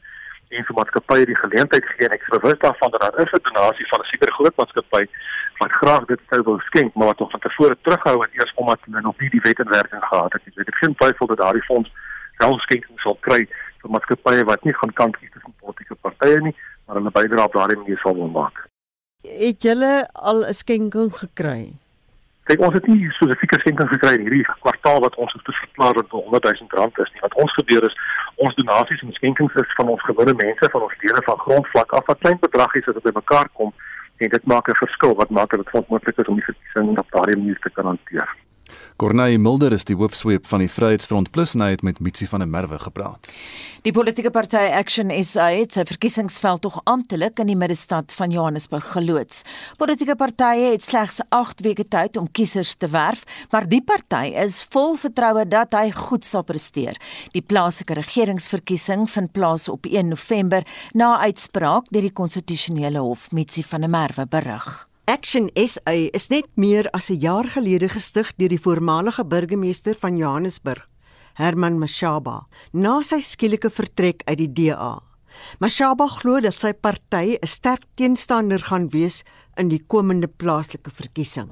en 0.57 0.65
vir 0.67 0.77
maatskappye 0.77 1.25
die 1.29 1.39
geleentheid 1.39 1.85
gee 1.91 2.07
en 2.07 2.15
ek 2.15 2.25
is 2.25 2.35
bewus 2.35 2.59
daarvan 2.63 2.91
dat 2.93 3.01
daar 3.01 3.19
is 3.23 3.33
'n 3.33 3.45
donasie 3.47 3.87
van 3.91 3.99
'n 3.99 4.11
sekere 4.11 4.33
groot 4.37 4.55
maatskappy 4.55 5.03
wat 5.61 5.71
graag 5.71 6.05
dit 6.05 6.21
sou 6.29 6.41
wil 6.43 6.59
skenk 6.59 6.93
maar 6.93 7.07
wat 7.11 7.19
nog 7.19 7.31
van 7.31 7.39
tevore 7.39 7.77
terughou 7.81 8.21
het 8.21 8.33
eers 8.33 8.53
omdat 8.55 8.79
hulle 8.85 9.01
nog 9.01 9.19
nie 9.19 9.29
die 9.29 9.45
wet 9.47 9.59
in 9.59 9.75
werking 9.79 10.03
gehad 10.03 10.33
het. 10.33 10.41
Ek 10.45 10.55
weet 10.55 10.67
ek 10.67 10.81
geen 10.81 10.95
twyfel 10.95 11.27
dat 11.27 11.37
daardie 11.37 11.67
fonds 11.69 11.91
wel 12.37 12.59
skenking 12.59 12.99
sal 12.99 13.17
kry 13.19 13.47
vir 13.81 13.89
maatskappye 13.91 14.43
wat 14.43 14.63
nie 14.63 14.73
gaan 14.73 14.93
kant 14.93 15.17
kies 15.17 15.31
tussen 15.31 15.53
politieke 15.59 15.95
partye 15.95 16.39
nie, 16.41 16.55
maar 16.93 17.01
hulle 17.01 17.27
bydra 17.27 17.45
op 17.45 17.53
daardie 17.53 17.77
manier 17.77 17.97
sal 17.97 18.15
wil 18.15 18.27
maak. 18.27 18.67
Het 19.21 19.61
julle 19.63 20.09
al 20.13 20.45
'n 20.45 20.53
skenking 20.53 21.11
gekry? 21.17 21.73
Kyk, 22.43 22.59
ons 22.59 22.73
het 22.73 22.87
nie 22.87 23.09
spesifieke 23.11 23.59
skenkings 23.59 23.91
gekry 23.91 24.13
in 24.13 24.25
hierdie 24.25 24.45
kwartaal 24.65 24.99
wat 24.99 25.15
ons 25.15 25.33
het 25.33 25.41
verklaar 25.43 25.93
dat 25.93 26.09
100 26.09 26.43
000 26.43 26.67
rand 26.69 26.99
is 26.99 27.11
nie. 27.13 27.21
Wat 27.21 27.33
ons 27.33 27.53
gebeur 27.53 27.83
is 27.83 27.95
ons 28.35 28.55
donasies 28.55 29.01
en 29.01 29.13
skenkings 29.13 29.53
is 29.53 29.73
van 29.75 29.87
ons 29.87 30.01
gewone 30.01 30.33
mense 30.33 30.69
van 30.69 30.81
ons 30.81 30.97
lede 31.01 31.21
van 31.23 31.37
grondvlak 31.37 31.91
af 31.93 32.05
wat 32.05 32.19
klein 32.19 32.39
bedragies 32.39 32.87
as 32.87 32.93
dit 32.93 33.03
bymekaar 33.03 33.49
kom 33.53 33.73
en 34.17 34.29
dit 34.29 34.45
maak 34.45 34.67
'n 34.67 34.81
verskil 34.85 35.15
wat 35.15 35.29
maak 35.29 35.49
dit 35.49 35.69
vir 35.69 35.79
ons 35.79 35.89
moontlik 35.89 36.17
is 36.17 36.27
om 36.27 36.35
die 36.35 36.49
verkiesing 36.51 36.97
op 36.99 37.11
daardie 37.11 37.37
manier 37.37 37.59
te 37.59 37.69
kan 37.69 37.85
hanteer. 37.85 38.29
Corneille 39.01 39.39
Mulder 39.41 39.73
is 39.73 39.85
die 39.89 39.95
hoofsweep 39.97 40.45
van 40.45 40.61
die 40.61 40.69
Vryheidsfront 40.69 41.31
Plus 41.33 41.55
en 41.57 41.63
hy 41.65 41.71
het 41.73 41.81
met 41.85 41.99
Mitsi 42.03 42.27
van 42.29 42.43
der 42.43 42.49
Merwe 42.49 42.77
gepraat. 42.79 43.29
Die 43.83 43.91
politieke 43.91 44.29
party 44.31 44.61
Action 44.77 45.09
SA 45.25 45.49
het 45.51 45.73
sy 45.75 45.83
verkiesingsveld 45.89 46.61
tog 46.63 46.77
amptelik 46.87 47.41
in 47.41 47.49
die 47.51 47.57
middestad 47.57 48.13
van 48.15 48.31
Johannesburg 48.31 48.85
geloods. 48.93 49.41
Politieke 49.81 50.15
partye 50.19 50.69
het 50.75 50.85
slegs 50.85 51.19
8 51.33 51.65
weke 51.65 51.87
tyd 51.89 52.21
om 52.21 52.29
kiesers 52.31 52.75
te 52.77 52.87
werf, 52.93 53.25
maar 53.51 53.67
die 53.67 53.81
party 53.81 54.31
is 54.45 54.61
vol 54.71 54.95
vertroue 55.01 55.47
dat 55.49 55.73
hy 55.73 55.89
goed 55.97 56.23
sal 56.23 56.45
presteer. 56.47 57.01
Die 57.33 57.43
plaaslike 57.43 57.97
regeringsverkiesing 57.97 59.09
vind 59.09 59.33
plaas 59.33 59.67
op 59.73 59.89
1 59.89 60.13
November 60.13 60.63
na 60.93 61.17
uitspraak 61.25 61.89
deur 61.89 62.07
die 62.07 62.15
konstitusionele 62.15 63.01
hof, 63.01 63.31
Mitsi 63.33 63.65
van 63.67 63.83
der 63.83 63.91
Merwe 63.91 64.29
berig. 64.29 64.83
Action 65.03 65.49
SA 65.59 65.91
is 66.15 66.29
net 66.31 66.45
meer 66.55 66.87
as 66.95 67.09
'n 67.11 67.19
jaar 67.19 67.43
gelede 67.43 67.89
gestig 67.89 68.31
deur 68.39 68.47
die 68.47 68.63
voormalige 68.65 69.25
burgemeester 69.25 69.95
van 69.99 70.15
Johannesburg, 70.15 70.87
Herman 71.33 71.77
Mashaba, 71.77 72.47
na 72.71 73.01
sy 73.03 73.19
skielike 73.19 73.69
vertrek 73.69 74.23
uit 74.23 74.37
die 74.37 74.47
DA. 74.47 75.03
Mashaba 75.59 76.07
glo 76.07 76.39
dat 76.39 76.53
sy 76.53 76.71
party 76.71 77.35
'n 77.35 77.47
sterk 77.47 77.83
teenstander 77.95 78.59
gaan 78.59 78.89
wees 78.91 79.23
in 79.57 79.67
die 79.67 79.83
komende 79.87 80.27
plaaslike 80.27 80.89
verkiesing. 80.89 81.51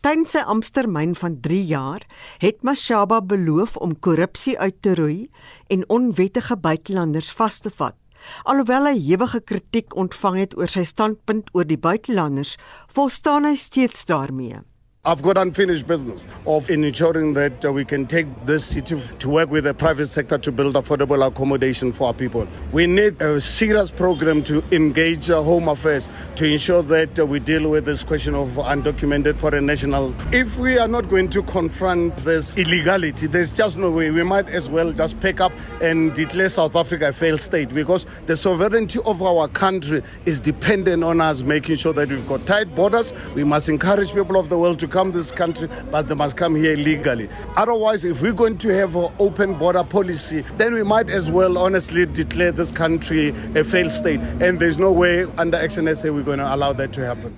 Tydens 0.00 0.30
sy 0.30 0.38
amptetermyn 0.38 1.14
van 1.14 1.40
3 1.40 1.66
jaar 1.66 2.00
het 2.38 2.62
Mashaba 2.62 3.20
beloof 3.20 3.76
om 3.76 3.98
korrupsie 4.00 4.58
uit 4.58 4.82
te 4.82 4.94
roei 4.94 5.28
en 5.68 5.88
onwettige 5.88 6.56
buitelanders 6.56 7.32
vas 7.32 7.58
te 7.58 7.70
vat. 7.70 7.96
Alhoewel 8.44 8.90
hy 8.90 8.96
ewige 9.12 9.40
kritiek 9.40 9.96
ontvang 9.96 10.38
het 10.42 10.56
oor 10.58 10.70
sy 10.72 10.84
standpunt 10.88 11.52
oor 11.54 11.68
die 11.68 11.78
buitelanders, 11.78 12.56
volstaan 12.92 13.48
hy 13.48 13.54
steeds 13.56 14.04
daarmee. 14.08 14.62
I've 15.04 15.22
got 15.22 15.38
unfinished 15.38 15.86
business 15.86 16.26
of 16.44 16.68
ensuring 16.68 17.32
that 17.34 17.64
uh, 17.64 17.72
we 17.72 17.84
can 17.84 18.04
take 18.04 18.26
this 18.46 18.64
city 18.64 19.00
to 19.20 19.28
work 19.28 19.48
with 19.48 19.62
the 19.62 19.72
private 19.72 20.08
sector 20.08 20.38
to 20.38 20.50
build 20.50 20.74
affordable 20.74 21.24
accommodation 21.24 21.92
for 21.92 22.08
our 22.08 22.12
people. 22.12 22.48
We 22.72 22.88
need 22.88 23.22
a 23.22 23.40
serious 23.40 23.92
program 23.92 24.42
to 24.44 24.62
engage 24.72 25.30
uh, 25.30 25.40
Home 25.40 25.68
Affairs 25.68 26.08
to 26.34 26.46
ensure 26.46 26.82
that 26.82 27.16
uh, 27.16 27.24
we 27.24 27.38
deal 27.38 27.70
with 27.70 27.84
this 27.84 28.02
question 28.02 28.34
of 28.34 28.48
undocumented 28.56 29.36
foreign 29.36 29.66
national. 29.66 30.16
If 30.34 30.58
we 30.58 30.78
are 30.78 30.88
not 30.88 31.08
going 31.08 31.30
to 31.30 31.44
confront 31.44 32.16
this 32.24 32.58
illegality, 32.58 33.28
there's 33.28 33.52
just 33.52 33.78
no 33.78 33.92
way. 33.92 34.10
We 34.10 34.24
might 34.24 34.48
as 34.48 34.68
well 34.68 34.92
just 34.92 35.20
pick 35.20 35.40
up 35.40 35.52
and 35.80 36.12
declare 36.12 36.48
South 36.48 36.74
Africa 36.74 37.10
a 37.10 37.12
failed 37.12 37.40
state 37.40 37.68
because 37.68 38.04
the 38.26 38.36
sovereignty 38.36 38.98
of 39.06 39.22
our 39.22 39.46
country 39.46 40.02
is 40.26 40.40
dependent 40.40 41.04
on 41.04 41.20
us 41.20 41.44
making 41.44 41.76
sure 41.76 41.92
that 41.92 42.08
we've 42.08 42.26
got 42.26 42.44
tight 42.46 42.74
borders. 42.74 43.14
We 43.36 43.44
must 43.44 43.68
encourage 43.68 44.12
people 44.12 44.36
of 44.36 44.48
the 44.48 44.58
world 44.58 44.80
to 44.80 44.87
come 44.88 45.08
come 45.08 45.12
this 45.12 45.32
country, 45.32 45.68
but 45.90 46.08
they 46.08 46.14
must 46.14 46.36
come 46.36 46.54
here 46.56 46.76
legally. 46.76 47.28
Otherwise, 47.56 48.04
if 48.04 48.22
we're 48.22 48.32
going 48.32 48.58
to 48.58 48.68
have 48.74 48.96
an 48.96 49.12
open 49.18 49.54
border 49.54 49.84
policy, 49.84 50.42
then 50.56 50.74
we 50.74 50.82
might 50.82 51.10
as 51.10 51.30
well 51.30 51.56
honestly 51.58 52.06
declare 52.06 52.52
this 52.52 52.72
country 52.72 53.34
a 53.54 53.62
failed 53.64 53.92
state. 53.92 54.20
And 54.40 54.58
there's 54.60 54.78
no 54.78 54.92
way 54.92 55.24
under 55.38 55.56
Action 55.56 55.86
SA 55.94 56.12
we're 56.12 56.22
going 56.22 56.38
to 56.38 56.54
allow 56.54 56.72
that 56.72 56.92
to 56.92 57.06
happen. 57.06 57.36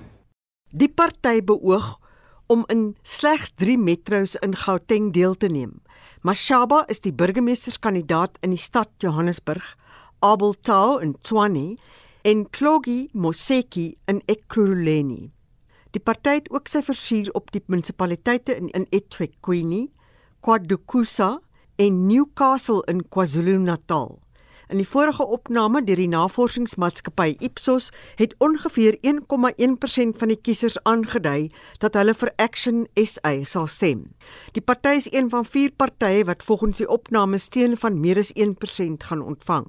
Die 0.73 0.87
party 0.87 1.41
beoog 1.41 1.97
om 2.47 2.65
in 2.69 2.95
slegs 3.03 3.51
3 3.57 3.77
metro's 3.77 4.35
in 4.41 4.53
Gauteng 4.53 5.11
deel 5.11 5.35
te 5.35 5.47
neem. 5.47 5.81
Mashaba 6.23 6.85
is 6.89 7.01
die 7.01 7.11
burgemeesterskandidaat 7.11 8.37
in 8.41 8.51
die 8.51 8.57
stad 8.61 8.89
Johannesburg, 9.03 9.63
Abel 10.21 10.53
Tau 10.53 10.97
in 10.97 11.15
Tshwane 11.19 11.77
en 12.23 12.45
Klogi 12.51 13.09
Moseki 13.13 13.95
in 14.07 14.21
Ekurhuleni. 14.27 15.31
Die 15.91 15.99
party 15.99 16.37
het 16.39 16.49
ook 16.51 16.69
sy 16.71 16.79
versuur 16.87 17.29
op 17.35 17.51
die 17.51 17.63
munisipaliteite 17.67 18.55
in 18.55 18.69
in 18.71 18.87
eThekwini, 18.95 19.89
KwaDukusa 20.41 21.39
en 21.75 22.05
Newcastle 22.07 22.83
in 22.87 23.03
KwaZulu-Natal. 23.09 24.19
In 24.71 24.79
die 24.79 24.87
vorige 24.87 25.25
opname 25.27 25.81
deur 25.83 25.99
die 25.99 26.07
navorsingsmaatskappy 26.07 27.33
Ipsos 27.43 27.89
het 28.15 28.37
ongeveer 28.39 28.95
1,1% 29.03 30.15
van 30.21 30.31
die 30.31 30.39
kiesers 30.39 30.77
aangedui 30.87 31.49
dat 31.83 31.97
hulle 31.99 32.15
vir 32.15 32.31
Action 32.39 32.85
SA 32.95 33.33
sal 33.43 33.67
stem. 33.67 34.05
Die 34.55 34.63
party 34.63 34.95
is 35.01 35.09
een 35.11 35.27
van 35.33 35.43
vier 35.43 35.75
partye 35.75 36.23
wat 36.31 36.47
volgens 36.47 36.79
die 36.79 36.87
opname 36.87 37.37
steun 37.37 37.75
van 37.77 37.99
meer 37.99 38.23
as 38.23 38.31
1% 38.39 39.09
gaan 39.11 39.25
ontvang. 39.27 39.67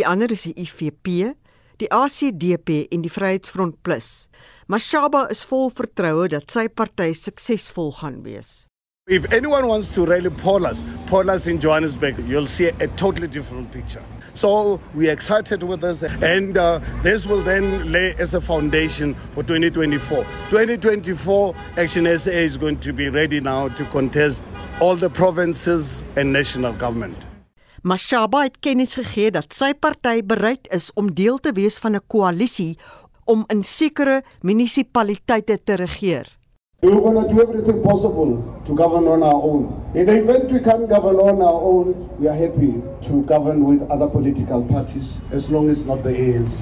Die 0.00 0.08
ander 0.08 0.32
is 0.32 0.48
die 0.48 0.56
IFP, 0.56 1.36
die 1.80 1.90
ACDP 1.90 2.86
en 2.92 3.02
die 3.02 3.12
Vryheidsfront 3.12 3.82
Plus. 3.82 4.28
Mashaba 4.68 5.26
is 5.32 5.44
vol 5.48 5.70
vertroue 5.74 6.28
dat 6.30 6.52
sy 6.52 6.68
party 6.68 7.12
suksesvol 7.16 7.94
gaan 8.00 8.20
wees. 8.26 8.66
If 9.08 9.32
anyone 9.32 9.66
wants 9.66 9.88
to 9.94 10.04
really 10.06 10.30
poll 10.30 10.66
us, 10.66 10.84
poll 11.06 11.30
us 11.30 11.48
in 11.48 11.58
Johannesburg, 11.58 12.18
you'll 12.28 12.46
see 12.46 12.68
a 12.68 12.86
totally 12.94 13.26
different 13.26 13.72
picture. 13.72 14.04
So 14.34 14.80
we're 14.94 15.10
excited 15.10 15.64
with 15.64 15.80
this, 15.80 16.04
and 16.04 16.56
uh, 16.56 16.78
this 17.02 17.26
will 17.26 17.42
then 17.42 17.90
lay 17.90 18.14
as 18.18 18.34
a 18.34 18.40
foundation 18.40 19.14
for 19.32 19.42
2024. 19.42 20.22
2024, 20.50 21.54
Action 21.76 22.18
SA 22.18 22.30
is 22.30 22.56
going 22.56 22.78
to 22.78 22.92
be 22.92 23.08
ready 23.08 23.40
now 23.40 23.68
to 23.68 23.84
contest 23.86 24.44
all 24.80 24.94
the 24.94 25.10
provinces 25.10 26.04
and 26.14 26.32
national 26.32 26.74
government. 26.74 27.16
Mashaba 27.82 28.42
het 28.44 28.58
kennis 28.60 28.92
gegee 28.98 29.30
dat 29.32 29.54
sy 29.56 29.70
party 29.72 30.18
bereid 30.20 30.66
is 30.68 30.90
om 31.00 31.06
deel 31.16 31.38
te 31.40 31.48
wees 31.56 31.78
van 31.80 31.96
'n 31.96 32.04
koalisie 32.12 32.76
om 33.24 33.44
in 33.48 33.62
sekere 33.64 34.22
munisipaliteite 34.42 35.56
te 35.64 35.74
regeer. 35.76 36.26
We're 36.82 37.00
going 37.00 37.28
to 37.28 37.34
do 37.34 37.40
everything 37.40 37.80
possible 37.82 38.44
to 38.66 38.76
govern 38.76 39.08
on 39.08 39.22
our 39.22 39.42
own. 39.42 39.72
In 39.94 40.06
the 40.06 40.12
event 40.12 40.52
we 40.52 40.60
can't 40.60 40.90
govern 40.90 41.16
on 41.16 41.40
our 41.40 41.62
own, 41.62 41.94
we 42.18 42.28
are 42.28 42.36
happy 42.36 42.74
to 43.08 43.22
govern 43.24 43.64
with 43.64 43.88
other 43.88 44.08
political 44.08 44.62
parties 44.62 45.16
as 45.32 45.48
long 45.48 45.70
as 45.70 45.84
not 45.86 46.02
the 46.02 46.12
ANC. 46.12 46.60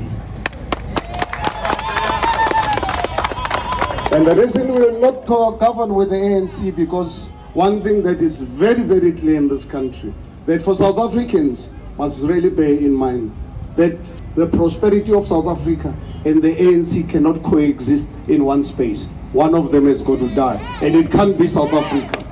And 4.12 4.24
the 4.24 4.36
reason 4.36 4.72
we 4.72 4.78
will 4.78 5.00
not 5.00 5.26
govern 5.58 5.94
with 5.94 6.10
the 6.10 6.16
ANC 6.16 6.76
because 6.76 7.28
one 7.54 7.82
thing 7.82 8.02
that 8.04 8.22
is 8.22 8.40
very, 8.42 8.82
very 8.82 9.12
clear 9.12 9.36
in 9.36 9.48
this 9.48 9.64
country 9.64 10.14
that 10.48 10.64
for 10.64 10.74
South 10.74 10.96
Africans 10.96 11.68
must 11.98 12.20
really 12.24 12.48
bear 12.48 12.72
in 12.72 12.94
mind 12.94 13.36
that 13.76 13.96
the 14.34 14.46
prosperity 14.46 15.12
of 15.12 15.28
South 15.28 15.46
Africa 15.46 15.92
and 16.24 16.42
the 16.42 16.56
ANC 16.56 17.04
cannot 17.10 17.42
coexist 17.44 18.08
in 18.28 18.46
one 18.46 18.64
space. 18.64 19.08
One 19.32 19.54
of 19.54 19.70
them 19.70 19.86
is 19.86 20.00
going 20.00 20.26
to 20.26 20.34
die, 20.34 20.56
and 20.80 20.96
it 20.96 21.12
can't 21.12 21.36
be 21.36 21.46
South 21.46 21.72
Africa. 21.72 22.24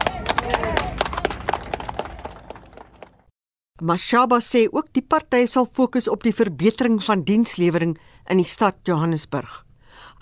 Mashaba 3.82 4.40
sê 4.40 4.64
ook 4.72 4.88
die 4.96 5.04
party 5.04 5.44
sal 5.44 5.68
fokus 5.68 6.08
op 6.08 6.24
die 6.24 6.32
verbetering 6.32 6.96
van 7.04 7.20
dienslewering 7.28 7.98
in 8.32 8.40
die 8.40 8.48
stad 8.48 8.80
Johannesburg. 8.88 9.60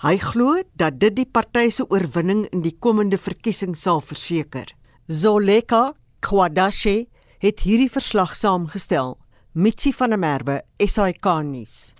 Hy 0.03 0.17
glo 0.19 0.59
dat 0.75 0.99
dit 0.99 1.15
die 1.15 1.29
party 1.31 1.69
se 1.71 1.87
oorwinning 1.87 2.43
in 2.51 2.59
die 2.67 2.75
komende 2.75 3.15
verkiesing 3.15 3.71
sal 3.79 4.03
verseker. 4.03 4.67
Zoleka 5.07 5.93
Kwadashe 6.19 7.05
het 7.45 7.59
hierdie 7.61 7.91
verslag 7.91 8.35
saamgestel. 8.35 9.17
Mitsi 9.51 9.93
van 9.93 10.09
der 10.09 10.19
Merwe, 10.19 10.61
SAK 10.81 11.27
nuus. 11.43 11.93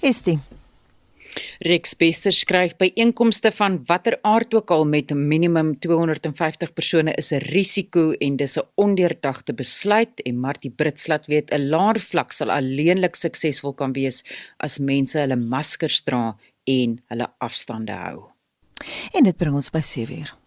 Estie 0.00 0.40
Rex 1.60 1.92
Bester 1.92 2.32
skryf 2.32 2.72
by 2.80 2.86
einkomste 2.96 3.50
van 3.52 3.74
watter 3.84 4.14
aard 4.24 4.54
ook 4.56 4.70
al 4.72 4.86
met 4.88 5.10
minimum 5.12 5.74
250 5.76 6.72
persone 6.72 7.12
is 7.20 7.32
'n 7.32 7.44
risiko 7.52 8.12
en 8.12 8.36
dis 8.36 8.56
'n 8.56 8.64
ondeurdagte 8.76 9.52
besluit 9.52 10.20
en 10.24 10.40
Martie 10.40 10.70
Brits 10.70 11.06
laat 11.06 11.26
weet 11.26 11.52
'n 11.52 11.68
laer 11.68 12.00
vlak 12.00 12.32
sal 12.32 12.50
alleenlik 12.50 13.14
suksesvol 13.14 13.74
kan 13.74 13.92
wees 13.92 14.24
as 14.56 14.78
mense 14.78 15.18
hulle 15.18 15.36
maskers 15.36 16.00
dra 16.02 16.34
en 16.64 17.02
hulle 17.08 17.28
afstande 17.38 17.92
hou. 17.92 18.30
En 19.12 19.24
dit 19.24 19.36
bring 19.36 19.54
ons 19.54 19.70
by 19.70 19.82
7uur. 19.82 20.39